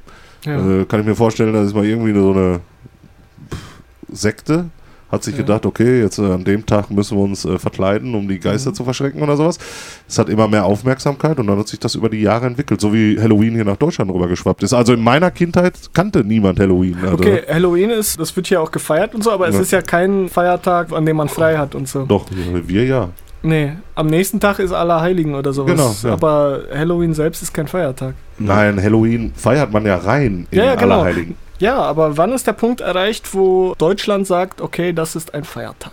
Ja. 0.45 0.81
Äh, 0.81 0.85
kann 0.85 1.01
ich 1.01 1.07
mir 1.07 1.17
vorstellen, 1.17 1.53
das 1.53 1.67
ist 1.67 1.75
mal 1.75 1.85
irgendwie 1.85 2.15
so 2.15 2.31
eine 2.33 2.61
Sekte. 4.11 4.71
Hat 5.11 5.25
sich 5.25 5.35
gedacht, 5.37 5.65
okay, 5.65 6.03
jetzt 6.03 6.19
äh, 6.19 6.23
an 6.33 6.45
dem 6.45 6.67
Tag 6.67 6.91
müssen 6.91 7.17
wir 7.17 7.25
uns 7.25 7.45
äh, 7.47 7.59
verkleiden, 7.59 8.15
um 8.15 8.29
die 8.29 8.39
Geister 8.39 8.71
Mhm. 8.71 8.75
zu 8.75 8.85
verschrecken 8.85 9.23
oder 9.23 9.37
sowas. 9.39 9.59
Es 10.07 10.19
hat 10.19 10.29
immer 10.29 10.49
mehr 10.49 10.67
Aufmerksamkeit 10.67 11.39
und 11.39 11.47
dann 11.47 11.59
hat 11.59 11.67
sich 11.69 11.79
das 11.81 11.95
über 11.95 12.11
die 12.11 12.21
Jahre 12.21 12.45
entwickelt, 12.47 12.79
so 12.81 12.93
wie 12.93 13.19
Halloween 13.19 13.55
hier 13.55 13.65
nach 13.65 13.77
Deutschland 13.79 14.11
rübergeschwappt 14.11 14.63
ist. 14.63 14.75
Also 14.75 14.93
in 14.93 15.01
meiner 15.01 15.31
Kindheit 15.31 15.75
kannte 15.95 16.23
niemand 16.25 16.61
Halloween. 16.61 16.97
Also 17.03 17.15
Okay, 17.15 17.43
Halloween 17.49 17.89
ist, 17.91 18.21
das 18.21 18.37
wird 18.37 18.51
ja 18.51 18.61
auch 18.61 18.71
gefeiert 18.71 19.15
und 19.15 19.25
so, 19.25 19.31
aber 19.33 19.49
es 19.49 19.55
Ja. 19.55 19.61
ist 19.63 19.73
ja 19.73 19.81
kein 19.81 20.29
Feiertag, 20.29 20.93
an 20.93 21.07
dem 21.07 21.17
man 21.17 21.29
frei 21.31 21.57
hat 21.57 21.75
und 21.75 21.89
so. 21.89 22.05
Doch, 22.05 22.27
wir 22.67 22.85
ja. 22.85 23.09
Nee, 23.43 23.73
am 23.95 24.09
nächsten 24.09 24.41
Tag 24.41 24.59
ist 24.59 24.73
Allerheiligen 24.73 25.35
oder 25.37 25.53
sowas. 25.53 25.71
Genau, 25.71 25.95
ja. 26.03 26.13
Aber 26.13 26.61
Halloween 26.75 27.15
selbst 27.15 27.41
ist 27.43 27.55
kein 27.55 27.69
Feiertag. 27.69 28.15
Nein, 28.39 28.83
Halloween 28.83 29.33
feiert 29.35 29.73
man 29.73 29.87
ja 29.87 29.97
rein 29.97 30.47
in 30.51 30.59
Ja, 30.59 30.65
ja, 30.67 30.75
genau. 30.75 30.97
Allerheiligen. 30.97 31.37
Ja, 31.59 31.77
aber 31.77 32.17
wann 32.17 32.33
ist 32.33 32.47
der 32.47 32.53
Punkt 32.53 32.81
erreicht, 32.81 33.35
wo 33.35 33.75
Deutschland 33.79 34.27
sagt, 34.27 34.61
okay, 34.61 34.93
das 34.93 35.17
ist 35.17 35.35
ein 35.35 35.45
Feiertag? 35.45 35.93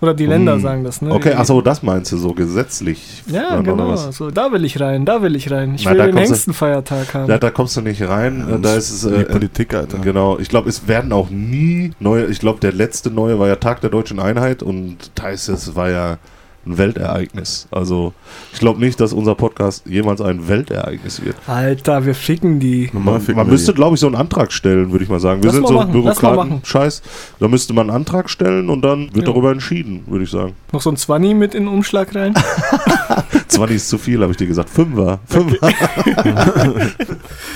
Oder 0.00 0.12
die 0.12 0.26
Länder 0.26 0.54
Hm. 0.54 0.60
sagen 0.60 0.84
das, 0.84 1.00
ne? 1.00 1.12
Okay, 1.12 1.32
achso, 1.32 1.62
das 1.62 1.82
meinst 1.82 2.12
du 2.12 2.18
so 2.18 2.32
gesetzlich? 2.34 3.22
Ja, 3.26 3.60
genau. 3.60 3.96
So, 3.96 4.30
da 4.30 4.52
will 4.52 4.64
ich 4.64 4.78
rein, 4.80 5.06
da 5.06 5.22
will 5.22 5.34
ich 5.34 5.50
rein. 5.50 5.74
Ich 5.76 5.84
Na, 5.84 5.92
will 5.92 5.98
da 5.98 6.04
den 6.06 6.14
kommst 6.14 6.28
du- 6.28 6.32
längsten 6.32 6.52
Feiertag 6.52 7.14
haben. 7.14 7.28
Da, 7.28 7.38
da 7.38 7.50
kommst 7.50 7.76
du 7.76 7.80
nicht 7.80 8.02
rein. 8.06 8.46
äh, 8.50 8.58
da 8.60 8.74
ist 8.74 8.90
es. 8.90 9.00
die 9.02 9.14
Äh, 9.14 9.24
Politik, 9.24 9.72
Alter. 9.72 9.98
Genau, 9.98 10.38
ich 10.38 10.48
glaube, 10.50 10.68
es 10.68 10.88
werden 10.88 11.12
auch 11.12 11.30
nie 11.30 11.92
neue. 12.00 12.26
Ich 12.26 12.38
glaube, 12.40 12.60
der 12.60 12.72
letzte 12.72 13.10
neue 13.10 13.38
war 13.38 13.48
ja 13.48 13.56
Tag 13.56 13.80
der 13.80 13.90
Deutschen 13.90 14.18
Einheit 14.20 14.62
und 14.62 14.96
da 15.14 15.28
ist 15.30 15.48
es 15.48 15.74
war 15.74 15.88
ja 15.88 16.18
ein 16.66 16.78
Weltereignis. 16.78 17.66
Also 17.70 18.12
ich 18.52 18.58
glaube 18.60 18.80
nicht, 18.80 19.00
dass 19.00 19.12
unser 19.12 19.34
Podcast 19.34 19.84
jemals 19.86 20.20
ein 20.20 20.48
Weltereignis 20.48 21.22
wird. 21.24 21.36
Alter, 21.46 22.06
wir 22.06 22.14
ficken 22.14 22.60
die. 22.60 22.90
Man, 22.92 23.20
ficken 23.20 23.36
man 23.36 23.48
müsste, 23.48 23.74
glaube 23.74 23.94
ich, 23.94 24.00
so 24.00 24.06
einen 24.06 24.16
Antrag 24.16 24.52
stellen, 24.52 24.90
würde 24.92 25.04
ich 25.04 25.10
mal 25.10 25.20
sagen. 25.20 25.42
Wir 25.42 25.46
Lass 25.48 25.54
sind 25.54 25.62
mal 25.62 25.68
so 25.68 25.74
machen, 25.74 26.02
lass 26.04 26.22
mal 26.22 26.36
machen. 26.36 26.48
Bürokraten-Scheiß. 26.48 27.02
Da 27.40 27.48
müsste 27.48 27.72
man 27.74 27.88
einen 27.90 27.96
Antrag 27.96 28.30
stellen 28.30 28.70
und 28.70 28.82
dann 28.82 29.06
wird 29.14 29.26
Ja. 29.26 29.32
darüber 29.32 29.50
entschieden, 29.52 30.04
würde 30.06 30.24
ich 30.24 30.30
sagen. 30.30 30.54
Noch 30.72 30.80
so 30.82 30.90
ein 30.90 30.96
Zwanni 30.96 31.34
mit 31.34 31.54
in 31.54 31.64
den 31.64 31.72
Umschlag 31.72 32.14
rein. 32.14 32.34
20 33.48 33.76
ist 33.76 33.88
zu 33.88 33.98
viel, 33.98 34.20
habe 34.20 34.32
ich 34.32 34.36
dir 34.38 34.46
gesagt. 34.46 34.70
Fünfer. 34.70 35.20
Fünfer. 35.26 35.68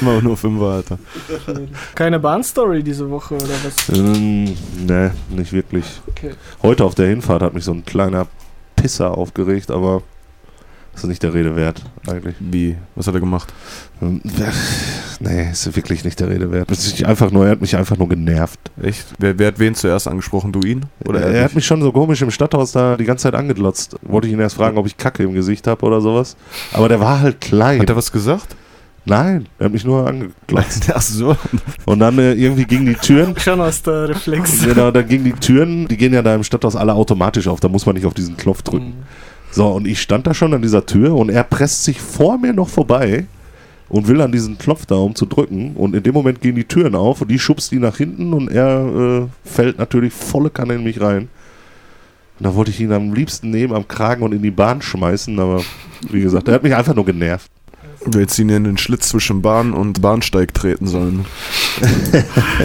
Immer 0.01 0.23
nur 0.23 0.37
Fünfer, 0.37 0.65
Alter. 0.67 0.99
Keine 1.95 2.19
Bahnstory 2.21 2.83
diese 2.83 3.09
Woche 3.11 3.35
oder 3.35 3.55
was? 3.65 3.89
ähm, 3.97 4.55
ne, 4.87 5.13
nicht 5.31 5.53
wirklich. 5.53 5.85
Okay. 6.09 6.33
Heute 6.63 6.85
auf 6.85 6.95
der 6.95 7.09
Hinfahrt 7.09 7.43
hat 7.43 7.55
mich 7.55 7.65
so 7.65 7.73
ein 7.73 7.85
kleiner 7.85 8.27
Pisser 8.81 9.17
aufgeregt, 9.17 9.71
aber 9.71 10.03
das 10.93 11.05
ist 11.05 11.09
nicht 11.09 11.23
der 11.23 11.35
Rede 11.35 11.55
wert, 11.55 11.83
eigentlich. 12.09 12.35
Wie? 12.41 12.77
Was 12.95 13.07
hat 13.07 13.15
er 13.15 13.21
gemacht? 13.21 13.53
Ähm, 14.03 14.21
Nee, 15.21 15.51
ist 15.51 15.75
wirklich 15.75 16.05
nicht 16.05 16.21
der 16.21 16.29
Rede 16.29 16.53
wert. 16.53 16.71
Ist 16.71 17.05
einfach 17.05 17.33
nur, 17.33 17.45
er 17.45 17.53
hat 17.53 17.61
mich 17.61 17.77
einfach 17.77 17.97
nur 17.97 18.09
genervt. 18.09 18.61
Echt? 18.81 19.07
Wer, 19.19 19.37
wer 19.39 19.49
hat 19.49 19.59
wen 19.59 19.75
zuerst 19.75 20.07
angesprochen? 20.07 20.53
Du 20.53 20.61
ihn? 20.61 20.85
Oder 21.07 21.23
er, 21.23 21.45
hat 21.45 21.57
mich 21.57 21.67
schon 21.67 21.83
so 21.83 21.91
komisch 21.91 22.23
im 22.23 22.31
Stadthaus 22.31 22.71
da 22.71 22.97
die 22.97 23.05
ganze 23.05 23.25
Zeit 23.25 23.35
angeglotzt. 23.35 23.97
Wollte 24.03 24.29
ich 24.29 24.33
ihn 24.33 24.39
erst 24.39 24.55
fragen, 24.57 24.79
ob 24.79 24.87
ich 24.87 24.97
Kacke 24.97 25.25
im 25.25 25.35
Gesicht 25.35 25.67
habe 25.67 25.85
oder 25.85 26.01
sowas. 26.01 26.37
Aber 26.73 26.89
der 26.89 27.01
war 27.01 27.21
halt 27.21 27.41
klein. 27.41 27.81
Hat 27.81 27.91
er 27.91 27.97
was 27.97 28.13
gesagt? 28.13 28.55
Nein, 29.09 29.47
er 29.59 29.67
hat 29.67 29.73
mich 29.73 29.85
nur 29.85 30.07
angeglotzt. 30.07 30.91
Ach 30.95 31.01
so. 31.01 31.35
Und 31.87 31.99
dann 32.01 32.19
äh, 32.19 32.35
irgendwie 32.35 32.65
gingen 32.65 32.87
die 32.87 32.95
Türen. 32.95 33.35
Schon 33.39 33.61
aus 33.61 33.83
der 33.83 34.11
Reflex. 34.11 34.63
Genau, 34.63 34.91
dann 34.91 35.09
gingen 35.09 35.25
die 35.25 35.33
Türen, 35.33 35.89
die 35.89 35.97
gehen 35.97 36.13
ja 36.13 36.21
da 36.21 36.35
im 36.35 36.45
Stadthaus 36.45 36.77
alle 36.77 36.93
automatisch 36.93 37.49
auf. 37.49 37.59
Da 37.61 37.69
muss 37.69 37.87
man 37.87 37.95
nicht 37.95 38.05
auf 38.05 38.15
diesen 38.15 38.37
Knopf 38.37 38.63
drücken. 38.63 38.89
Mhm. 38.89 39.03
So, 39.51 39.67
und 39.69 39.87
ich 39.87 40.03
stand 40.03 40.27
da 40.27 40.35
schon 40.35 40.53
an 40.53 40.61
dieser 40.61 40.85
Tür 40.85 41.15
und 41.15 41.31
er 41.31 41.43
presst 41.43 41.85
sich 41.85 42.01
vor 42.01 42.37
mir 42.37 42.53
noch 42.53 42.69
vorbei 42.69 43.25
und 43.89 44.07
will 44.09 44.21
an 44.21 44.31
diesen 44.31 44.59
Knopf 44.59 44.85
da, 44.85 44.97
um 44.97 45.15
zu 45.15 45.25
drücken. 45.25 45.75
Und 45.75 45.97
in 45.97 46.03
dem 46.03 46.13
Moment 46.13 46.43
gehen 46.43 46.55
die 46.55 46.65
Türen 46.65 46.95
auf 46.95 47.23
und 47.23 47.31
die 47.31 47.39
schubst 47.39 47.73
die 47.73 47.79
nach 47.79 47.97
hinten 47.97 48.35
und 48.35 48.51
er 48.51 49.23
äh, 49.25 49.49
fällt 49.49 49.79
natürlich 49.79 50.13
volle 50.13 50.51
Kanne 50.51 50.75
in 50.75 50.85
mich 50.85 51.01
rein. 51.01 51.29
Und 52.39 52.45
da 52.45 52.55
wollte 52.55 52.71
ich 52.71 52.81
ihn 52.81 52.93
am 52.93 53.15
liebsten 53.15 53.51
nehmen, 53.51 53.73
am 53.75 53.89
Kragen 53.89 54.23
und 54.23 54.33
in 54.33 54.43
die 54.43 54.51
Bahn 54.51 54.83
schmeißen, 54.83 55.39
aber 55.41 55.63
wie 56.11 56.21
gesagt, 56.21 56.47
er 56.47 56.55
hat 56.55 56.63
mich 56.63 56.75
einfach 56.75 56.95
nur 56.95 57.07
genervt. 57.07 57.51
Du 58.07 58.21
hättest 58.21 58.39
ihn 58.39 58.49
in 58.49 58.65
den 58.65 58.79
Schlitz 58.79 59.09
zwischen 59.09 59.43
Bahn 59.43 59.73
und 59.73 60.01
Bahnsteig 60.01 60.55
treten 60.55 60.87
sollen. 60.87 61.27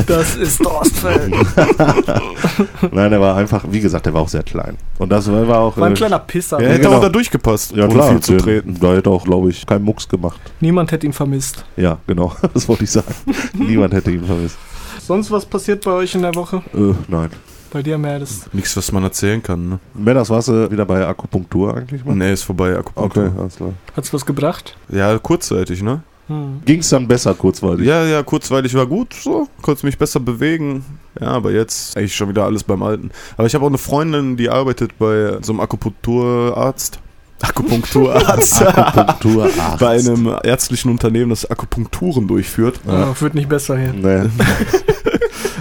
Das 0.07 0.35
ist 0.35 0.65
Dorstfeld. 0.65 1.31
Nein, 2.91 3.11
er 3.11 3.21
war 3.21 3.35
einfach, 3.35 3.63
wie 3.69 3.79
gesagt, 3.79 4.07
er 4.07 4.13
war 4.13 4.21
auch 4.21 4.27
sehr 4.27 4.41
klein. 4.41 4.77
Und 4.97 5.11
das 5.11 5.31
war 5.31 5.59
auch. 5.59 5.77
War 5.77 5.85
ein 5.85 5.93
äh, 5.93 5.95
kleiner 5.95 6.19
Pisser. 6.19 6.59
Er 6.59 6.69
hätte 6.69 6.81
genau. 6.81 6.97
auch 6.97 7.01
da 7.01 7.09
durchgepasst, 7.09 7.75
ja, 7.75 7.85
ohne 7.85 7.93
klar, 7.93 8.09
viel 8.09 8.19
zu 8.21 8.37
treten. 8.37 8.77
Da 8.79 8.93
hätte 8.93 9.11
auch, 9.11 9.23
glaube 9.23 9.51
ich, 9.51 9.65
kein 9.67 9.83
Mucks 9.83 10.09
gemacht. 10.09 10.39
Niemand 10.61 10.91
hätte 10.91 11.05
ihn 11.05 11.13
vermisst. 11.13 11.63
Ja, 11.77 11.99
genau, 12.07 12.35
das 12.53 12.67
wollte 12.67 12.85
ich 12.85 12.91
sagen. 12.91 13.13
Niemand 13.53 13.93
hätte 13.93 14.09
ihn 14.11 14.25
vermisst. 14.25 14.57
Sonst 14.99 15.29
was 15.29 15.45
passiert 15.45 15.83
bei 15.83 15.91
euch 15.91 16.15
in 16.15 16.23
der 16.23 16.33
Woche? 16.33 16.63
Äh, 16.73 16.93
nein. 17.07 17.29
Bei 17.73 17.81
dir 17.81 17.97
mehr 17.97 18.19
das. 18.19 18.45
Nichts, 18.53 18.77
was 18.77 18.91
man 18.91 19.01
erzählen 19.01 19.41
kann, 19.41 19.67
ne? 19.67 19.79
Männers, 19.95 20.29
warst 20.29 20.47
du 20.47 20.69
wieder 20.69 20.85
bei 20.85 21.07
Akupunktur 21.07 21.75
eigentlich 21.75 22.05
mal? 22.05 22.15
Nee, 22.15 22.33
ist 22.33 22.43
vorbei, 22.43 22.77
Akupunktur. 22.77 23.25
Okay, 23.25 23.39
alles 23.39 23.55
klar. 23.55 23.73
Hat's 23.97 24.13
was 24.13 24.27
gebracht? 24.27 24.77
Ja, 24.89 25.17
kurzzeitig, 25.17 25.81
ne? 25.81 26.03
Hm. 26.27 26.61
Ging 26.65 26.81
es 26.81 26.89
dann 26.89 27.07
besser 27.07 27.33
kurzweilig? 27.33 27.87
Ja, 27.87 28.05
ja, 28.05 28.21
kurzweilig 28.21 28.75
war 28.75 28.85
gut, 28.85 29.15
so. 29.15 29.47
Konnte 29.63 29.87
mich 29.87 29.97
besser 29.97 30.19
bewegen. 30.19 30.85
Ja, 31.19 31.29
aber 31.29 31.51
jetzt 31.51 31.97
eigentlich 31.97 32.15
schon 32.15 32.29
wieder 32.29 32.45
alles 32.45 32.63
beim 32.63 32.83
Alten. 32.83 33.09
Aber 33.37 33.47
ich 33.47 33.55
habe 33.55 33.65
auch 33.65 33.69
eine 33.69 33.79
Freundin, 33.79 34.37
die 34.37 34.51
arbeitet 34.51 34.99
bei 34.99 35.39
so 35.41 35.51
einem 35.51 35.59
Akupunkturarzt. 35.59 36.99
Akupunkturarzt. 37.41 38.61
Akupunkturarzt. 38.67 39.79
bei 39.79 39.97
einem 39.97 40.31
ärztlichen 40.43 40.91
Unternehmen, 40.91 41.31
das 41.31 41.49
Akupunkturen 41.49 42.27
durchführt. 42.27 42.79
Ja. 42.85 43.09
Oh, 43.09 43.21
wird 43.21 43.33
nicht 43.33 43.49
besser 43.49 43.79
hier. 43.79 43.93
Nee. 43.93 44.29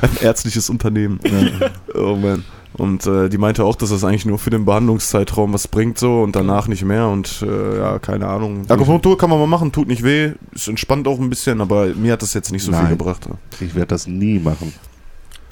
Ein 0.02 0.10
ärztliches 0.20 0.68
Unternehmen. 0.70 1.18
Oh 1.94 2.16
man. 2.16 2.44
Und 2.74 3.06
äh, 3.06 3.28
die 3.28 3.36
meinte 3.36 3.64
auch, 3.64 3.76
dass 3.76 3.90
das 3.90 4.02
eigentlich 4.02 4.24
nur 4.24 4.38
für 4.38 4.48
den 4.48 4.64
Behandlungszeitraum 4.64 5.52
was 5.52 5.68
bringt 5.68 5.98
so 5.98 6.22
und 6.22 6.34
danach 6.34 6.68
nicht 6.68 6.84
mehr 6.84 7.06
und 7.08 7.44
äh, 7.46 7.78
ja, 7.78 7.98
keine 7.98 8.26
Ahnung. 8.28 8.64
Akupunktur 8.68 9.18
kann 9.18 9.28
man 9.28 9.38
mal 9.38 9.46
machen, 9.46 9.72
tut 9.72 9.88
nicht 9.88 10.02
weh, 10.02 10.32
ist 10.54 10.68
entspannt 10.68 11.06
auch 11.06 11.20
ein 11.20 11.28
bisschen, 11.28 11.60
aber 11.60 11.88
mir 11.88 12.12
hat 12.14 12.22
das 12.22 12.32
jetzt 12.32 12.50
nicht 12.50 12.62
so 12.64 12.70
Nein. 12.70 12.86
viel 12.86 12.96
gebracht. 12.96 13.28
Ich 13.60 13.74
werde 13.74 13.88
das 13.88 14.06
nie 14.06 14.38
machen. 14.38 14.72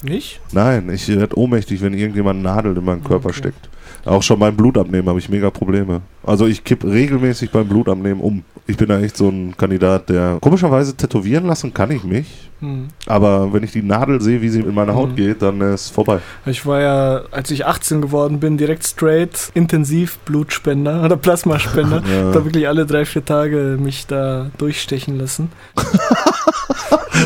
Nicht? 0.01 0.41
Nein, 0.51 0.89
ich 0.91 1.07
werde 1.09 1.37
ohnmächtig, 1.37 1.79
wenn 1.81 1.93
irgendjemand 1.93 2.39
eine 2.39 2.55
Nadel 2.55 2.75
in 2.75 2.83
meinen 2.83 3.03
Körper 3.03 3.29
Okay. 3.29 3.37
steckt. 3.37 3.69
Auch 4.03 4.23
schon 4.23 4.39
beim 4.39 4.57
Blutabnehmen 4.57 5.07
habe 5.07 5.19
ich 5.19 5.29
mega 5.29 5.51
Probleme. 5.51 6.01
Also 6.23 6.45
ich 6.45 6.63
kipp 6.63 6.83
regelmäßig 6.83 7.51
beim 7.51 7.67
Blutabnehmen 7.67 8.21
um. 8.21 8.43
Ich 8.67 8.77
bin 8.77 8.87
da 8.89 8.99
echt 8.99 9.17
so 9.17 9.27
ein 9.29 9.55
Kandidat, 9.57 10.09
der 10.09 10.37
komischerweise 10.39 10.95
tätowieren 10.95 11.45
lassen 11.47 11.73
kann 11.73 11.89
ich 11.91 12.03
mich. 12.03 12.49
Hm. 12.59 12.89
Aber 13.07 13.51
wenn 13.53 13.63
ich 13.63 13.71
die 13.71 13.81
Nadel 13.81 14.21
sehe, 14.21 14.39
wie 14.41 14.49
sie 14.49 14.59
in 14.59 14.75
meine 14.75 14.93
Haut 14.93 15.09
Mhm. 15.11 15.15
geht, 15.15 15.41
dann 15.41 15.59
ist 15.61 15.89
vorbei. 15.89 16.19
Ich 16.45 16.63
war 16.65 16.79
ja, 16.79 17.21
als 17.31 17.49
ich 17.49 17.65
18 17.65 18.01
geworden 18.01 18.39
bin, 18.39 18.57
direkt 18.57 18.85
straight 18.85 19.49
intensiv 19.55 20.19
Blutspender 20.19 21.03
oder 21.03 21.17
Plasmaspender. 21.17 22.03
Ja. 22.11 22.31
Da 22.31 22.45
wirklich 22.45 22.67
alle 22.67 22.85
drei, 22.85 23.03
vier 23.05 23.25
Tage 23.25 23.77
mich 23.81 24.05
da 24.05 24.51
durchstechen 24.59 25.17
lassen. 25.17 25.49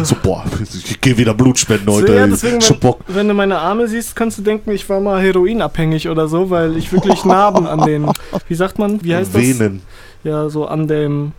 So, 0.03 0.15
boah, 0.21 0.43
ich 0.62 0.99
gehe 0.99 1.17
wieder 1.17 1.34
Blutspenden 1.34 1.88
So, 1.88 2.01
heute. 2.01 2.15
ja, 2.15 2.27
deswegen, 2.27 2.60
wenn, 2.62 2.93
wenn 3.08 3.27
du 3.29 3.34
meine 3.34 3.58
Arme 3.60 3.88
siehst, 3.88 4.13
kannst 4.13 4.38
du 4.38 4.41
denken, 4.41 4.71
ich 4.71 4.88
war 4.89 4.99
mal 4.99 5.21
heroinabhängig 5.21 6.10
oder 6.10 6.27
so, 6.27 6.49
weil 6.49 6.75
ich 6.75 6.91
wirklich 6.91 7.23
Narben 7.23 7.65
an 7.65 7.79
den, 7.86 8.12
wie 8.49 8.55
sagt 8.55 8.77
man, 8.77 8.85
wie 9.02 9.15
heißt 9.15 9.34
das? 9.36 9.41
Venen. 9.41 9.82
Ja, 10.24 10.50
so 10.50 10.65
an 10.67 10.88
dem, 10.88 11.32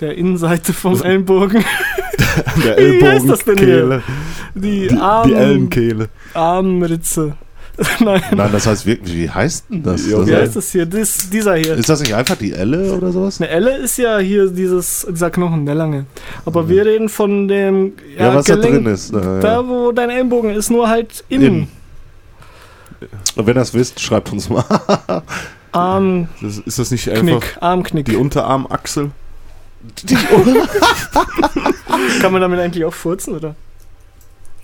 der 0.00 0.16
Innenseite 0.16 0.72
vom 0.72 1.00
Ellenbogen. 1.02 1.64
Der 2.64 2.76
Wie 2.78 3.04
heißt 3.04 3.28
das 3.28 3.40
denn 3.44 3.58
hier? 3.58 3.68
Ellbogenkehle. 3.78 4.02
Die 4.54 4.88
Die, 4.88 4.96
Arm, 4.96 5.28
die 5.28 5.34
Ellenkehle. 5.34 6.08
Armritze. 6.34 7.36
Nein, 8.00 8.20
Nein, 8.34 8.50
das 8.52 8.66
heißt 8.66 8.86
wirklich, 8.86 9.14
wie 9.16 9.30
heißt 9.30 9.66
denn 9.70 9.82
das? 9.84 10.04
Ja, 10.08 10.18
das 10.18 10.26
wie 10.26 10.30
Ja. 10.32 10.38
heißt 10.38 10.56
das 10.56 10.72
hier? 10.72 10.84
Das, 10.86 11.30
dieser 11.30 11.54
hier. 11.56 11.74
Ist 11.74 11.88
das 11.88 12.00
nicht 12.00 12.12
einfach 12.14 12.36
die 12.36 12.52
Elle 12.52 12.92
oder 12.92 13.12
sowas? 13.12 13.40
Eine 13.40 13.50
Elle 13.50 13.76
ist 13.78 13.98
ja 13.98 14.18
hier 14.18 14.48
dieses, 14.50 15.06
dieser 15.08 15.30
Knochen, 15.30 15.64
der 15.64 15.74
lange. 15.76 16.06
Aber 16.44 16.68
wir 16.68 16.84
reden 16.84 17.08
von 17.08 17.46
dem 17.48 17.92
Ja, 18.18 18.34
was 18.34 18.46
da 18.46 18.56
Gelenk, 18.56 18.74
drin 18.74 18.86
ist. 18.86 19.12
Äh, 19.14 19.40
Da, 19.40 19.66
wo 19.66 19.92
dein 19.92 20.10
Ellenbogen 20.10 20.50
ist, 20.50 20.70
nur 20.70 20.88
halt 20.88 21.24
innen. 21.28 21.44
Innen. 21.46 21.68
Und 23.36 23.46
wenn 23.46 23.56
ihr 23.56 23.60
es 23.62 23.72
wisst, 23.74 24.00
schreibt 24.00 24.32
uns 24.32 24.48
mal. 24.48 24.64
Armknick, 25.72 26.28
Das, 26.40 26.58
ist 26.58 26.78
das 26.78 26.90
nicht 26.90 27.08
einfach 27.10 27.60
Armknick. 27.60 28.06
die 28.06 28.16
Unterarmachsel? 28.16 29.10
Kann 32.20 32.32
man 32.32 32.40
damit 32.40 32.58
eigentlich 32.60 32.84
auch 32.84 32.94
furzen, 32.94 33.34
oder? 33.36 33.54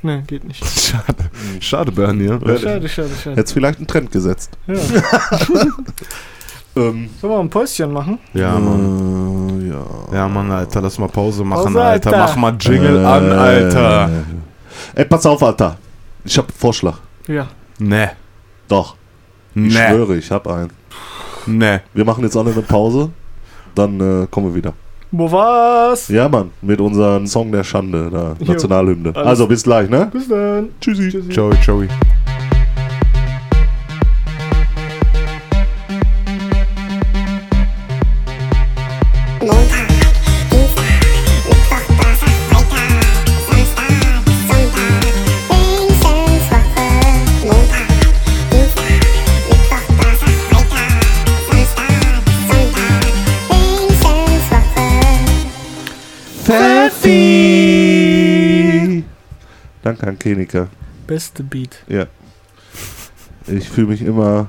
Ne, 0.02 0.22
geht 0.26 0.44
nicht. 0.44 0.62
Schade. 0.64 1.30
Schade, 1.60 1.92
Bernie. 1.92 2.26
Ja. 2.26 2.38
Schade, 2.58 2.88
schade, 2.88 3.10
schade. 3.22 3.36
Jetzt 3.36 3.52
vielleicht 3.52 3.78
einen 3.78 3.86
Trend 3.86 4.10
gesetzt. 4.10 4.50
Ja. 4.66 4.74
Ähm, 6.76 7.08
Sollen 7.20 7.32
wir 7.32 7.38
ein 7.38 7.50
Päuschen 7.50 7.92
machen? 7.92 8.18
Ja, 8.32 8.58
Mann. 8.58 9.60
äh, 9.62 9.68
ja. 9.68 9.84
Ja, 10.12 10.26
Mann, 10.26 10.50
Alter, 10.50 10.80
lass 10.80 10.98
mal 10.98 11.06
Pause 11.08 11.44
machen, 11.44 11.66
Pause, 11.72 11.80
Alter. 11.80 12.10
Alter. 12.10 12.18
Mach 12.26 12.34
mal 12.36 12.56
Jingle 12.58 12.96
Äh, 13.00 13.04
an, 13.06 13.30
Alter. 13.30 14.10
Ey, 14.96 15.04
pass 15.04 15.24
auf, 15.24 15.40
Alter. 15.44 15.76
Ich 16.24 16.36
hab 16.36 16.46
einen 16.48 16.58
Vorschlag. 16.58 16.98
Ja. 17.28 17.46
Ne. 17.78 18.10
Doch. 18.66 18.96
Ich 19.54 19.62
Ne. 19.62 19.70
schwöre, 19.70 20.16
ich 20.16 20.30
hab 20.30 20.46
einen. 20.48 20.70
Ne. 21.46 21.82
Wir 21.92 22.04
machen 22.04 22.24
jetzt 22.24 22.36
alle 22.36 22.50
eine 22.52 22.62
Pause. 22.62 23.10
Dann 23.74 24.00
äh, 24.00 24.26
kommen 24.30 24.48
wir 24.48 24.54
wieder. 24.54 24.72
Wo 25.10 25.30
war's? 25.30 26.08
Ja, 26.08 26.28
Mann. 26.28 26.50
Mit 26.62 26.80
unserem 26.80 27.26
Song 27.26 27.52
der 27.52 27.62
Schande, 27.64 28.10
da. 28.10 28.34
Nationalhymne. 28.44 29.10
Alles- 29.14 29.26
Also 29.28 29.46
bis 29.46 29.62
gleich, 29.62 29.88
ne? 29.88 30.08
Bis 30.12 30.26
dann. 30.28 30.70
Tschüssi. 30.80 31.08
Joey, 31.30 31.54
Joey. 31.64 31.88
Montag, 31.88 32.13
Danke 59.84 60.06
an 60.06 60.18
Kenika. 60.18 60.68
Beste 61.06 61.42
Beat. 61.42 61.84
Ja. 61.88 62.06
Ich 63.46 63.68
fühle 63.68 63.88
mich 63.88 64.00
immer 64.00 64.48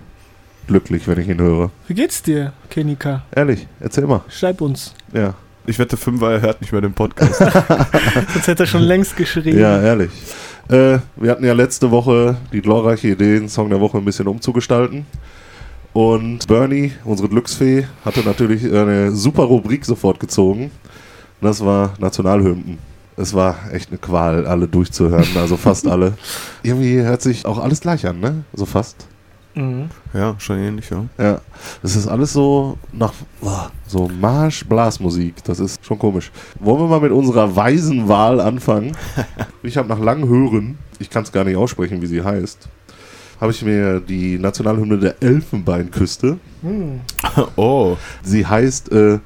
glücklich, 0.65 1.09
wenn 1.09 1.19
ich 1.19 1.27
ihn 1.27 1.41
höre. 1.41 1.71
Wie 1.89 1.93
geht's 1.93 2.23
dir, 2.23 2.53
Kenika? 2.69 3.23
Ehrlich, 3.35 3.67
erzähl 3.81 4.07
mal. 4.07 4.21
Schreib 4.29 4.61
uns. 4.61 4.93
Ja. 5.13 5.33
Ich 5.65 5.77
wette, 5.77 5.97
Fünfer, 5.97 6.31
er 6.31 6.41
hört 6.41 6.61
nicht 6.61 6.71
mehr 6.71 6.79
den 6.79 6.93
Podcast. 6.93 7.35
Sonst 8.33 8.47
hätte 8.47 8.63
er 8.63 8.67
schon 8.67 8.83
längst 8.83 9.17
geschrieben. 9.17 9.59
Ja, 9.59 9.81
ehrlich. 9.81 10.11
Äh, 10.69 10.99
wir 11.17 11.31
hatten 11.31 11.43
ja 11.43 11.51
letzte 11.51 11.91
Woche 11.91 12.37
die 12.53 12.61
glorreiche 12.61 13.09
Idee, 13.09 13.39
den 13.39 13.49
Song 13.49 13.69
der 13.69 13.81
Woche 13.81 13.97
ein 13.97 14.05
bisschen 14.05 14.29
umzugestalten. 14.29 15.05
Und 15.91 16.47
Bernie, 16.47 16.93
unsere 17.03 17.27
Glücksfee, 17.27 17.87
hatte 18.05 18.21
natürlich 18.21 18.63
eine 18.63 19.11
super 19.11 19.43
Rubrik 19.43 19.83
sofort 19.83 20.21
gezogen. 20.21 20.71
Das 21.41 21.63
war 21.63 21.93
Nationalhymnen. 21.99 22.94
Es 23.17 23.33
war 23.33 23.55
echt 23.71 23.89
eine 23.89 23.97
Qual, 23.97 24.45
alle 24.45 24.67
durchzuhören, 24.67 25.37
also 25.37 25.55
fast 25.57 25.87
alle. 25.87 26.13
Irgendwie 26.63 27.01
hört 27.01 27.21
sich 27.21 27.45
auch 27.45 27.59
alles 27.59 27.79
gleich 27.81 28.05
an, 28.05 28.19
ne? 28.19 28.43
So 28.53 28.65
fast. 28.65 29.07
Mhm. 29.55 29.87
ja, 30.13 30.35
schon 30.37 30.57
ähnlich, 30.57 30.89
ja. 30.89 31.05
Ja, 31.17 31.41
das 31.81 31.95
ist 31.95 32.07
alles 32.07 32.33
so 32.33 32.77
nach 32.91 33.13
so 33.87 34.09
Marsch-Blasmusik. 34.19 35.35
Das 35.45 35.61
ist 35.61 35.85
schon 35.85 35.97
komisch. 35.97 36.29
Wollen 36.59 36.81
wir 36.81 36.87
mal 36.87 36.99
mit 36.99 37.13
unserer 37.13 37.55
weisen 37.55 38.07
Wahl 38.07 38.39
anfangen? 38.41 38.95
Ich 39.63 39.77
habe 39.77 39.87
nach 39.87 39.99
langem 39.99 40.29
Hören, 40.29 40.77
ich 40.99 41.09
kann 41.09 41.23
es 41.23 41.31
gar 41.31 41.43
nicht 41.43 41.55
aussprechen, 41.55 41.99
wie 41.99 42.05
sie 42.05 42.23
heißt, 42.23 42.69
habe 43.41 43.51
ich 43.51 43.63
mir 43.63 43.99
die 43.99 44.37
Nationalhymne 44.37 44.99
der 44.99 45.23
Elfenbeinküste. 45.23 46.37
Hm. 46.61 46.99
Oh. 47.55 47.97
Sie 48.23 48.45
heißt 48.45 48.91
äh, 48.91 49.19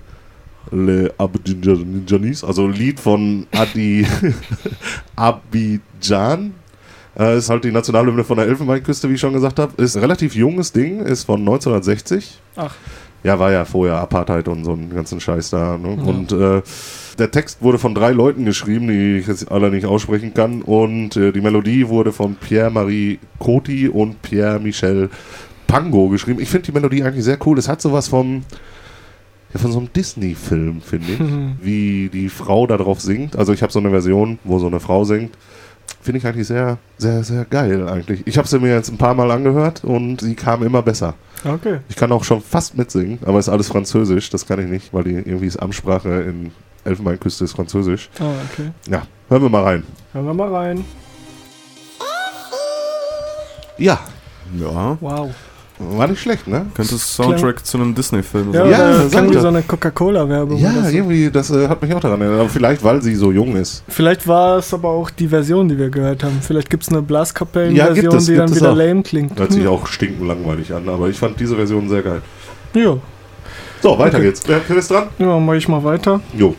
Le 0.71 1.13
Abidjanis, 1.17 2.43
also 2.43 2.67
Lied 2.67 2.99
von 2.99 3.47
Adi 3.51 4.05
Abidjan. 5.15 6.53
Äh, 7.17 7.37
ist 7.37 7.49
halt 7.49 7.63
die 7.63 7.71
Nationalhymne 7.71 8.23
von 8.23 8.37
der 8.37 8.47
Elfenbeinküste, 8.47 9.09
wie 9.09 9.15
ich 9.15 9.19
schon 9.19 9.33
gesagt 9.33 9.59
habe. 9.59 9.81
Ist 9.81 9.95
ein 9.95 10.01
relativ 10.01 10.35
junges 10.35 10.71
Ding, 10.71 11.01
ist 11.01 11.23
von 11.23 11.39
1960. 11.39 12.39
Ach. 12.55 12.75
Ja, 13.23 13.37
war 13.37 13.51
ja 13.51 13.65
vorher 13.65 13.97
Apartheid 13.97 14.47
und 14.47 14.63
so 14.63 14.71
einen 14.71 14.93
ganzen 14.93 15.19
Scheiß 15.19 15.49
da. 15.49 15.77
Ne? 15.77 15.97
Ja. 15.97 16.03
Und 16.03 16.31
äh, 16.31 16.61
der 17.17 17.31
Text 17.31 17.61
wurde 17.61 17.77
von 17.77 17.93
drei 17.93 18.11
Leuten 18.11 18.45
geschrieben, 18.45 18.87
die 18.87 19.17
ich 19.17 19.27
jetzt 19.27 19.51
alle 19.51 19.69
nicht 19.69 19.85
aussprechen 19.85 20.33
kann. 20.33 20.61
Und 20.61 21.17
äh, 21.17 21.33
die 21.33 21.41
Melodie 21.41 21.89
wurde 21.89 22.13
von 22.13 22.35
Pierre-Marie 22.35 23.19
Coty 23.39 23.89
und 23.89 24.21
Pierre-Michel 24.21 25.09
Pango 25.67 26.07
geschrieben. 26.07 26.39
Ich 26.39 26.49
finde 26.49 26.67
die 26.67 26.71
Melodie 26.71 27.03
eigentlich 27.03 27.25
sehr 27.25 27.37
cool. 27.45 27.59
Es 27.59 27.67
hat 27.67 27.81
sowas 27.81 28.07
vom, 28.07 28.43
ja, 29.53 29.59
von 29.59 29.71
so 29.71 29.79
einem 29.79 29.91
Disney-Film, 29.93 30.81
finde 30.81 31.13
ich. 31.13 31.19
wie 31.65 32.09
die 32.09 32.29
Frau 32.29 32.67
da 32.67 32.77
drauf 32.77 33.01
singt. 33.01 33.35
Also 33.35 33.53
ich 33.53 33.61
habe 33.61 33.71
so 33.71 33.79
eine 33.79 33.89
Version, 33.89 34.39
wo 34.43 34.59
so 34.59 34.67
eine 34.67 34.79
Frau 34.79 35.03
singt. 35.03 35.35
Finde 36.01 36.19
ich 36.19 36.27
eigentlich 36.27 36.47
sehr, 36.47 36.77
sehr, 36.97 37.23
sehr 37.23 37.45
geil 37.45 37.87
eigentlich. 37.89 38.25
Ich 38.25 38.37
habe 38.37 38.47
sie 38.47 38.59
mir 38.59 38.73
jetzt 38.73 38.89
ein 38.89 38.97
paar 38.97 39.13
Mal 39.15 39.31
angehört 39.31 39.83
und 39.83 40.21
sie 40.21 40.35
kam 40.35 40.63
immer 40.63 40.81
besser. 40.81 41.15
Okay. 41.43 41.79
Ich 41.89 41.95
kann 41.95 42.11
auch 42.11 42.23
schon 42.23 42.41
fast 42.41 42.77
mitsingen, 42.77 43.19
aber 43.25 43.39
ist 43.39 43.49
alles 43.49 43.67
Französisch, 43.67 44.29
das 44.29 44.45
kann 44.45 44.59
ich 44.59 44.67
nicht, 44.67 44.93
weil 44.93 45.03
die 45.03 45.13
irgendwie 45.13 45.47
ist 45.47 45.57
Amtssprache 45.57 46.09
in 46.21 46.51
Elfenbeinküste 46.85 47.43
ist 47.43 47.53
Französisch. 47.53 48.09
Ah, 48.19 48.31
okay. 48.51 48.71
Ja, 48.89 49.03
hören 49.29 49.41
wir 49.41 49.49
mal 49.49 49.63
rein. 49.63 49.83
Hören 50.13 50.25
wir 50.25 50.33
mal 50.33 50.53
rein. 50.53 50.85
Ja, 53.77 53.99
Ja. 54.57 54.97
Wow. 54.99 55.31
War 55.79 56.07
nicht 56.07 56.21
schlecht, 56.21 56.47
ne? 56.47 56.65
Könnte 56.75 56.97
Soundtrack 56.97 57.65
zu 57.65 57.77
einem 57.77 57.95
Disney-Film 57.95 58.53
Ja, 58.53 58.61
sein. 58.61 58.71
Ja, 58.71 58.91
ja 59.03 59.07
klang 59.09 59.29
wie 59.29 59.37
so 59.39 59.47
eine 59.47 59.61
Coca-Cola-Werbung. 59.61 60.57
Ja, 60.59 60.71
so. 60.83 60.89
irgendwie, 60.89 61.31
das 61.31 61.49
äh, 61.51 61.67
hat 61.69 61.81
mich 61.81 61.93
auch 61.93 61.99
daran 62.01 62.19
erinnert. 62.21 62.41
Aber 62.41 62.49
vielleicht, 62.49 62.83
weil 62.83 63.01
sie 63.01 63.15
so 63.15 63.31
jung 63.31 63.55
ist. 63.55 63.83
Vielleicht 63.87 64.27
war 64.27 64.57
es 64.57 64.73
aber 64.73 64.89
auch 64.89 65.09
die 65.09 65.27
Version, 65.29 65.69
die 65.69 65.77
wir 65.77 65.89
gehört 65.89 66.23
haben. 66.23 66.39
Vielleicht 66.41 66.69
gibt 66.69 66.83
es 66.83 66.89
eine 66.89 66.97
Ja, 66.97 67.01
Blaskapellen-Version, 67.03 68.15
es, 68.17 68.25
die 68.25 68.35
dann 68.35 68.53
wieder 68.53 68.71
auch. 68.73 68.75
lame 68.75 69.03
klingt. 69.03 69.39
Hört 69.39 69.53
sich 69.53 69.65
auch 69.67 69.87
stinkend 69.87 70.27
langweilig 70.27 70.73
an, 70.73 70.87
aber 70.89 71.07
ich 71.09 71.17
fand 71.17 71.39
diese 71.39 71.55
Version 71.55 71.87
sehr 71.87 72.01
geil. 72.01 72.21
Ja, 72.73 72.97
So, 73.81 73.97
weiter 73.97 74.17
Okay. 74.17 74.25
geht's. 74.27 74.43
Wer, 74.45 74.59
wer 74.67 74.77
ist 74.77 74.91
dran? 74.91 75.07
ja 75.17 75.39
mache 75.39 75.55
ich 75.57 75.67
mal 75.69 75.83
weiter. 75.83 76.19
Jo. 76.37 76.55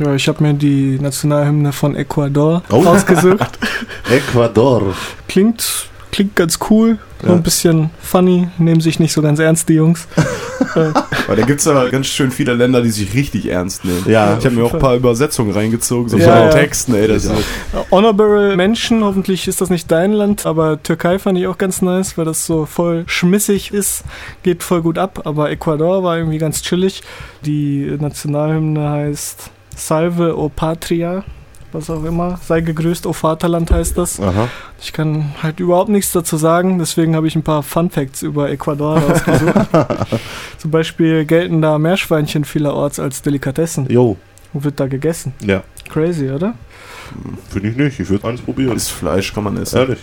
Ja, 0.00 0.12
ich 0.12 0.26
habe 0.26 0.42
mir 0.42 0.52
die 0.54 0.98
Nationalhymne 1.00 1.72
von 1.72 1.94
Ecuador 1.94 2.64
Oh. 2.72 2.84
ausgesucht. 2.84 3.58
Ecuador. 4.10 4.94
Klingt, 5.28 5.88
klingt 6.10 6.34
ganz 6.34 6.58
cool, 6.68 6.98
so 7.24 7.30
Ja. 7.30 7.36
ein 7.36 7.42
bisschen 7.42 7.90
funny, 8.00 8.48
nehmen 8.58 8.80
sich 8.80 8.98
nicht 9.00 9.12
so 9.12 9.22
ganz 9.22 9.38
ernst, 9.38 9.68
die 9.68 9.74
Jungs. 9.74 10.06
äh, 10.76 10.90
Weil 11.26 11.36
da 11.36 11.42
gibt 11.46 11.60
es 11.60 11.66
aber 11.66 11.88
ganz 11.90 12.06
schön 12.06 12.30
viele 12.30 12.54
Länder, 12.54 12.82
die 12.82 12.90
sich 12.90 13.14
richtig 13.14 13.48
ernst 13.48 13.84
nehmen. 13.84 14.04
Ja, 14.06 14.36
Ich 14.38 14.44
habe 14.44 14.54
mir 14.54 14.64
auch 14.64 14.74
ein 14.74 14.80
paar 14.80 14.94
Übersetzungen 14.96 15.52
reingezogen, 15.52 16.08
so 16.08 16.18
Ja, 16.18 16.24
von 16.24 16.34
den 16.34 16.44
ja. 16.44 16.50
Texten, 16.50 16.94
ey. 16.94 17.08
Das 17.08 17.24
ist, 17.24 17.32
Honorable 17.90 18.56
Menschen, 18.56 19.02
hoffentlich 19.04 19.48
ist 19.48 19.60
das 19.60 19.70
nicht 19.70 19.90
dein 19.90 20.12
Land, 20.12 20.46
aber 20.46 20.82
Türkei 20.82 21.18
fand 21.18 21.38
ich 21.38 21.46
auch 21.46 21.58
ganz 21.58 21.80
nice, 21.82 22.16
weil 22.18 22.24
das 22.24 22.44
so 22.46 22.66
voll 22.66 23.04
schmissig 23.06 23.72
ist, 23.72 24.04
geht 24.42 24.62
voll 24.62 24.82
gut 24.82 24.98
ab, 24.98 25.22
aber 25.24 25.50
Ecuador 25.50 26.02
war 26.02 26.18
irgendwie 26.18 26.38
ganz 26.38 26.62
chillig. 26.62 27.02
Die 27.44 27.96
Nationalhymne 27.98 28.90
heißt 28.90 29.50
Salve 29.76 30.36
o 30.38 30.48
Patria, 30.48 31.24
was 31.74 31.90
auch 31.90 32.04
immer, 32.04 32.38
sei 32.42 32.60
gegrüßt 32.60 33.06
o 33.06 33.12
Vaterland 33.12 33.70
heißt 33.70 33.98
das. 33.98 34.20
Aha. 34.20 34.48
Ich 34.80 34.92
kann 34.92 35.34
halt 35.42 35.60
überhaupt 35.60 35.90
nichts 35.90 36.12
dazu 36.12 36.36
sagen, 36.36 36.78
deswegen 36.78 37.14
habe 37.16 37.26
ich 37.26 37.36
ein 37.36 37.42
paar 37.42 37.62
Fun 37.62 37.90
Facts 37.90 38.22
über 38.22 38.50
Ecuador 38.50 38.98
rausgesucht. 38.98 39.54
Zum 40.58 40.70
Beispiel 40.70 41.24
gelten 41.24 41.60
da 41.60 41.78
Meerschweinchen 41.78 42.44
vielerorts 42.44 42.98
als 42.98 43.22
Delikatessen. 43.22 43.86
Jo. 43.90 44.16
Und 44.52 44.64
wird 44.64 44.78
da 44.80 44.86
gegessen. 44.86 45.34
Ja. 45.44 45.62
Crazy, 45.90 46.30
oder? 46.30 46.54
Finde 47.50 47.68
ich 47.68 47.76
nicht. 47.76 48.00
Ich 48.00 48.08
würde 48.08 48.26
eins 48.28 48.40
probieren. 48.40 48.76
ist 48.76 48.88
Fleisch, 48.90 49.34
kann 49.34 49.44
man 49.44 49.56
essen. 49.56 49.78
Ehrlich. 49.78 49.98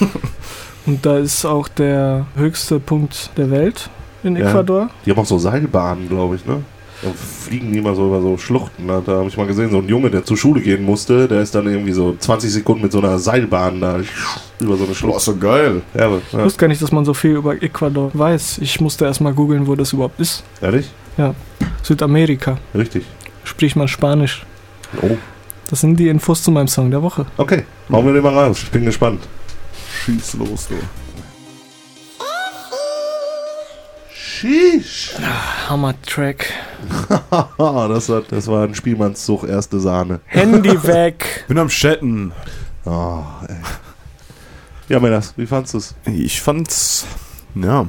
Und 0.86 1.06
da 1.06 1.18
ist 1.18 1.44
auch 1.44 1.68
der 1.68 2.26
höchste 2.34 2.80
Punkt 2.80 3.30
der 3.36 3.50
Welt 3.50 3.88
in 4.24 4.34
Ja. 4.36 4.48
Ecuador. 4.48 4.90
Die 5.06 5.10
haben 5.12 5.18
auch 5.20 5.26
so 5.26 5.38
Seilbahnen, 5.38 6.08
glaube 6.08 6.36
ich, 6.36 6.44
ne? 6.44 6.62
Da 7.02 7.08
fliegen 7.14 7.72
die 7.72 7.80
mal 7.80 7.96
so 7.96 8.06
über 8.06 8.20
so 8.22 8.38
Schluchten. 8.38 8.86
Da, 8.86 9.02
da 9.04 9.12
habe 9.18 9.28
ich 9.28 9.36
mal 9.36 9.46
gesehen, 9.46 9.70
so 9.70 9.78
ein 9.78 9.88
Junge, 9.88 10.08
der 10.08 10.24
zur 10.24 10.36
Schule 10.36 10.60
gehen 10.60 10.84
musste, 10.84 11.26
der 11.26 11.40
ist 11.42 11.52
dann 11.54 11.66
irgendwie 11.66 11.90
so 11.92 12.14
20 12.16 12.50
Sekunden 12.52 12.82
mit 12.82 12.92
so 12.92 12.98
einer 12.98 13.18
Seilbahn 13.18 13.80
da 13.80 14.00
über 14.60 14.76
so 14.76 14.84
eine 14.84 14.86
Boah, 14.86 14.94
Schlucht. 14.94 15.16
ist 15.18 15.24
so 15.24 15.36
geil. 15.36 15.82
Ja, 15.94 16.06
aber, 16.06 16.18
Ich 16.24 16.32
ja. 16.32 16.44
wusste 16.44 16.60
gar 16.60 16.68
nicht, 16.68 16.80
dass 16.80 16.92
man 16.92 17.04
so 17.04 17.12
viel 17.12 17.32
über 17.32 17.60
Ecuador 17.60 18.10
weiß. 18.14 18.58
Ich 18.58 18.80
musste 18.80 19.04
erstmal 19.04 19.34
googeln, 19.34 19.66
wo 19.66 19.74
das 19.74 19.92
überhaupt 19.92 20.20
ist. 20.20 20.44
Ehrlich? 20.60 20.88
Südamerika. 21.82 22.58
Richtig. 22.74 23.04
Spricht 23.44 23.74
man 23.76 23.88
Spanisch. 23.88 24.46
Oh, 25.02 25.16
Das 25.68 25.80
sind 25.80 25.96
die 25.98 26.08
Infos 26.08 26.42
zu 26.42 26.50
meinem 26.52 26.68
Song 26.68 26.90
der 26.90 27.02
Woche. 27.02 27.26
okay. 27.36 27.64
Hauen 27.90 28.06
wir 28.06 28.12
den 28.14 28.22
mal 28.22 28.32
raus. 28.32 28.60
Ich 28.62 28.70
bin 28.70 28.84
gespannt. 28.84 29.20
Schieß 30.04 30.34
los, 30.34 30.68
du. 30.68 30.74
Sheesh. 34.42 35.14
Hammer-Track. 35.68 36.52
Ah, 37.30 37.86
das, 37.88 38.08
war, 38.08 38.22
das 38.22 38.48
war 38.48 38.64
ein 38.64 38.74
Spielmannszug, 38.74 39.44
erste 39.48 39.78
Sahne. 39.78 40.18
Handy 40.26 40.82
weg. 40.82 41.44
Bin 41.46 41.58
am 41.58 41.68
Chatten. 41.68 42.32
Oh, 42.84 43.22
ey. 43.46 43.54
Ja, 44.88 44.98
Männers, 44.98 45.32
wie 45.36 45.46
fandst 45.46 45.74
du 45.74 45.78
es? 45.78 45.94
Ich 46.06 46.40
fand's, 46.40 47.06
ja. 47.54 47.86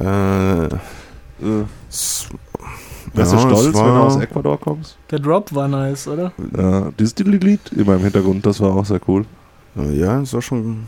Äh, 0.00 0.64
Äh, 0.64 0.68
es- 1.88 2.26
wärst 3.14 3.32
ja, 3.32 3.38
du 3.44 3.48
stolz, 3.48 3.76
wenn 3.76 3.84
du 3.84 4.00
aus 4.00 4.16
Ecuador 4.16 4.58
kommst? 4.58 4.98
Der 5.12 5.20
Drop 5.20 5.54
war 5.54 5.68
nice, 5.68 6.08
oder? 6.08 6.32
Ja, 6.56 6.90
dieses 6.98 7.16
Lied 7.20 7.60
immer 7.76 7.94
im 7.94 8.02
Hintergrund, 8.02 8.44
das 8.44 8.58
war 8.60 8.74
auch 8.74 8.84
sehr 8.84 9.00
cool. 9.06 9.24
Ja, 9.76 10.20
es 10.20 10.32
war 10.34 10.42
schon. 10.42 10.86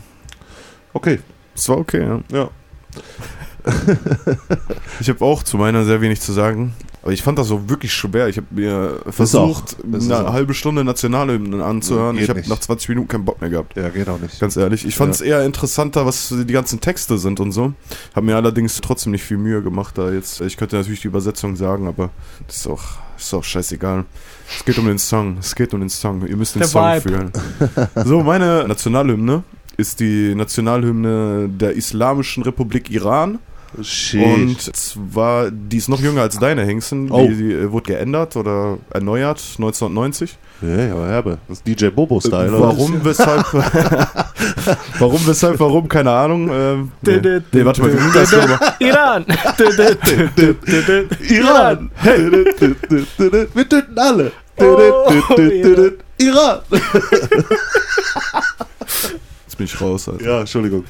Okay, 0.91 1.19
Es 1.55 1.69
war 1.69 1.77
okay, 1.77 2.01
ja. 2.03 2.19
ja. 2.37 2.49
Ich 4.99 5.09
habe 5.09 5.23
auch 5.23 5.43
zu 5.43 5.57
meiner 5.57 5.83
sehr 5.85 6.01
wenig 6.01 6.21
zu 6.21 6.31
sagen. 6.33 6.73
Aber 7.03 7.13
ich 7.13 7.23
fand 7.23 7.39
das 7.39 7.47
so 7.47 7.67
wirklich 7.67 7.91
schwer. 7.93 8.27
Ich 8.27 8.37
habe 8.37 8.45
mir 8.51 8.99
versucht, 9.09 9.77
eine 9.83 10.27
auch. 10.27 10.33
halbe 10.33 10.53
Stunde 10.53 10.83
Nationalhymnen 10.83 11.59
anzuhören. 11.61 12.15
Geht 12.15 12.25
ich 12.25 12.29
habe 12.29 12.43
nach 12.47 12.59
20 12.59 12.89
Minuten 12.89 13.07
keinen 13.07 13.25
Bock 13.25 13.41
mehr 13.41 13.49
gehabt. 13.49 13.75
Ja, 13.75 13.89
geht 13.89 14.07
auch 14.07 14.19
nicht. 14.19 14.39
Ganz 14.39 14.55
ehrlich. 14.55 14.85
Ich 14.85 14.95
fand 14.95 15.15
es 15.15 15.21
eher 15.21 15.43
interessanter, 15.43 16.05
was 16.05 16.29
die 16.29 16.53
ganzen 16.53 16.79
Texte 16.79 17.17
sind 17.17 17.39
und 17.39 17.53
so. 17.53 17.73
Habe 18.15 18.27
mir 18.27 18.35
allerdings 18.35 18.79
trotzdem 18.81 19.13
nicht 19.13 19.23
viel 19.23 19.37
Mühe 19.37 19.63
gemacht 19.63 19.97
da 19.97 20.11
jetzt. 20.11 20.41
Ich 20.41 20.57
könnte 20.57 20.75
natürlich 20.75 21.01
die 21.01 21.07
Übersetzung 21.07 21.55
sagen, 21.55 21.87
aber 21.87 22.11
das 22.45 22.57
ist 22.57 22.67
auch, 22.67 22.83
ist 23.17 23.33
auch 23.33 23.43
scheißegal. 23.43 24.05
Es 24.59 24.63
geht 24.63 24.77
um 24.77 24.85
den 24.85 24.99
Song. 24.99 25.37
Es 25.39 25.55
geht 25.55 25.73
um 25.73 25.79
den 25.79 25.89
Song. 25.89 26.27
Ihr 26.27 26.37
müsst 26.37 26.53
den 26.53 26.59
Der 26.59 26.67
Song 26.69 26.83
Vibe. 26.83 27.01
fühlen. 27.01 27.31
So, 28.05 28.21
meine 28.21 28.67
Nationalhymne 28.67 29.41
ist 29.75 29.99
die 30.01 30.35
Nationalhymne 30.35 31.49
der 31.49 31.71
Islamischen 31.73 32.43
Republik 32.43 32.91
Iran. 32.91 33.39
Sheesh. 33.81 34.23
Und 34.23 34.75
zwar, 34.75 35.49
die 35.51 35.77
ist 35.77 35.87
noch 35.89 35.99
jünger 36.01 36.21
als 36.21 36.37
deine 36.39 36.63
Hengsten. 36.65 37.07
Die, 37.07 37.13
Oh. 37.13 37.27
die 37.27 37.53
äh, 37.53 37.71
wurde 37.71 37.93
geändert 37.93 38.35
oder 38.35 38.77
erneuert 38.91 39.39
1990. 39.57 40.37
ja, 40.61 40.67
ja, 40.87 40.91
aber 40.93 41.07
herbe. 41.07 41.37
Das 41.47 41.57
ist 41.59 41.67
DJ 41.67 41.87
Bobo-Style, 41.87 42.49
oder? 42.51 42.59
Warum, 42.61 43.03
weshalb? 43.05 43.45
warum, 44.99 45.25
weshalb, 45.27 45.59
warum? 45.59 45.87
Keine 45.87 46.11
Ahnung. 46.11 46.49
Ähm, 46.51 46.91
nee. 47.01 47.19
Nee, 47.51 47.65
warte 47.65 47.81
mal, 47.81 47.93
wie 47.93 47.97
ging 47.97 48.11
das 48.13 48.31
nochmal? 48.31 48.59
Iran. 48.79 49.25
Iran! 51.29 51.91
Hey! 51.95 52.31
Wir 53.53 53.69
töten 53.69 53.97
alle! 53.97 54.31
Oh, 54.57 54.77
Iran! 56.17 56.59
Jetzt 59.47 59.57
bin 59.57 59.65
ich 59.65 59.81
raus. 59.81 60.07
Alter. 60.09 60.23
Ja, 60.23 60.39
Entschuldigung. 60.41 60.85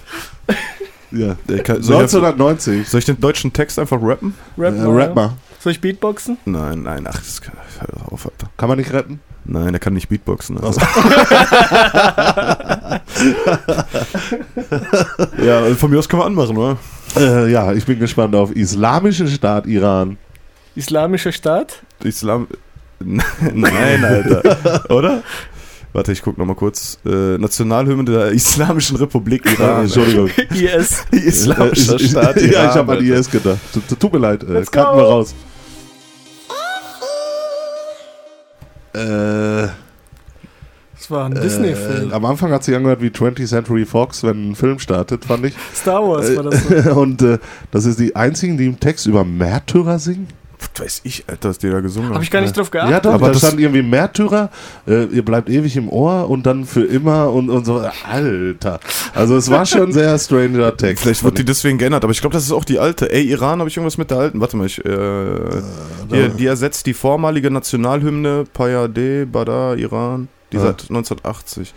Ja. 1.11 1.35
Ich 1.47 1.63
kann, 1.63 1.81
soll, 1.81 1.95
ich 1.95 2.01
einfach, 2.13 2.31
1990. 2.31 2.87
soll 2.87 2.99
ich 2.99 3.05
den 3.05 3.19
deutschen 3.19 3.51
Text 3.53 3.79
einfach 3.79 3.97
rappen? 4.01 4.35
Rap, 4.57 4.73
Äh, 4.73 4.77
mal, 4.77 4.95
rap 4.95 5.15
mal. 5.15 5.33
Soll 5.59 5.73
ich 5.73 5.81
Beatboxen? 5.81 6.37
Nein, 6.45 6.81
nein, 6.83 7.05
ach, 7.07 7.17
das 7.17 7.41
kann, 7.41 7.53
hör 7.79 8.11
auf, 8.11 8.25
Alter. 8.25 8.49
Kann 8.57 8.69
man 8.69 8.77
nicht 8.79 8.91
retten? 8.93 9.19
Nein, 9.45 9.73
er 9.73 9.79
kann 9.79 9.93
nicht 9.93 10.09
Beatboxen. 10.09 10.57
Also. 10.59 10.79
so. 10.79 10.85
ja, 15.43 15.63
von 15.75 15.89
mir 15.91 15.99
aus 15.99 16.09
können 16.09 16.21
wir 16.21 16.25
anmachen, 16.25 16.57
oder? 16.57 16.77
Äh, 17.15 17.51
ja, 17.51 17.73
ich 17.73 17.85
bin 17.85 17.99
gespannt 17.99 18.35
auf 18.35 18.55
Islamischen 18.55 19.27
Staat 19.27 19.67
Iran. 19.67 20.17
Islamischer 20.75 21.31
Staat? 21.31 21.83
Islam. 22.03 22.47
Nein, 22.99 24.03
Alter. 24.05 24.89
Oder? 24.91 25.23
Warte, 25.93 26.11
ich 26.13 26.21
guck 26.21 26.37
noch 26.37 26.45
mal 26.45 26.55
kurz. 26.55 26.99
Äh, 27.05 27.37
Nationalhymne 27.37 28.05
der 28.05 28.27
Islamischen 28.31 28.95
Republik 28.97 29.45
Iran. 29.59 29.81
Entschuldigung. 29.83 30.29
IS. 30.51 31.05
Islamischer 31.11 31.95
Äh, 31.95 31.99
Staat 31.99 32.35
Ja, 32.41 32.47
Iran. 32.47 32.69
ich 32.69 32.75
habe 32.75 32.91
an. 32.93 33.05
IS 33.05 33.29
gedacht. 33.29 33.59
Tut- 33.73 33.99
Tut 33.99 34.13
mir 34.13 34.19
leid, 34.19 34.43
äh, 34.43 34.63
kannten 34.71 34.97
wir 34.97 35.03
raus. 35.03 35.35
Äh, 38.93 39.67
Das 40.97 41.09
war 41.09 41.25
ein 41.25 41.35
äh, 41.35 41.41
Disney-Film. 41.41 42.11
am 42.13 42.25
Anfang 42.25 42.51
hat 42.51 42.63
sich 42.63 42.75
angehört 42.75 43.01
wie 43.01 43.07
20th 43.07 43.47
Century 43.47 43.85
Fox, 43.85 44.23
wenn 44.23 44.51
ein 44.51 44.55
Film 44.55 44.79
startet, 44.79 45.25
fand 45.25 45.45
ich. 45.45 45.53
Star 45.73 46.01
Wars 46.07 46.35
war 46.35 46.43
das. 46.43 46.63
so. 46.67 46.93
Und 46.99 47.21
äh, 47.21 47.39
das 47.71 47.85
ist 47.85 47.99
die 47.99 48.15
einzigen, 48.15 48.57
die 48.57 48.65
im 48.67 48.79
Text 48.79 49.07
über 49.07 49.23
Märtyrer 49.23 49.97
singen. 49.99 50.27
Was 50.75 50.81
weiß 50.85 51.01
ich, 51.05 51.23
Alter, 51.27 51.49
was 51.49 51.57
die 51.57 51.69
da 51.69 51.79
gesungen 51.79 52.09
haben. 52.09 52.15
Habe 52.15 52.23
ich 52.23 52.31
gar 52.31 52.41
nicht 52.41 52.55
drauf 52.55 52.69
Ja, 52.73 52.85
geachtet. 52.85 53.05
doch, 53.05 53.13
Aber 53.13 53.27
da 53.27 53.33
das- 53.33 53.41
stand 53.41 53.59
irgendwie 53.59 53.81
Märtyrer, 53.81 54.49
äh, 54.87 55.05
ihr 55.05 55.25
bleibt 55.25 55.49
ewig 55.49 55.75
im 55.75 55.89
Ohr 55.89 56.29
und 56.29 56.45
dann 56.45 56.65
für 56.65 56.83
immer 56.85 57.31
und, 57.31 57.49
und 57.49 57.65
so. 57.65 57.83
Alter. 58.07 58.79
Also 59.13 59.35
es 59.37 59.49
war 59.49 59.65
schon 59.65 59.83
ein 59.89 59.91
sehr 59.93 60.17
stranger 60.19 60.75
Text. 60.77 61.03
Vielleicht 61.03 61.23
wird 61.23 61.37
die 61.37 61.45
deswegen 61.45 61.77
geändert, 61.77 62.03
aber 62.03 62.11
ich 62.11 62.21
glaube, 62.21 62.33
das 62.33 62.43
ist 62.43 62.51
auch 62.51 62.63
die 62.65 62.79
alte. 62.79 63.11
Ey, 63.11 63.23
Iran, 63.23 63.59
habe 63.59 63.69
ich 63.69 63.77
irgendwas 63.77 63.97
mit 63.97 64.11
der 64.11 64.17
alten? 64.19 64.39
Warte 64.39 64.55
mal, 64.57 64.67
ich, 64.67 64.83
äh, 64.85 65.61
die, 66.11 66.29
die 66.37 66.45
ersetzt 66.45 66.85
die 66.85 66.93
vormalige 66.93 67.49
Nationalhymne 67.51 68.45
Payade, 68.53 69.25
Bada, 69.25 69.73
Iran, 69.75 70.27
die 70.51 70.57
Ja. 70.57 70.63
seit 70.63 70.89
1980. 70.89 71.73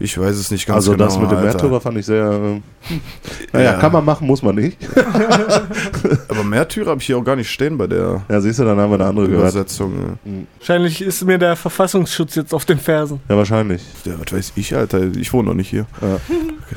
Ich 0.00 0.18
weiß 0.18 0.36
es 0.36 0.50
nicht 0.50 0.66
ganz 0.66 0.76
also 0.76 0.92
genau. 0.92 1.04
das 1.04 1.18
mit 1.18 1.30
dem. 1.30 1.40
Märtyrer 1.42 1.80
fand 1.80 1.98
ich 1.98 2.06
sehr. 2.06 2.24
Äh, 2.30 2.60
naja, 3.52 3.72
Ja. 3.72 3.78
kann 3.78 3.92
man 3.92 4.04
machen, 4.04 4.26
muss 4.26 4.42
man 4.42 4.54
nicht. 4.56 4.76
Aber 6.28 6.44
Märtyrer 6.44 6.90
habe 6.90 7.00
ich 7.00 7.06
hier 7.06 7.16
auch 7.18 7.24
gar 7.24 7.36
nicht 7.36 7.50
stehen 7.50 7.78
bei 7.78 7.86
der 7.86 8.22
Ja, 8.28 8.40
siehst 8.40 8.58
du, 8.58 8.64
dann 8.64 8.78
haben 8.78 8.90
wir 8.90 8.96
eine 8.96 9.06
andere 9.06 9.26
gehört. 9.26 9.42
Übersetzung. 9.52 9.92
ja. 10.24 10.32
Wahrscheinlich 10.58 11.00
ist 11.02 11.24
mir 11.24 11.38
der 11.38 11.56
Verfassungsschutz 11.56 12.34
jetzt 12.34 12.52
auf 12.52 12.64
den 12.64 12.78
Fersen. 12.78 13.20
Ja, 13.28 13.36
wahrscheinlich. 13.36 13.82
Ja, 14.04 14.14
was 14.18 14.32
weiß 14.32 14.52
ich, 14.56 14.74
Alter. 14.76 15.02
Ich 15.16 15.32
wohne 15.32 15.48
noch 15.48 15.54
nicht 15.54 15.68
hier. 15.70 15.86
Ja. 16.02 16.18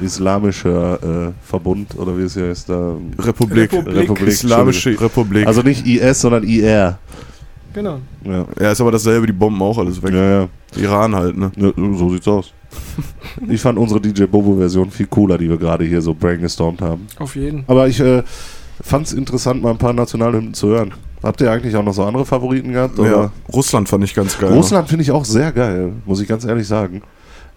Islamischer 0.04 1.28
äh, 1.30 1.32
Verbund 1.44 1.98
oder 1.98 2.18
wie 2.18 2.24
es 2.24 2.34
hier 2.34 2.52
ist. 2.52 2.70
Da. 2.70 2.94
Republik. 3.20 3.72
Republik. 3.74 3.96
Republik, 3.96 4.28
Islamische 4.28 5.00
Republik. 5.02 5.48
Also 5.48 5.62
nicht 5.62 5.86
IS, 5.88 6.22
sondern 6.22 6.44
IR. 6.44 7.00
Genau. 7.74 8.00
Ja, 8.24 8.46
ja, 8.60 8.72
ist 8.72 8.82
aber 8.82 8.92
dasselbe, 8.92 9.28
die 9.28 9.34
Bomben 9.34 9.62
auch 9.62 9.78
alles 9.78 10.02
weg. 10.02 10.14
ja, 10.14 10.42
ja. 10.42 10.48
Iran 10.76 11.16
halt, 11.16 11.38
ne? 11.38 11.52
ja 11.56 11.72
so 11.76 12.10
sieht's 12.10 12.28
aus. 12.28 12.52
ich 13.50 13.62
fand 13.62 13.78
unsere 13.78 14.00
DJ 14.02 14.24
Bobo-Version 14.26 14.92
viel 14.92 15.08
cooler, 15.08 15.38
die 15.38 15.50
wir 15.50 15.58
gerade 15.58 15.86
hier 15.86 16.02
so 16.02 16.14
brainstormt 16.14 16.82
haben. 16.82 17.08
Auf 17.20 17.36
jeden. 17.36 17.64
Aber 17.68 17.88
ich 17.88 18.00
äh, 18.00 18.24
fand 18.82 19.08
es 19.08 19.14
interessant, 19.14 19.62
mal 19.62 19.72
ein 19.72 19.78
paar 19.78 19.94
Nationalhymnen 19.94 20.54
zu 20.54 20.68
hören. 20.70 20.94
Habt 21.24 21.42
ihr 21.42 21.52
eigentlich 21.52 21.76
auch 21.76 21.84
noch 21.84 21.94
so 21.94 22.04
andere 22.04 22.26
Favoriten 22.26 22.72
gehabt? 22.74 23.00
Oder? 23.00 23.10
Ja. 23.12 23.32
Russland 23.52 23.90
fand 23.90 24.04
ich 24.04 24.14
ganz 24.14 24.38
geil. 24.38 24.54
Russland 24.54 24.88
finde 24.88 25.02
ich 25.04 25.12
auch 25.12 25.26
sehr 25.26 25.52
geil, 25.52 25.94
muss 26.06 26.22
ich 26.22 26.28
ganz 26.28 26.46
ehrlich 26.46 26.68
sagen. 26.68 27.02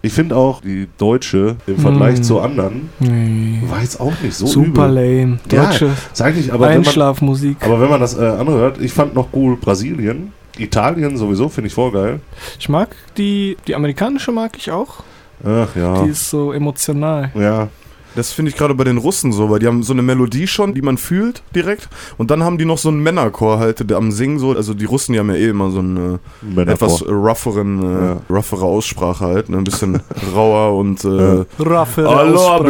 Ich 0.03 0.13
finde 0.13 0.35
auch 0.35 0.61
die 0.61 0.87
deutsche 0.97 1.57
im 1.67 1.77
Vergleich 1.77 2.19
Mm. 2.19 2.23
zu 2.23 2.39
anderen 2.39 2.89
Nee. 2.99 3.61
war 3.69 3.81
jetzt 3.83 3.99
auch 3.99 4.13
nicht 4.23 4.33
so 4.33 4.47
Super 4.47 4.89
übel. 4.89 5.21
lame. 5.21 5.39
Ja, 5.51 5.65
Deutsche 5.67 5.91
Ist 6.11 6.21
eigentlich, 6.23 6.51
aber 6.51 6.61
wenn, 6.65 6.69
man, 6.69 6.77
Einschlafmusik. 6.87 7.57
aber 7.61 7.79
wenn 7.79 7.89
man 7.91 7.99
das 8.01 8.17
äh, 8.17 8.25
anhört, 8.25 8.81
ich 8.81 8.91
fand 8.91 9.13
noch 9.13 9.27
cool 9.33 9.57
Brasilien. 9.57 10.33
Italien 10.57 11.17
sowieso 11.17 11.49
finde 11.49 11.67
ich 11.67 11.73
voll 11.73 11.91
geil. 11.91 12.19
Ich 12.59 12.69
mag 12.69 12.95
die, 13.17 13.57
die 13.67 13.75
amerikanische 13.75 14.31
mag 14.31 14.57
ich 14.57 14.71
auch. 14.71 15.03
Ach 15.43 15.75
ja. 15.75 16.03
Die 16.03 16.09
ist 16.09 16.29
so 16.29 16.51
emotional. 16.53 17.31
Ja, 17.33 17.69
Das 18.15 18.31
finde 18.31 18.49
ich 18.51 18.57
gerade 18.57 18.75
bei 18.75 18.83
den 18.83 18.97
Russen 18.97 19.31
so, 19.31 19.49
weil 19.49 19.59
die 19.59 19.67
haben 19.67 19.83
so 19.83 19.93
eine 19.93 20.01
Melodie 20.01 20.47
schon, 20.47 20.73
die 20.73 20.81
man 20.81 20.97
fühlt 20.97 21.41
direkt. 21.55 21.87
Und 22.17 22.31
dann 22.31 22.43
haben 22.43 22.57
die 22.57 22.65
noch 22.65 22.77
so 22.77 22.89
einen 22.89 23.01
Männerchor 23.03 23.59
halt, 23.59 23.89
der 23.89 23.97
am 23.97 24.11
Singen 24.11 24.39
so. 24.39 24.51
Also 24.51 24.73
die 24.73 24.85
Russen, 24.85 25.13
die 25.13 25.19
haben 25.19 25.29
ja 25.29 25.35
eh 25.35 25.49
immer 25.49 25.71
so 25.71 25.79
eine 25.79 26.19
Männerchor. 26.41 26.73
etwas 26.73 27.01
äh, 27.01 27.11
rougheren, 27.11 27.81
äh, 27.83 28.05
Ja. 28.05 28.21
roughere 28.29 28.65
Aussprache 28.65 29.25
halt, 29.25 29.49
ne? 29.49 29.57
ein 29.57 29.63
bisschen 29.63 30.01
rauer 30.35 30.77
und 30.77 31.03
äh, 31.05 31.45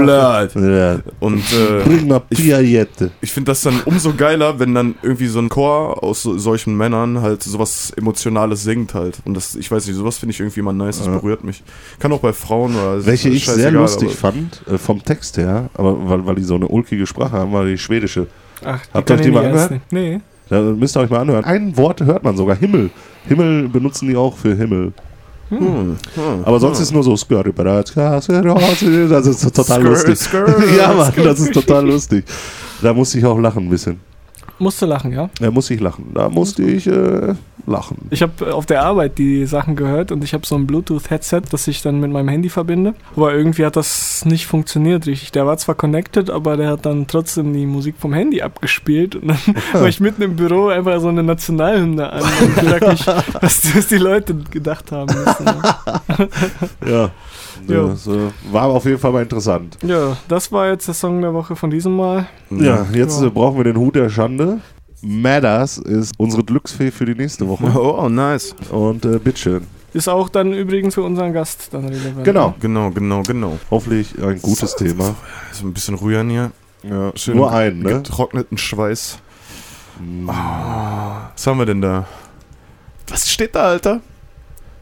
Blatt. 0.06 0.56
Ja. 0.56 0.99
Und 1.19 1.43
äh, 1.54 1.84
Bring 1.84 2.08
mal 2.08 2.21
ich- 2.30 2.39
ich 3.21 3.32
finde 3.32 3.51
das 3.51 3.62
dann 3.62 3.82
umso 3.86 4.13
geiler, 4.13 4.60
wenn 4.60 4.73
dann 4.73 4.95
irgendwie 5.01 5.27
so 5.27 5.39
ein 5.39 5.49
Chor 5.49 6.04
aus 6.04 6.21
so, 6.23 6.38
solchen 6.38 6.75
Männern 6.77 7.21
halt 7.21 7.43
sowas 7.43 7.91
Emotionales 7.95 8.63
singt 8.63 8.93
halt. 8.93 9.19
Und 9.25 9.34
das, 9.36 9.56
ich 9.56 9.71
weiß 9.71 9.88
nicht, 9.88 9.95
sowas 9.95 10.17
finde 10.17 10.34
ich 10.34 10.39
irgendwie 10.39 10.60
immer 10.60 10.73
nice, 10.73 10.97
das 10.99 11.08
Ja. 11.08 11.13
berührt 11.17 11.43
mich. 11.43 11.63
Kann 11.99 12.12
auch 12.12 12.19
bei 12.19 12.34
Frauen 12.34 12.75
oder 12.75 13.06
Welche 13.06 13.30
ich 13.30 13.45
sehr 13.45 13.71
lustig 13.71 14.15
fand, 14.15 14.62
äh, 14.67 14.77
vom 14.77 15.04
Text 15.04 15.31
her, 15.38 15.70
aber 15.74 16.10
weil, 16.10 16.26
weil 16.26 16.36
die 16.36 16.44
so 16.44 16.56
eine 16.56 16.67
ulkige 16.67 17.06
Sprache 17.08 17.32
haben, 17.32 17.52
war 17.54 17.65
die 17.65 17.78
schwedische. 17.78 18.28
Ach, 18.63 18.80
Habt 18.94 19.08
kann 19.08 19.17
ihr 19.17 19.22
ich 19.22 19.28
die 19.28 19.32
mal 19.32 19.46
angehört? 19.46 19.82
Nee. 19.91 20.22
Da 20.50 20.62
müsst 20.62 20.98
ihr 20.98 21.00
euch 21.00 21.10
mal 21.10 21.20
anhören. 21.22 21.46
Ein 21.46 21.76
Wort 21.78 22.02
hört 22.02 22.24
man 22.24 22.36
sogar, 22.36 22.56
Himmel. 22.58 22.89
Himmel 23.28 23.70
benutzen 23.70 24.08
die 24.10 24.15
auch 24.15 24.36
für 24.36 24.54
Himmel. 24.54 24.91
Hm, 25.50 25.98
hm, 26.15 26.44
Aber 26.44 26.60
sonst 26.60 26.80
ist 26.80 26.94
nur 26.94 27.04
so 27.04 27.15
Das 29.10 29.28
ist 29.28 29.54
total 29.54 29.84
lustig. 29.84 30.20
ja, 30.78 30.94
Mann, 30.94 31.12
das 31.15 31.39
ist 31.39 31.54
total 31.54 31.86
lustig. 31.86 32.26
Da 32.82 32.94
musste 32.94 33.17
ich 33.17 33.26
auch 33.26 33.38
lachen 33.38 33.65
ein 33.65 33.70
bisschen. 33.70 34.00
Musste 34.62 34.86
lachen, 34.86 35.12
ja. 35.12 35.32
Da 35.39 35.50
musste 35.50 35.74
ich 35.74 35.80
lachen. 35.80 36.12
Da 36.13 36.30
musste 36.30 36.62
ich 36.62 36.86
äh, 36.86 37.34
lachen. 37.65 37.97
Ich 38.12 38.21
habe 38.21 38.54
auf 38.54 38.67
der 38.67 38.84
Arbeit 38.84 39.17
die 39.17 39.47
Sachen 39.47 39.76
gehört 39.76 40.12
und 40.12 40.24
ich 40.24 40.36
habe 40.36 40.45
so 40.45 40.54
ein 40.54 40.67
Bluetooth-Headset, 40.67 41.41
das 41.50 41.67
ich 41.67 41.82
dann 41.82 42.00
mit 42.00 42.12
meinem 42.12 42.28
Handy 42.28 42.47
verbinde. 42.47 42.93
Aber 43.15 43.34
irgendwie 43.34 43.65
hat 43.65 43.76
das 43.76 44.24
nicht 44.24 44.45
funktioniert 44.45 45.08
richtig. 45.08 45.32
Der 45.32 45.47
war 45.47 45.58
zwar 45.58 45.74
connected, 45.74 46.30
aber 46.30 46.58
der 46.58 46.69
hat 46.69 46.86
dann 46.86 47.08
trotzdem 47.08 47.54
die 47.54 47.65
Musik 47.65 47.95
vom 47.97 48.13
Handy 48.13 48.43
abgespielt. 48.43 49.15
Und 49.15 49.30
dann 49.30 49.39
war 49.74 49.88
ich 49.88 50.00
mitten 50.00 50.21
im 50.21 50.36
Büro 50.36 50.67
einfach 50.67 51.00
so 51.00 51.08
eine 51.08 51.24
Nationalhymne 51.24 52.12
an 52.12 52.21
und 52.21 52.54
frag 52.54 52.88
mich, 52.88 53.08
was, 53.41 53.76
was 53.76 53.88
die 53.88 53.97
Leute 53.97 54.36
gedacht 54.36 54.91
haben 54.91 55.12
müssen. 55.12 55.45
ne? 55.45 57.12
Ja. 57.67 57.88
Das 57.88 58.10
war 58.52 58.63
auf 58.65 58.86
jeden 58.86 59.00
Fall 59.00 59.12
mal 59.12 59.24
interessant. 59.24 59.78
Ja, 59.84 60.17
das 60.28 60.52
war 60.52 60.69
jetzt 60.69 60.88
der 60.88 60.93
Song 60.93 61.21
der 61.21 61.34
Woche 61.34 61.56
von 61.56 61.69
diesem 61.69 61.95
Mal. 61.95 62.28
Ja, 62.50 62.86
jetzt 62.93 63.21
Ja. 63.21 63.28
Äh, 63.28 63.30
brauchen 63.30 63.58
wir 63.58 63.63
den 63.63 63.78
Hut 63.78 63.95
der 63.95 64.10
Schande. 64.10 64.60
Matters 65.02 65.78
ist 65.80 66.13
unsere 66.17 66.43
Glücksfee 66.43 66.91
für 66.91 67.06
die 67.06 67.15
nächste 67.15 67.47
Woche. 67.47 67.63
Oh, 67.76 68.08
nice. 68.10 68.56
Und 68.71 69.06
äh, 69.06 69.17
bitteschön. 69.19 69.65
Ist 69.93 70.08
auch 70.08 70.30
dann 70.30 70.54
übrigens 70.54 70.93
für 70.95 71.02
unseren 71.04 71.34
Gast 71.34 71.69
dann 71.74 71.86
relevant. 71.86 72.24
Genau. 72.24 72.54
Genau, 72.60 72.91
genau, 72.91 73.24
genau. 73.24 73.60
Hoffentlich 73.69 74.13
ein 74.24 74.41
gutes 74.41 74.76
Thema. 74.76 75.15
So 75.52 75.65
ein 75.65 75.74
bisschen 75.74 75.95
rühren 75.95 76.30
hier. 76.30 76.52
Ja, 76.84 77.12
Schön 77.15 77.36
nur 77.38 77.52
einen, 77.52 77.80
ne? 77.84 77.95
Getrockneten 77.95 78.58
Schweiß. 78.58 79.19
Ah, 80.28 81.30
was 81.36 81.45
haben 81.45 81.60
wir 81.60 81.65
denn 81.65 81.82
da? 81.82 82.06
Was 83.08 83.30
steht 83.30 83.54
da, 83.56 83.65
Alter? 83.67 84.00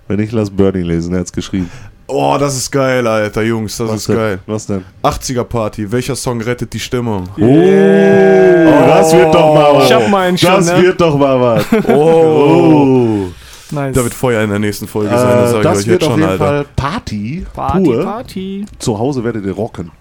Wenn 0.08 0.20
ich 0.20 0.32
lass 0.32 0.50
Bernie 0.50 0.82
lesen, 0.84 1.13
er 1.13 1.22
hat's 1.22 1.34
geschrieben. 1.34 1.70
Oh, 2.12 2.38
das 2.39 2.58
ist 2.58 2.72
geil, 2.72 3.06
Alter, 3.06 3.43
Jungs, 3.43 3.78
das 3.78 3.91
ist 3.93 4.10
denn? 4.10 4.15
geil. 4.15 4.39
Was 4.48 4.65
denn? 4.65 4.84
80er 5.04 5.43
Party, 5.43 5.91
welcher 5.91 6.15
Song 6.15 6.41
rettet 6.41 6.74
die 6.74 6.80
Stimmung? 6.80 7.30
Oh, 7.38 8.86
das 8.88 9.13
wird 9.13 9.34
doch 9.34 9.54
mal 9.54 9.76
was. 9.76 9.86
Ich 9.86 9.93
hab 9.93 10.10
meinen 10.10 10.38
schon, 10.38 10.50
Das 10.50 10.72
ne? 10.72 10.82
wird 10.82 11.00
doch 11.00 11.17
mal 11.17 11.39
was. 11.39 11.65
Oh. 11.88 13.28
Nice. 13.72 13.93
Da 13.95 14.04
wird 14.04 14.15
Feuer 14.15 14.41
in 14.43 14.50
der 14.50 14.58
nächsten 14.58 14.88
Folge 14.88 15.12
sein, 15.12 15.19
das 15.38 15.50
Äh, 15.50 15.52
sag 15.52 15.58
ich 15.60 15.63
das 15.63 15.78
euch 15.80 15.88
wird 15.88 16.02
jetzt 16.02 16.08
auf 16.08 16.13
schon, 16.13 16.19
jeden 16.22 16.32
Alter. 16.32 16.45
Fall 16.45 16.65
Party, 16.76 17.45
Party, 17.54 17.84
pur. 17.84 18.04
Party. 18.04 18.65
Zu 18.80 18.98
Hause 18.98 19.24
werdet 19.24 19.45
ihr 19.45 19.52
rocken. 19.54 19.91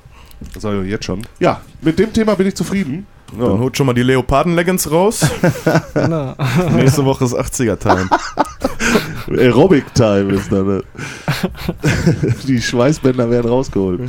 Das 0.55 0.63
sage 0.63 0.77
ich 0.79 0.83
euch 0.85 0.91
jetzt 0.91 1.05
schon. 1.05 1.21
Ja, 1.39 1.61
mit 1.83 1.99
dem 1.99 2.11
Thema 2.11 2.35
bin 2.37 2.47
ich 2.47 2.55
zufrieden. 2.55 3.07
Dann 3.37 3.41
Ja. 3.41 3.59
holt 3.59 3.77
schon 3.77 3.87
mal 3.87 3.93
die 3.95 4.03
Leoparden-Leggings 4.03 4.91
raus. 4.91 5.27
Na. 5.95 6.35
Nächste 6.75 7.05
Woche 7.05 7.25
ist 7.25 7.35
80er-Time. 7.35 8.09
Aerobic 9.37 9.93
Time 9.95 10.33
ist 10.33 10.51
da. 10.51 10.63
Ne? 10.63 10.83
Die 12.49 12.61
Schweißbänder 12.61 13.29
werden 13.31 13.49
rausgeholt. 13.51 14.01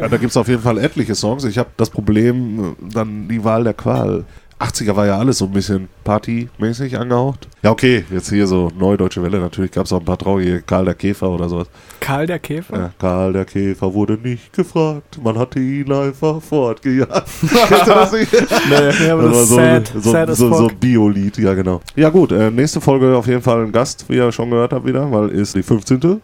da 0.00 0.08
gibt 0.16 0.30
es 0.30 0.36
auf 0.36 0.48
jeden 0.48 0.62
Fall 0.62 0.78
etliche 0.78 1.14
Songs. 1.14 1.44
Ich 1.44 1.56
habe 1.58 1.68
das 1.76 1.90
Problem, 1.90 2.58
äh, 2.58 2.92
dann 2.92 3.28
die 3.28 3.42
Wahl 3.44 3.62
der 3.64 3.74
Qual. 3.74 4.24
80er 4.60 4.94
war 4.96 5.06
ja 5.06 5.18
alles 5.18 5.38
so 5.38 5.46
ein 5.46 5.52
bisschen 5.52 5.88
partymäßig 6.04 6.98
angehaucht. 6.98 7.48
Ja, 7.62 7.70
okay, 7.70 8.04
jetzt 8.10 8.30
hier 8.30 8.46
so 8.46 8.70
Neue 8.78 8.96
Deutsche 8.96 9.22
Welle, 9.22 9.40
natürlich 9.40 9.72
gab 9.72 9.86
es 9.86 9.92
auch 9.92 10.00
ein 10.00 10.04
paar 10.04 10.18
traurige 10.18 10.62
Karl 10.62 10.84
der 10.84 10.94
Käfer 10.94 11.28
oder 11.30 11.48
sowas. 11.48 11.68
Karl 12.00 12.26
der 12.26 12.38
Käfer? 12.38 12.76
Ja, 12.76 12.90
Karl 12.98 13.32
der 13.32 13.44
Käfer 13.44 13.92
wurde 13.92 14.18
nicht 14.22 14.52
gefragt, 14.52 15.18
man 15.22 15.38
hatte 15.38 15.58
ihn 15.58 15.90
einfach 15.92 16.40
fortgejagt. 16.40 17.12
Kennst 17.68 17.86
du 17.86 17.90
das 17.90 18.12
nicht? 18.12 18.32
Nee, 18.68 19.10
aber 19.10 19.22
das 19.24 19.36
ist 19.38 19.48
so, 19.48 19.56
sad. 19.56 19.92
so, 19.94 20.10
sad 20.10 20.36
so, 20.36 20.54
so. 20.54 20.70
Bio-Lied, 20.80 21.38
ja 21.38 21.54
genau. 21.54 21.80
Ja 21.96 22.10
gut, 22.10 22.32
äh, 22.32 22.50
nächste 22.50 22.80
Folge 22.80 23.16
auf 23.16 23.26
jeden 23.26 23.42
Fall 23.42 23.64
ein 23.64 23.72
Gast, 23.72 24.04
wie 24.08 24.16
ihr 24.16 24.32
schon 24.32 24.50
gehört 24.50 24.72
habt 24.72 24.86
wieder, 24.86 25.10
weil 25.10 25.28
ist 25.30 25.54
die 25.54 25.62
15. 25.62 26.20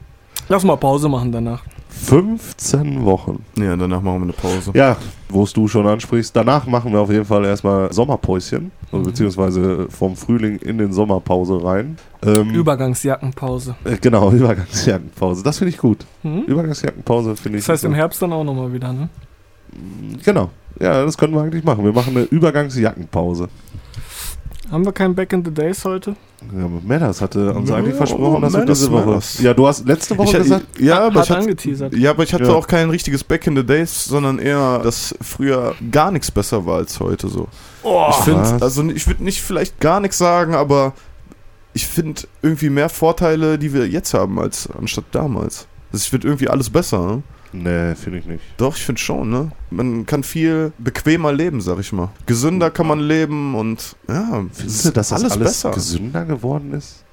Lass 0.49 0.65
mal 0.65 0.77
Pause 0.77 1.09
machen 1.09 1.33
danach. 1.33 1.63
15 1.91 3.05
Wochen. 3.05 3.45
ja, 3.57 3.77
danach 3.77 4.01
machen 4.01 4.19
wir 4.21 4.23
eine 4.25 4.33
Pause. 4.33 4.71
Ja, 4.75 4.97
wo 5.29 5.43
es 5.45 5.53
du 5.53 5.69
schon 5.69 5.87
ansprichst. 5.87 6.35
Danach 6.35 6.67
machen 6.67 6.93
wir 6.93 7.01
auf 7.01 7.11
jeden 7.11 7.25
Fall 7.25 7.45
erstmal 7.45 7.93
Sommerpäuschen, 7.93 8.71
also 8.87 8.99
Mhm. 8.99 9.03
beziehungsweise 9.05 9.87
vom 9.91 10.17
Frühling 10.17 10.57
in 10.59 10.79
den 10.79 10.93
Sommerpause 10.93 11.63
rein. 11.63 11.97
Ähm, 12.25 12.51
Übergangsjackenpause. 12.51 13.75
äh, 13.85 13.97
genau, 14.01 14.31
Übergangsjackenpause. 14.33 15.43
Das 15.43 15.59
finde 15.59 15.71
ich 15.71 15.79
gut. 15.79 15.99
Hm? 16.23 16.45
Übergangsjackenpause 16.45 17.37
finde 17.37 17.59
ich 17.59 17.65
Das 17.65 17.75
heißt 17.75 17.85
im 17.85 17.93
so- 17.93 17.97
Herbst 17.97 18.23
dann 18.23 18.33
auch 18.33 18.45
nochmal 18.45 18.73
wieder, 18.73 18.93
ne? 18.93 19.09
Genau. 20.25 20.51
Ja, 20.81 21.05
das 21.05 21.17
können 21.19 21.35
wir 21.35 21.43
eigentlich 21.43 21.63
machen. 21.65 21.85
Wir 21.85 21.93
machen 21.93 22.17
eine 22.17 22.25
Übergangsjackenpause. 22.27 23.49
Haben 24.71 24.85
wir 24.85 24.93
kein 24.93 25.15
Back 25.15 25.33
in 25.33 25.45
the 25.45 25.51
Days 25.51 25.85
heute? 25.85 26.15
Ja, 26.57 26.69
Matters 26.85 27.21
hatte 27.21 27.53
uns 27.53 27.69
Ja, 27.69 27.77
eigentlich 27.77 27.95
oh, 27.95 27.99
versprochen, 27.99 28.43
dass 28.43 28.53
wir 28.55 28.65
diese 28.65 28.91
Woche. 28.93 29.21
Ja, 29.43 29.53
du 29.53 29.67
hast 29.67 29.87
letzte 29.87 30.17
Woche 30.17 30.29
Ich, 30.39 30.43
gesagt. 30.45 30.81
ja, 30.81 31.01
aber 31.07 31.21
Hat 31.21 31.25
ich 31.27 31.31
hatte, 31.31 31.41
angeteasert. 31.41 31.95
ja, 31.97 32.11
aber 32.11 32.23
ich 32.23 32.33
hatte 32.33 32.45
Ja. 32.45 32.53
auch 32.55 32.67
kein 32.67 32.89
richtiges 32.89 33.25
Back 33.25 33.47
in 33.49 33.57
the 33.57 33.65
Days, 33.65 34.05
sondern 34.05 34.39
eher, 34.39 34.79
dass 34.79 35.15
früher 35.21 35.75
gar 35.91 36.11
nichts 36.13 36.31
besser 36.31 36.65
war 36.67 36.77
als 36.77 37.01
heute 37.01 37.29
so. 37.29 37.49
ich 38.11 38.17
finde, 38.25 38.59
also 38.61 38.85
ich 38.89 39.07
würde 39.07 39.25
nicht 39.25 39.43
vielleicht 39.43 39.81
gar 39.81 39.99
nichts 40.01 40.19
sagen, 40.19 40.55
aber 40.55 40.93
ich 41.73 41.87
finde 41.87 42.23
irgendwie 42.43 42.71
mehr 42.71 42.89
Vorteile, 42.89 43.59
die 43.59 43.75
wir 43.75 43.87
jetzt 43.89 44.15
haben, 44.15 44.39
als 44.39 44.69
anstatt 44.79 45.05
damals. 45.13 45.67
Also 45.93 46.05
ich 46.05 46.11
finde 46.11 46.29
irgendwie 46.29 46.49
alles 46.49 46.71
besser. 46.71 47.05
Ne? 47.07 47.23
Nee, 47.53 47.95
finde 47.97 48.19
ich 48.19 48.27
nicht. 48.27 48.43
Doch, 48.57 48.77
ich 48.77 48.85
finde 48.85 49.01
schon, 49.01 49.29
ne? 49.31 49.51
Man 49.71 50.07
kann 50.07 50.23
viel 50.23 50.73
bequemer 50.79 51.33
leben, 51.33 51.61
sag 51.61 51.79
ich 51.81 51.93
mal. 51.93 52.11
Gesünder 52.27 52.71
kann 52.71 52.87
man 52.87 53.01
leben 53.01 53.55
und 53.55 53.97
ja, 54.09 54.45
es 54.51 54.59
Findest 54.59 54.77
ist 54.77 54.85
du, 54.87 54.91
dass 54.93 55.09
das 55.09 55.21
alles 55.21 55.33
alles 55.33 55.45
besser. 55.49 55.71
gesünder 55.73 56.25
geworden 56.25 56.73
ist? 56.73 57.05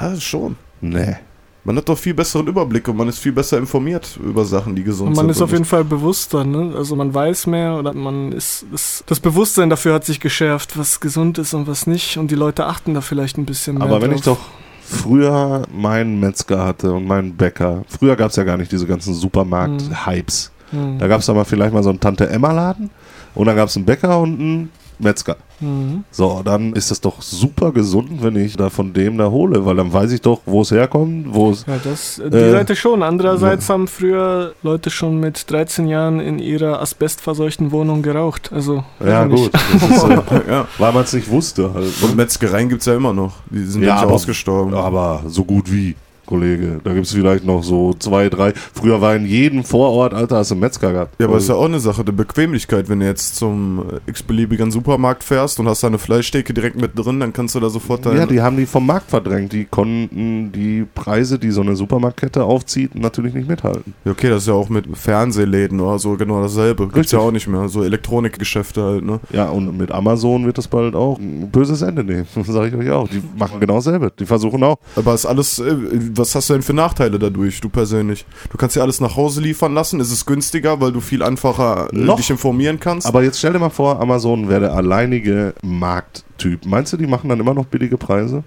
Ja, 0.00 0.14
schon. 0.20 0.56
Nee. 0.80 1.16
Man 1.64 1.76
hat 1.76 1.88
doch 1.88 1.98
viel 1.98 2.14
besseren 2.14 2.46
Überblick 2.46 2.86
und 2.88 2.96
man 2.96 3.08
ist 3.08 3.18
viel 3.18 3.32
besser 3.32 3.58
informiert 3.58 4.18
über 4.24 4.44
Sachen, 4.44 4.74
die 4.76 4.84
gesund 4.84 5.08
Und 5.10 5.16
man 5.16 5.26
sind. 5.26 5.30
ist 5.32 5.42
auf 5.42 5.50
jeden 5.52 5.64
Fall 5.64 5.84
bewusster, 5.84 6.44
ne? 6.44 6.72
Also 6.76 6.94
man 6.96 7.12
weiß 7.12 7.46
mehr 7.48 7.74
oder 7.76 7.92
man 7.92 8.32
ist, 8.32 8.64
ist. 8.72 9.04
Das 9.06 9.20
Bewusstsein 9.20 9.68
dafür 9.68 9.92
hat 9.94 10.04
sich 10.04 10.20
geschärft, 10.20 10.78
was 10.78 11.00
gesund 11.00 11.36
ist 11.36 11.52
und 11.52 11.66
was 11.66 11.86
nicht. 11.86 12.16
Und 12.16 12.30
die 12.30 12.36
Leute 12.36 12.64
achten 12.66 12.94
da 12.94 13.00
vielleicht 13.00 13.36
ein 13.38 13.44
bisschen 13.44 13.76
mehr. 13.78 13.86
Aber 13.86 14.00
wenn 14.00 14.12
ich 14.12 14.22
drauf. 14.22 14.38
doch 14.38 14.46
früher 14.88 15.62
meinen 15.70 16.18
Metzger 16.18 16.64
hatte 16.64 16.92
und 16.92 17.06
meinen 17.06 17.36
Bäcker, 17.36 17.84
früher 17.88 18.16
gab 18.16 18.30
es 18.30 18.36
ja 18.36 18.44
gar 18.44 18.56
nicht 18.56 18.72
diese 18.72 18.86
ganzen 18.86 19.12
Supermarkt-Hypes. 19.12 20.50
Hm. 20.70 20.98
Da 20.98 21.08
gab 21.08 21.20
es 21.20 21.26
da 21.26 21.34
mal 21.34 21.44
vielleicht 21.44 21.74
mal 21.74 21.82
so 21.82 21.90
einen 21.90 22.00
Tante-Emma-Laden 22.00 22.90
und 23.34 23.46
dann 23.46 23.56
gab 23.56 23.68
es 23.68 23.76
einen 23.76 23.84
Bäcker 23.84 24.18
und 24.18 24.40
einen 24.40 24.70
Metzger. 24.98 25.36
Mhm. 25.60 26.04
So, 26.10 26.42
dann 26.44 26.72
ist 26.72 26.90
es 26.90 27.00
doch 27.00 27.20
super 27.22 27.72
gesund, 27.72 28.22
wenn 28.22 28.36
ich 28.36 28.56
da 28.56 28.70
von 28.70 28.92
dem 28.92 29.18
da 29.18 29.30
hole, 29.30 29.64
weil 29.66 29.76
dann 29.76 29.92
weiß 29.92 30.12
ich 30.12 30.20
doch, 30.20 30.40
wo 30.46 30.62
es 30.62 30.70
herkommt, 30.70 31.26
wo 31.34 31.50
es. 31.50 31.64
Ja, 31.66 31.74
das, 31.82 32.16
die 32.24 32.36
Äh, 32.36 32.50
Seite 32.52 32.76
schon. 32.76 33.02
Andererseits 33.02 33.68
haben 33.68 33.88
früher 33.88 34.52
Leute 34.62 34.90
schon 34.90 35.18
mit 35.20 35.50
13 35.50 35.88
Jahren 35.88 36.20
in 36.20 36.38
ihrer 36.38 36.80
asbestverseuchten 36.80 37.72
Wohnung 37.72 38.02
geraucht. 38.02 38.50
Also, 38.52 38.84
Ja, 39.04 39.24
gut. 39.24 39.50
Das 39.52 39.90
ist, 39.90 40.04
äh, 40.04 40.40
ja. 40.48 40.66
weil 40.78 40.92
man 40.92 41.02
es 41.04 41.12
nicht 41.12 41.30
wusste 41.30 41.72
halt. 41.74 41.92
Und 42.02 42.16
Metzgereien 42.16 42.68
gibt 42.68 42.82
es 42.82 42.86
ja 42.86 42.94
immer 42.94 43.12
noch. 43.12 43.34
Die 43.50 43.64
sind 43.64 43.82
Ja, 43.82 43.88
ja, 43.88 43.94
nicht 43.94 44.02
aber- 44.04 44.12
ausgestorben. 44.12 44.74
Aber 44.74 45.22
so 45.26 45.44
gut 45.44 45.70
wie, 45.72 45.96
Kollege. 46.28 46.80
Da 46.84 46.92
gibt 46.92 47.06
es 47.06 47.12
vielleicht 47.12 47.44
noch 47.44 47.62
so 47.62 47.94
zwei, 47.94 48.28
drei. 48.28 48.52
Früher 48.54 49.00
war 49.00 49.16
in 49.16 49.26
jedem 49.26 49.64
Vorort, 49.64 50.12
Alter, 50.12 50.36
hast 50.36 50.50
du 50.50 50.54
einen 50.54 50.60
Metzger 50.60 50.92
gehabt. 50.92 51.14
Ja, 51.18 51.26
aber 51.26 51.38
ist 51.38 51.48
ja 51.48 51.54
auch 51.54 51.64
eine 51.64 51.80
Sache 51.80 52.04
der 52.04 52.12
Bequemlichkeit. 52.12 52.88
Wenn 52.88 53.00
du 53.00 53.06
jetzt 53.06 53.36
zum 53.36 53.82
x-beliebigen 54.06 54.70
Supermarkt 54.70 55.24
fährst 55.24 55.58
und 55.58 55.68
hast 55.68 55.82
da 55.82 55.86
eine 55.86 55.98
Fleischtheke 55.98 56.52
direkt 56.52 56.76
mit 56.76 56.96
drin, 56.98 57.18
dann 57.18 57.32
kannst 57.32 57.54
du 57.54 57.60
da 57.60 57.70
sofort 57.70 58.04
dein... 58.04 58.16
Ja, 58.16 58.26
die 58.26 58.42
haben 58.42 58.56
die 58.58 58.66
vom 58.66 58.86
Markt 58.86 59.10
verdrängt. 59.10 59.52
Die 59.52 59.64
konnten 59.64 60.52
die 60.52 60.86
Preise, 60.94 61.38
die 61.38 61.50
so 61.50 61.62
eine 61.62 61.76
Supermarktkette 61.76 62.44
aufzieht, 62.44 62.94
natürlich 62.94 63.32
nicht 63.32 63.48
mithalten. 63.48 63.94
Ja, 64.04 64.12
okay, 64.12 64.28
das 64.28 64.42
ist 64.42 64.48
ja 64.48 64.54
auch 64.54 64.68
mit 64.68 64.84
Fernsehläden 64.96 65.80
oder 65.80 65.98
so 65.98 66.16
genau 66.16 66.42
dasselbe. 66.42 66.84
Gibt's 66.84 66.98
Richtig. 66.98 67.12
ja 67.12 67.18
auch 67.20 67.32
nicht 67.32 67.48
mehr. 67.48 67.68
So 67.68 67.82
Elektronikgeschäfte 67.82 68.82
halt, 68.82 69.04
ne? 69.04 69.20
Ja, 69.32 69.48
und 69.48 69.78
mit 69.78 69.90
Amazon 69.92 70.44
wird 70.44 70.58
das 70.58 70.68
bald 70.68 70.94
auch 70.94 71.18
ein 71.18 71.50
böses 71.50 71.82
Ende 71.82 72.04
nehmen. 72.04 72.26
Das 72.38 72.46
sage 72.46 72.68
ich 72.68 72.74
euch 72.74 72.90
auch. 72.90 73.08
Die 73.08 73.22
machen 73.36 73.60
genau 73.60 73.74
dasselbe. 73.74 74.12
Die 74.18 74.24
versuchen 74.24 74.62
auch. 74.62 74.78
Aber 74.96 75.14
ist 75.14 75.26
alles, 75.26 75.58
äh, 75.58 75.76
was 76.18 76.34
hast 76.34 76.50
du 76.50 76.54
denn 76.54 76.62
für 76.62 76.74
Nachteile 76.74 77.18
dadurch, 77.18 77.60
du 77.60 77.68
persönlich? 77.68 78.26
Du 78.50 78.56
kannst 78.56 78.76
ja 78.76 78.82
alles 78.82 79.00
nach 79.00 79.16
Hause 79.16 79.40
liefern 79.40 79.74
lassen, 79.74 80.00
ist 80.00 80.12
es 80.12 80.26
günstiger, 80.26 80.80
weil 80.80 80.92
du 80.92 81.00
viel 81.00 81.22
einfacher 81.22 81.88
äh, 81.92 81.96
Noch. 81.96 82.16
dich 82.16 82.30
informieren 82.30 82.80
kannst. 82.80 83.06
Aber 83.06 83.22
jetzt 83.22 83.38
stell 83.38 83.52
dir 83.52 83.58
mal 83.58 83.70
vor, 83.70 84.00
Amazon 84.00 84.48
wäre 84.48 84.60
der 84.62 84.72
alleinige 84.74 85.54
Markttyp. 85.62 86.66
Meinst 86.66 86.92
du, 86.92 86.96
die 86.96 87.06
machen 87.06 87.28
dann 87.28 87.40
immer 87.40 87.54
noch 87.54 87.66
billige 87.66 87.96
Preise? 87.96 88.44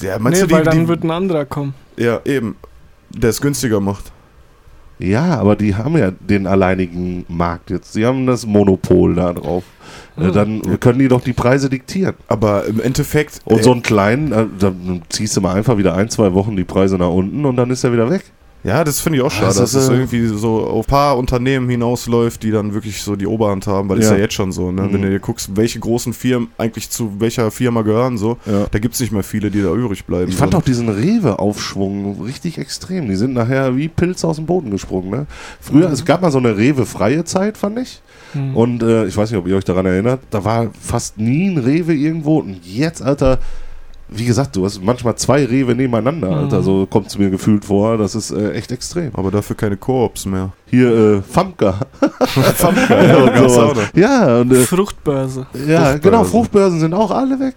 ja, 0.00 0.16
nee, 0.16 0.22
meinst 0.22 0.42
du, 0.42 0.50
weil 0.50 0.62
die, 0.62 0.70
dann 0.70 0.80
die, 0.80 0.88
wird 0.88 1.04
ein 1.04 1.10
anderer 1.10 1.44
kommen. 1.44 1.74
ja, 1.96 2.20
eben, 2.24 2.56
der 3.10 3.30
es 3.30 3.40
günstiger 3.40 3.80
macht. 3.80 4.12
Ja, 4.98 5.38
aber 5.38 5.56
die 5.56 5.74
haben 5.74 5.96
ja 5.96 6.12
den 6.12 6.46
alleinigen 6.46 7.24
Markt 7.28 7.70
jetzt. 7.70 7.92
Sie 7.92 8.06
haben 8.06 8.26
das 8.26 8.46
Monopol 8.46 9.14
da 9.16 9.32
drauf. 9.32 9.64
Äh, 10.16 10.24
Hm. 10.24 10.32
Dann 10.32 10.80
können 10.80 10.98
die 10.98 11.08
doch 11.08 11.22
die 11.22 11.32
Preise 11.32 11.70
diktieren. 11.70 12.14
Aber 12.28 12.66
im 12.66 12.80
Endeffekt, 12.80 13.40
Und 13.44 13.60
äh, 13.60 13.62
so 13.62 13.72
einen 13.72 13.82
kleinen, 13.82 14.32
äh, 14.32 14.46
dann 14.58 15.02
ziehst 15.08 15.36
du 15.36 15.40
mal 15.40 15.54
einfach 15.54 15.78
wieder 15.78 15.94
ein, 15.94 16.10
zwei 16.10 16.34
Wochen 16.34 16.56
die 16.56 16.64
Preise 16.64 16.96
nach 16.98 17.08
unten 17.10 17.44
und 17.44 17.56
dann 17.56 17.70
ist 17.70 17.84
er 17.84 17.92
wieder 17.92 18.10
weg. 18.10 18.24
Ja, 18.64 18.84
das 18.84 19.00
finde 19.00 19.18
ich 19.18 19.24
auch 19.24 19.30
schade, 19.30 19.46
Das 19.46 19.56
dass 19.56 19.74
ist, 19.74 19.84
es 19.84 19.88
äh, 19.88 19.92
irgendwie 19.94 20.26
so 20.28 20.64
auf 20.66 20.86
ein 20.86 20.90
paar 20.90 21.16
Unternehmen 21.18 21.68
hinausläuft, 21.68 22.42
die 22.42 22.50
dann 22.50 22.74
wirklich 22.74 23.02
so 23.02 23.16
die 23.16 23.26
Oberhand 23.26 23.66
haben, 23.66 23.88
weil 23.88 23.96
das 23.98 24.06
Ja. 24.06 24.12
ist 24.12 24.18
ja 24.18 24.22
jetzt 24.24 24.34
schon 24.34 24.52
so, 24.52 24.70
ne? 24.70 24.82
Wenn 24.90 25.00
Mhm. 25.00 25.04
du 25.04 25.10
dir 25.10 25.18
guckst, 25.20 25.56
welche 25.56 25.80
großen 25.80 26.12
Firmen 26.12 26.48
eigentlich 26.58 26.88
zu 26.90 27.20
welcher 27.20 27.50
Firma 27.50 27.82
gehören, 27.82 28.18
so, 28.18 28.38
Ja. 28.46 28.66
da 28.70 28.78
gibt 28.78 28.94
es 28.94 29.00
nicht 29.00 29.12
mehr 29.12 29.22
viele, 29.24 29.50
die 29.50 29.62
da 29.62 29.72
übrig 29.74 30.04
bleiben. 30.04 30.30
Ich 30.30 30.36
fand 30.36 30.52
so. 30.52 30.58
auch 30.58 30.62
diesen 30.62 30.88
Rewe-Aufschwung 30.88 32.22
richtig 32.22 32.58
extrem. 32.58 33.08
Die 33.08 33.16
sind 33.16 33.34
nachher 33.34 33.76
wie 33.76 33.88
Pilze 33.88 34.26
aus 34.28 34.36
dem 34.36 34.46
Boden 34.46 34.70
gesprungen. 34.70 35.10
Ne? 35.10 35.26
Früher, 35.60 35.88
Mhm. 35.88 35.94
es 35.94 36.04
gab 36.04 36.22
mal 36.22 36.30
so 36.30 36.38
eine 36.38 36.56
Rewe-freie 36.56 37.24
Zeit, 37.24 37.56
fand 37.58 37.78
ich. 37.78 38.00
Hm. 38.32 38.56
Und 38.56 38.82
äh, 38.82 39.06
ich 39.06 39.16
weiß 39.16 39.30
nicht, 39.30 39.38
ob 39.38 39.46
ihr 39.46 39.56
euch 39.56 39.64
daran 39.64 39.84
erinnert, 39.86 40.20
da 40.30 40.44
war 40.44 40.68
fast 40.80 41.18
nie 41.18 41.48
ein 41.50 41.58
Rewe 41.58 41.92
irgendwo. 41.94 42.38
Und 42.38 42.64
jetzt, 42.64 43.02
Alter, 43.02 43.38
wie 44.14 44.24
gesagt, 44.24 44.56
du 44.56 44.64
hast 44.64 44.82
manchmal 44.82 45.16
zwei 45.16 45.44
Rewe 45.44 45.74
nebeneinander, 45.74 46.28
Mhm. 46.28 46.34
Alter. 46.34 46.62
So 46.62 46.86
kommt 46.86 47.08
es 47.08 47.18
mir 47.18 47.30
gefühlt 47.30 47.64
vor. 47.64 47.98
Das 47.98 48.14
ist 48.14 48.30
äh, 48.30 48.52
echt 48.52 48.72
extrem. 48.72 49.10
Aber 49.14 49.30
dafür 49.30 49.56
keine 49.56 49.76
Koops 49.76 50.26
mehr. 50.26 50.50
Hier, 50.66 50.88
äh, 51.18 51.22
Famka. 51.22 51.80
ja, 52.88 53.16
und 53.16 53.50
sowas. 53.50 53.78
ja, 53.94 54.40
und, 54.40 54.52
äh, 54.52 54.56
Fruchtbörse. 54.56 55.46
ja 55.52 55.58
Fruchtbörsen. 55.66 56.00
genau, 56.00 56.24
Fruchtbörsen 56.24 56.80
sind 56.80 56.94
auch 56.94 57.10
alle 57.10 57.38
weg. 57.40 57.54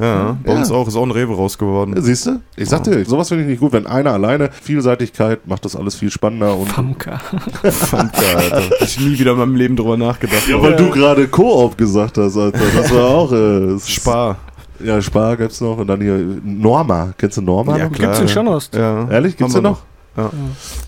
Ja, 0.00 0.36
bei 0.44 0.52
Ja. 0.52 0.58
uns 0.58 0.70
auch, 0.70 0.86
ist 0.86 0.94
auch 0.94 1.02
ein 1.02 1.10
Rewe 1.10 1.34
raus 1.34 1.58
geworden. 1.58 1.92
Siehst 2.00 2.26
du? 2.26 2.40
Ich 2.54 2.68
sagte, 2.68 2.92
dir, 2.92 3.04
sowas 3.04 3.28
finde 3.30 3.42
ich 3.42 3.50
nicht 3.50 3.58
gut. 3.58 3.72
Wenn 3.72 3.84
einer 3.84 4.12
alleine, 4.12 4.48
Vielseitigkeit 4.62 5.44
macht 5.48 5.64
das 5.64 5.74
alles 5.74 5.96
viel 5.96 6.08
spannender. 6.12 6.56
Und 6.56 6.68
Famka. 6.68 7.18
Famke, 7.64 8.16
Alter. 8.36 8.62
Ich 8.80 9.00
nie 9.00 9.18
wieder 9.18 9.32
in 9.32 9.38
meinem 9.38 9.56
Leben 9.56 9.74
drüber 9.74 9.96
nachgedacht. 9.96 10.46
ja, 10.48 10.62
weil 10.62 10.76
du 10.76 10.88
gerade 10.90 11.26
Koop 11.26 11.76
gesagt 11.76 12.16
hast, 12.16 12.36
Alter. 12.36 12.60
Das 12.76 12.94
war 12.94 13.08
auch. 13.08 13.32
Äh, 13.32 13.80
Spar. 13.80 14.36
Ja, 14.84 15.00
Spar 15.02 15.36
gibt's 15.36 15.60
noch. 15.60 15.78
Und 15.78 15.86
dann 15.88 16.00
hier 16.00 16.18
Norma. 16.44 17.12
Kennst 17.18 17.36
du 17.36 17.42
Norma? 17.42 17.76
Ja, 17.76 17.84
noch? 17.84 17.92
klar. 17.92 18.08
Gibt's 18.08 18.20
in 18.20 18.28
Schonhorst. 18.28 18.74
Ja. 18.74 19.08
Ehrlich? 19.10 19.36
Gibt's 19.36 19.54
Haben 19.54 19.62
den 19.64 19.70
noch? 19.72 19.82
Ja. 20.16 20.30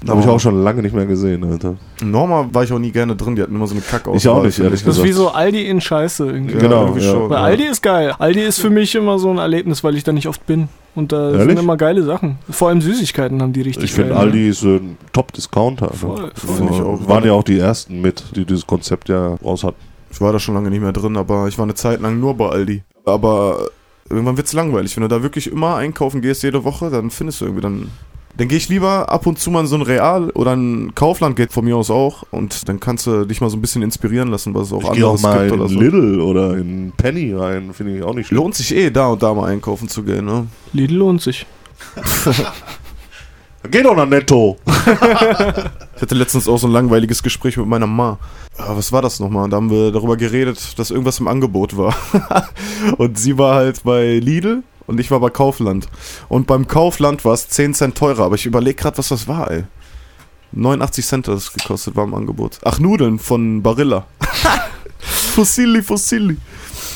Habe 0.09 0.21
ich 0.23 0.27
auch 0.27 0.41
schon 0.41 0.61
lange 0.65 0.83
nicht 0.83 0.93
mehr 0.93 1.07
gesehen, 1.07 1.45
Alter. 1.45 1.77
Norma 2.03 2.49
war 2.53 2.65
ich 2.65 2.73
auch 2.73 2.81
nie 2.81 2.91
gerne 2.91 3.15
drin, 3.15 3.37
die 3.37 3.43
hatten 3.43 3.55
immer 3.55 3.69
so 3.69 3.75
eine 3.75 3.83
Kacke 3.83 4.11
Ich 4.17 4.27
auch 4.27 4.43
nicht, 4.43 4.59
ehrlich 4.59 4.83
Das 4.83 4.97
ist 4.97 5.05
wie 5.05 5.09
gesagt. 5.09 5.29
so 5.29 5.31
Aldi 5.33 5.69
in 5.69 5.81
Scheiße 5.81 6.27
irgendwie. 6.27 6.55
Ja, 6.55 6.61
Genau, 6.61 6.81
irgendwie 6.87 7.05
ja. 7.05 7.13
schon. 7.13 7.31
Weil 7.31 7.37
ja. 7.39 7.45
Aldi 7.45 7.65
ist 7.67 7.81
geil. 7.81 8.13
Aldi 8.19 8.41
ist 8.41 8.61
für 8.61 8.71
mich 8.71 8.93
immer 8.97 9.21
so 9.21 9.31
ein 9.31 9.39
Erlebnis, 9.39 9.85
weil 9.85 9.95
ich 9.97 10.03
da 10.03 10.11
nicht 10.13 10.27
oft 10.27 10.45
bin. 10.47 10.69
Und 10.97 11.13
da 11.13 11.31
Ehrlich? 11.31 11.47
sind 11.47 11.59
immer 11.61 11.77
geile 11.77 12.03
Sachen. 12.03 12.39
Vor 12.51 12.71
allem 12.71 12.81
Süßigkeiten 12.81 13.41
haben 13.41 13.53
die 13.53 13.63
richtig 13.63 13.85
Ich 13.85 13.93
finde, 13.93 14.15
geil. 14.15 14.19
Aldi 14.19 14.49
ist 14.49 14.65
ein 14.65 14.97
Top-Discounter. 15.13 15.87
Ne? 15.87 15.93
Voll, 15.93 16.31
voll. 16.35 16.69
Ich 16.73 16.81
auch. 16.81 17.09
Waren 17.09 17.25
ja 17.25 17.33
auch 17.33 17.45
die 17.45 17.59
ersten 17.61 18.01
mit, 18.01 18.25
die 18.35 18.45
dieses 18.45 18.67
Konzept 18.67 19.09
ja 19.09 19.35
raus 19.45 19.63
hatten. 19.63 19.77
Ich 20.11 20.21
war 20.21 20.33
da 20.33 20.41
schon 20.41 20.55
lange 20.57 20.71
nicht 20.71 20.81
mehr 20.83 20.93
drin, 20.93 21.17
aber 21.17 21.47
ich 21.47 21.57
war 21.57 21.63
eine 21.67 21.75
Zeit 21.75 22.01
lang 22.01 22.19
nur 22.19 22.35
bei 22.37 22.49
Aldi. 22.49 22.83
Aber 23.05 23.69
irgendwann 24.11 24.37
wird's 24.37 24.53
langweilig. 24.53 24.97
Wenn 24.97 25.03
du 25.03 25.09
da 25.09 25.23
wirklich 25.23 25.51
immer 25.51 25.77
einkaufen 25.77 26.21
gehst 26.21 26.43
jede 26.43 26.65
Woche, 26.65 26.91
dann 26.91 27.11
findest 27.11 27.41
du 27.41 27.47
irgendwie 27.47 27.63
dann. 27.63 27.91
Dann 28.37 28.49
gehe 28.49 28.59
ich 28.59 28.69
lieber 28.69 29.11
ab 29.11 29.27
und 29.27 29.39
zu 29.39 29.51
mal 29.51 29.61
in 29.61 29.67
so 29.67 29.75
ein 29.75 29.83
Real 29.83 30.31
oder 30.31 30.55
ein 30.55 30.95
Kaufland 30.95 31.37
geht 31.37 31.53
von 31.53 31.65
mir 31.65 31.77
aus 31.77 31.91
auch 31.91 32.23
und 32.31 32.69
dann 32.69 32.79
kannst 32.81 33.07
du 33.07 33.25
dich 33.27 33.41
mal 33.41 33.51
so 33.51 33.57
ein 33.57 33.61
bisschen 33.61 33.83
inspirieren 33.83 34.29
lassen, 34.29 34.55
was 34.55 34.69
es 34.69 34.73
auch 34.73 34.85
Ich 34.85 34.93
gehe 34.93 35.07
auch 35.07 35.17
anderes 35.17 35.23
mal 35.23 35.49
gibt 35.49 35.53
in 35.53 35.61
oder 35.61 35.69
so. 35.69 35.81
Lidl 35.81 36.21
oder 36.21 36.57
in 36.57 36.93
Penny 36.97 37.35
rein, 37.35 37.75
finde 37.75 37.99
ich 37.99 38.03
auch 38.03 38.15
nicht 38.15 38.29
schlimm. 38.29 38.39
Lohnt 38.39 38.55
sich 38.55 38.75
eh, 38.75 38.91
da 38.91 39.09
und 39.09 39.23
da 39.23 39.35
mal 39.35 39.47
einkaufen 39.51 39.89
zu 39.89 40.05
gehen, 40.05 40.25
ne? 40.25 40.47
Lidl 40.73 40.95
lohnt 40.95 41.21
sich. 41.21 41.45
Geh 43.71 43.83
doch 43.83 43.97
nach 43.97 44.07
Netto. 44.09 44.59
Ich 45.97 46.03
hatte 46.03 46.15
letztens 46.15 46.49
auch 46.49 46.57
so 46.57 46.67
ein 46.67 46.73
langweiliges 46.73 47.23
Gespräch 47.23 47.59
mit 47.59 47.67
meiner 47.67 47.87
Ma. 47.87 48.19
Ah, 48.57 48.75
was 48.75 48.91
war 48.91 49.03
das 49.03 49.21
nochmal? 49.21 49.51
Da 49.51 49.59
haben 49.59 49.71
wir 49.71 49.93
darüber 49.93 50.17
geredet, 50.17 50.79
dass 50.79 50.91
irgendwas 50.91 51.21
im 51.21 51.29
Angebot 51.29 51.77
war. 51.77 51.95
und 52.97 53.19
sie 53.19 53.37
war 53.37 53.57
halt 53.57 53.83
bei 53.85 54.19
Lidl 54.19 54.63
und 54.87 54.99
ich 54.99 55.11
war 55.11 55.21
bei 55.21 55.29
Kaufland. 55.29 55.89
Und 56.31 56.47
beim 56.47 56.67
Kaufland 56.67 57.27
war 57.27 57.35
es 57.35 57.51
10 57.51 57.75
Cent 57.75 57.99
teurer, 57.99 58.25
aber 58.25 58.37
ich 58.37 58.47
überlege 58.47 58.77
gerade, 58.77 58.97
was 58.97 59.09
das 59.09 59.29
war, 59.29 59.51
ey. 59.51 59.65
89 60.53 61.07
Cent 61.07 61.29
hat 61.29 61.37
es 61.37 61.53
gekostet, 61.53 61.97
war 61.97 62.05
im 62.05 62.15
Angebot. 62.15 62.61
Ach, 62.65 62.79
Nudeln 62.79 63.19
von 63.19 63.63
Barilla. 63.63 64.07
Fusilli, 64.99 65.83
Fusilli. 65.83 66.39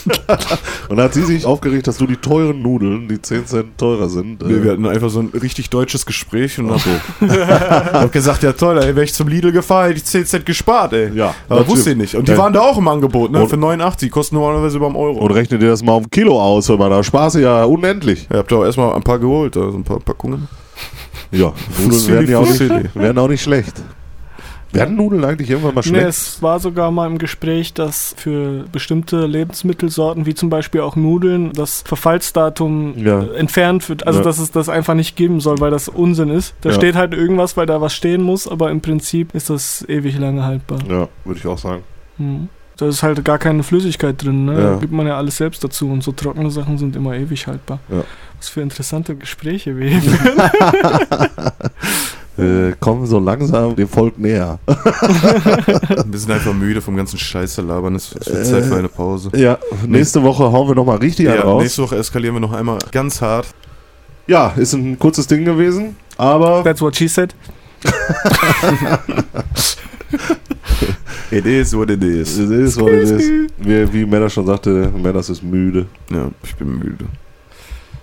Und 0.89 0.97
da 0.97 1.05
hat 1.05 1.15
sie 1.15 1.23
sich 1.23 1.45
aufgeregt, 1.47 1.87
dass 1.87 1.97
du 1.99 2.07
die 2.07 2.17
teuren 2.17 2.63
Nudeln, 2.63 3.09
die 3.09 3.21
10 3.21 3.47
Cent 3.47 3.79
teurer 3.79 4.09
sind. 4.09 4.43
Nee, 4.43 4.63
wir 4.63 4.67
äh, 4.67 4.71
hatten 4.73 4.87
einfach 4.87 5.11
so 5.11 5.21
ein 5.21 5.31
richtig 5.41 5.71
deutsches 5.71 6.05
Gespräch 6.07 6.59
und 6.59 6.71
hab, 6.71 6.81
hab 7.93 8.13
gesagt, 8.13 8.43
ja 8.43 8.53
toll, 8.53 8.79
ey, 8.79 8.95
wäre 8.95 9.05
ich 9.05 9.15
zum 9.15 9.29
Lidl 9.29 9.53
gefahren, 9.53 9.87
hätte 9.89 9.99
ich 9.99 10.05
10 10.05 10.27
Cent 10.27 10.47
gespart, 10.47 10.93
ey. 10.93 11.11
Ja, 11.15 11.35
Aber 11.49 11.67
wusste 11.69 11.91
ich 11.93 11.97
nicht. 11.97 12.15
Und 12.15 12.29
die 12.29 12.37
waren 12.37 12.53
da 12.53 12.61
auch 12.61 12.79
im 12.79 12.89
Angebot, 12.89 13.31
ne? 13.31 13.41
Und- 13.43 13.49
Für 13.49 13.57
89, 13.57 14.11
kosten 14.11 14.37
normalerweise 14.37 14.77
über 14.77 14.87
einen 14.87 14.97
Euro. 14.97 15.19
und 15.21 15.31
rechne 15.33 15.59
dir 15.59 15.69
das 15.69 15.83
mal 15.83 15.93
auf 15.93 16.05
ein 16.05 16.11
Kilo 16.11 16.41
aus, 16.41 16.69
hör 16.69 16.77
mal, 16.77 16.91
da 16.91 17.03
du 17.37 17.41
ja 17.41 17.65
unendlich. 17.65 18.27
Ihr 18.31 18.39
habt 18.39 18.53
auch 18.53 18.65
erstmal 18.65 18.95
ein 18.95 19.03
paar 19.03 19.19
geholt, 19.19 19.57
also 19.57 19.77
ein 19.77 19.85
paar 19.85 20.01
Packungen. 20.01 20.49
Ja, 21.31 21.53
Nudeln 21.83 22.09
werden 22.09 22.31
ja 22.31 22.39
auch 22.39 22.49
nicht, 22.49 22.95
werden 22.95 23.19
auch 23.19 23.29
nicht 23.29 23.43
schlecht. 23.43 23.83
Werden 24.75 24.97
Nudeln 24.97 25.25
eigentlich 25.25 25.51
irgendwann 25.51 25.75
mal 25.75 25.81
Nee, 25.83 25.89
schlecht? 25.91 26.07
es 26.09 26.43
war 26.43 26.61
sogar 26.61 26.91
mal 26.91 27.07
im 27.07 27.19
Gespräch, 27.19 27.73
dass 27.75 28.15
für 28.19 28.65
bestimmte 28.73 29.27
Lebensmittelsorten, 29.27 30.27
wie 30.27 30.35
zum 30.35 30.51
Beispiel 30.51 30.81
auch 30.83 30.97
Nudeln, 30.97 31.53
das 31.53 31.83
Verfallsdatum 31.87 32.95
Ja. 32.99 33.23
entfernt 33.35 33.89
wird. 33.89 34.07
Also, 34.07 34.21
Ja. 34.21 34.25
dass 34.25 34.39
es 34.39 34.51
das 34.51 34.69
einfach 34.69 34.95
nicht 34.95 35.17
geben 35.17 35.41
soll, 35.41 35.61
weil 35.61 35.71
das 35.71 35.89
Unsinn 35.89 36.31
ist. 36.31 36.55
Da 36.63 36.71
Ja. 36.71 36.75
steht 36.75 36.95
halt 36.97 37.15
irgendwas, 37.15 37.57
weil 37.57 37.67
da 37.67 37.81
was 37.81 37.95
stehen 37.95 38.23
muss, 38.23 38.49
aber 38.49 38.71
im 38.71 38.81
Prinzip 38.81 39.35
ist 39.35 39.51
das 39.51 39.85
ewig 39.89 40.19
lange 40.19 40.45
haltbar. 40.45 40.79
Ja, 40.89 41.09
würde 41.25 41.39
ich 41.41 41.47
auch 41.47 41.59
sagen. 41.59 41.83
Mhm. 42.19 42.49
Da 42.77 42.89
ist 42.89 43.05
halt 43.05 43.25
gar 43.25 43.39
keine 43.39 43.63
Flüssigkeit 43.63 44.21
drin, 44.21 44.47
ne? 44.47 44.57
Da 44.61 44.77
gibt 44.81 44.93
man 44.93 45.07
ja 45.07 45.17
alles 45.17 45.37
selbst 45.37 45.63
dazu 45.63 45.89
und 45.91 46.03
so 46.03 46.11
trockene 46.11 46.51
Sachen 46.51 46.77
sind 46.77 46.97
immer 46.97 47.15
ewig 47.15 47.47
haltbar. 47.47 47.79
Ja. 47.89 48.03
Was 48.37 48.49
für 48.49 48.63
interessante 48.63 49.15
Gespräche 49.15 49.77
wir 49.79 49.91
hier 49.91 50.01
Äh, 52.37 52.73
kommen 52.81 53.07
so 53.07 53.21
langsam 53.21 53.77
dem 53.77 53.87
Volk 53.89 54.19
näher. 54.19 54.59
Wir 54.67 56.19
sind 56.19 56.33
einfach 56.33 56.53
müde 56.53 56.81
vom 56.81 56.97
ganzen 56.97 57.17
Scheiße 57.19 57.63
labern. 57.63 57.95
Es 57.95 58.13
wird 58.15 58.25
Zeit 58.47 58.65
für 58.65 58.77
eine 58.77 58.89
Pause. 58.89 59.31
Ja, 59.37 59.59
nächste 59.87 60.21
Woche 60.23 60.51
hauen 60.51 60.67
wir 60.69 60.75
nochmal 60.75 60.97
richtig 60.99 61.27
Ja, 61.27 61.43
raus. 61.43 61.63
nächste 61.63 61.83
Woche 61.83 61.97
eskalieren 61.97 62.35
wir 62.35 62.41
noch 62.41 62.53
einmal 62.53 62.79
ganz 62.91 63.21
hart. 63.23 63.47
Ja, 64.27 64.53
ist 64.57 64.73
ein 64.73 64.99
kurzes 64.99 65.27
Ding 65.29 65.45
gewesen, 65.45 65.95
aber 66.17 66.65
That's 66.65 66.81
what 66.81 66.97
she 66.97 67.07
said. 67.07 67.35
It 71.31 71.47
is 71.47 71.75
what 71.77 71.91
it 71.91 72.03
is. 72.03 72.39
ist, 72.39 72.81
was 72.81 72.91
es 72.93 73.11
ist. 73.11 73.31
Wie, 73.59 73.93
wie 73.93 74.05
Männer 74.07 74.29
schon 74.31 74.47
sagte, 74.47 74.91
Männers 74.97 75.29
ist 75.31 75.43
müde. 75.43 75.87
Ja, 76.11 76.31
ich 76.43 76.55
bin 76.57 76.79
müde. 76.79 77.07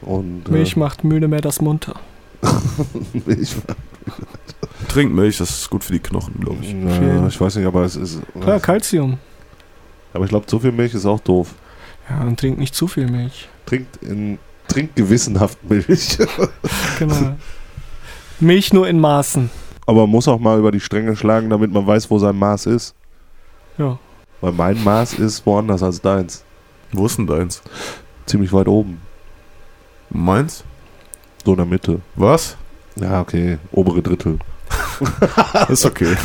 Und, 0.01 0.47
äh, 0.49 0.51
Milch 0.51 0.75
macht 0.75 1.03
müde, 1.03 1.27
mehr 1.27 1.41
das 1.41 1.61
munter. 1.61 1.95
Milch. 3.25 3.55
Trink 4.87 5.13
Milch, 5.13 5.37
das 5.37 5.49
ist 5.49 5.69
gut 5.69 5.83
für 5.83 5.93
die 5.93 5.99
Knochen, 5.99 6.39
glaube 6.39 6.57
ich. 6.61 6.71
Ja, 6.73 7.27
ich 7.27 7.39
weiß 7.39 7.55
nicht, 7.57 7.65
aber 7.65 7.83
es 7.83 7.95
ist. 7.95 8.19
Klar, 8.39 8.59
Calcium. 8.59 9.17
Aber 10.13 10.25
ich 10.25 10.29
glaube, 10.29 10.45
zu 10.47 10.59
viel 10.59 10.71
Milch 10.71 10.93
ist 10.93 11.05
auch 11.05 11.19
doof. 11.19 11.53
Ja, 12.09 12.19
dann 12.19 12.35
trink 12.35 12.57
nicht 12.57 12.75
zu 12.75 12.87
viel 12.87 13.09
Milch. 13.09 13.47
Trinkt, 13.65 13.97
in, 14.03 14.37
trinkt 14.67 14.95
gewissenhaft 14.95 15.57
Milch. 15.69 16.17
Genau. 16.99 17.35
Milch 18.39 18.73
nur 18.73 18.87
in 18.87 18.99
Maßen. 18.99 19.49
aber 19.85 20.01
man 20.01 20.09
muss 20.09 20.27
auch 20.27 20.39
mal 20.39 20.57
über 20.59 20.71
die 20.71 20.79
Stränge 20.79 21.15
schlagen, 21.15 21.49
damit 21.49 21.71
man 21.71 21.85
weiß, 21.85 22.09
wo 22.09 22.17
sein 22.19 22.35
Maß 22.35 22.65
ist. 22.65 22.95
Ja. 23.77 23.97
Weil 24.41 24.51
mein 24.53 24.83
Maß 24.83 25.13
ist 25.19 25.45
woanders 25.45 25.83
als 25.83 26.01
deins. 26.01 26.43
Wo 26.91 27.05
ist 27.05 27.17
denn 27.17 27.27
deins? 27.27 27.61
Ziemlich 28.25 28.51
weit 28.51 28.67
oben. 28.67 28.99
Meins? 30.09 30.63
So 31.43 31.51
in 31.51 31.57
der 31.57 31.65
Mitte. 31.65 31.99
Was? 32.15 32.55
Ja, 32.95 33.21
okay. 33.21 33.57
Obere 33.71 34.01
Drittel. 34.01 34.37
Ist 35.69 35.85
okay. 35.85 36.15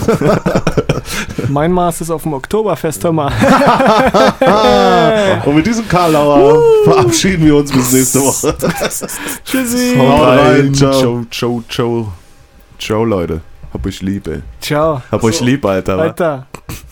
Mein 1.48 1.72
Maß 1.72 2.00
ist 2.02 2.10
auf 2.10 2.22
dem 2.22 2.34
Oktoberfest, 2.34 3.02
hör 3.02 3.10
mal. 3.12 3.32
Und 5.44 5.56
mit 5.56 5.66
diesem 5.66 5.88
Karlauer 5.88 6.62
verabschieden 6.84 7.44
wir 7.44 7.56
uns 7.56 7.72
bis 7.72 7.92
nächste 7.92 8.20
Woche. 8.24 8.54
Tschüssi. 9.44 9.96
Haut 9.98 10.20
rein, 10.28 10.72
ciao. 10.74 10.92
ciao, 10.92 11.24
ciao, 11.30 11.62
ciao. 11.68 12.12
Ciao, 12.78 13.04
Leute. 13.04 13.40
Hab 13.72 13.84
euch 13.84 14.00
lieb, 14.02 14.28
ey. 14.28 14.42
Ciao. 14.60 15.02
Hab 15.10 15.24
euch 15.24 15.40
lieb, 15.40 15.64
Alter. 15.64 15.98
Alter. 15.98 16.46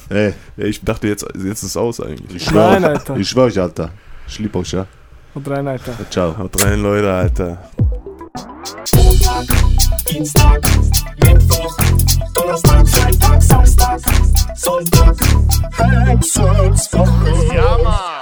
Ey, 0.09 0.35
ich 0.57 0.83
dachte, 0.83 1.07
jetzt, 1.09 1.25
jetzt 1.35 1.63
ist 1.63 1.63
es 1.63 1.77
aus 1.77 2.01
eigentlich. 2.01 2.37
ich 2.37 2.45
schwör, 2.45 2.73
Nein, 2.73 2.85
Alter. 2.85 3.17
ich 3.17 3.29
schwör 3.29 3.45
euch, 3.45 3.61
Alter. 3.61 3.91
Ich 4.27 4.39
lieb 4.41 4.57
euch, 4.57 4.73
ja. 4.73 4.87
Und 5.35 5.49
rein, 5.49 5.67
Alter. 5.69 5.93
Ciao. 6.11 6.37
Haut 6.37 6.65
rein, 6.65 6.83
Leute, 6.83 7.13
Alter. 7.13 7.59
Montag, 8.97 9.45
Dienstag, 10.07 10.61
Mittwoch, 11.23 11.77
Donnerstag, 12.33 12.89
Freitag, 12.89 13.43
Samstag, 13.43 14.01
Sonntag, 14.57 15.17
Hexenswoche. 16.07 17.55
Ja, 17.55 17.79
Mann. 17.83 18.14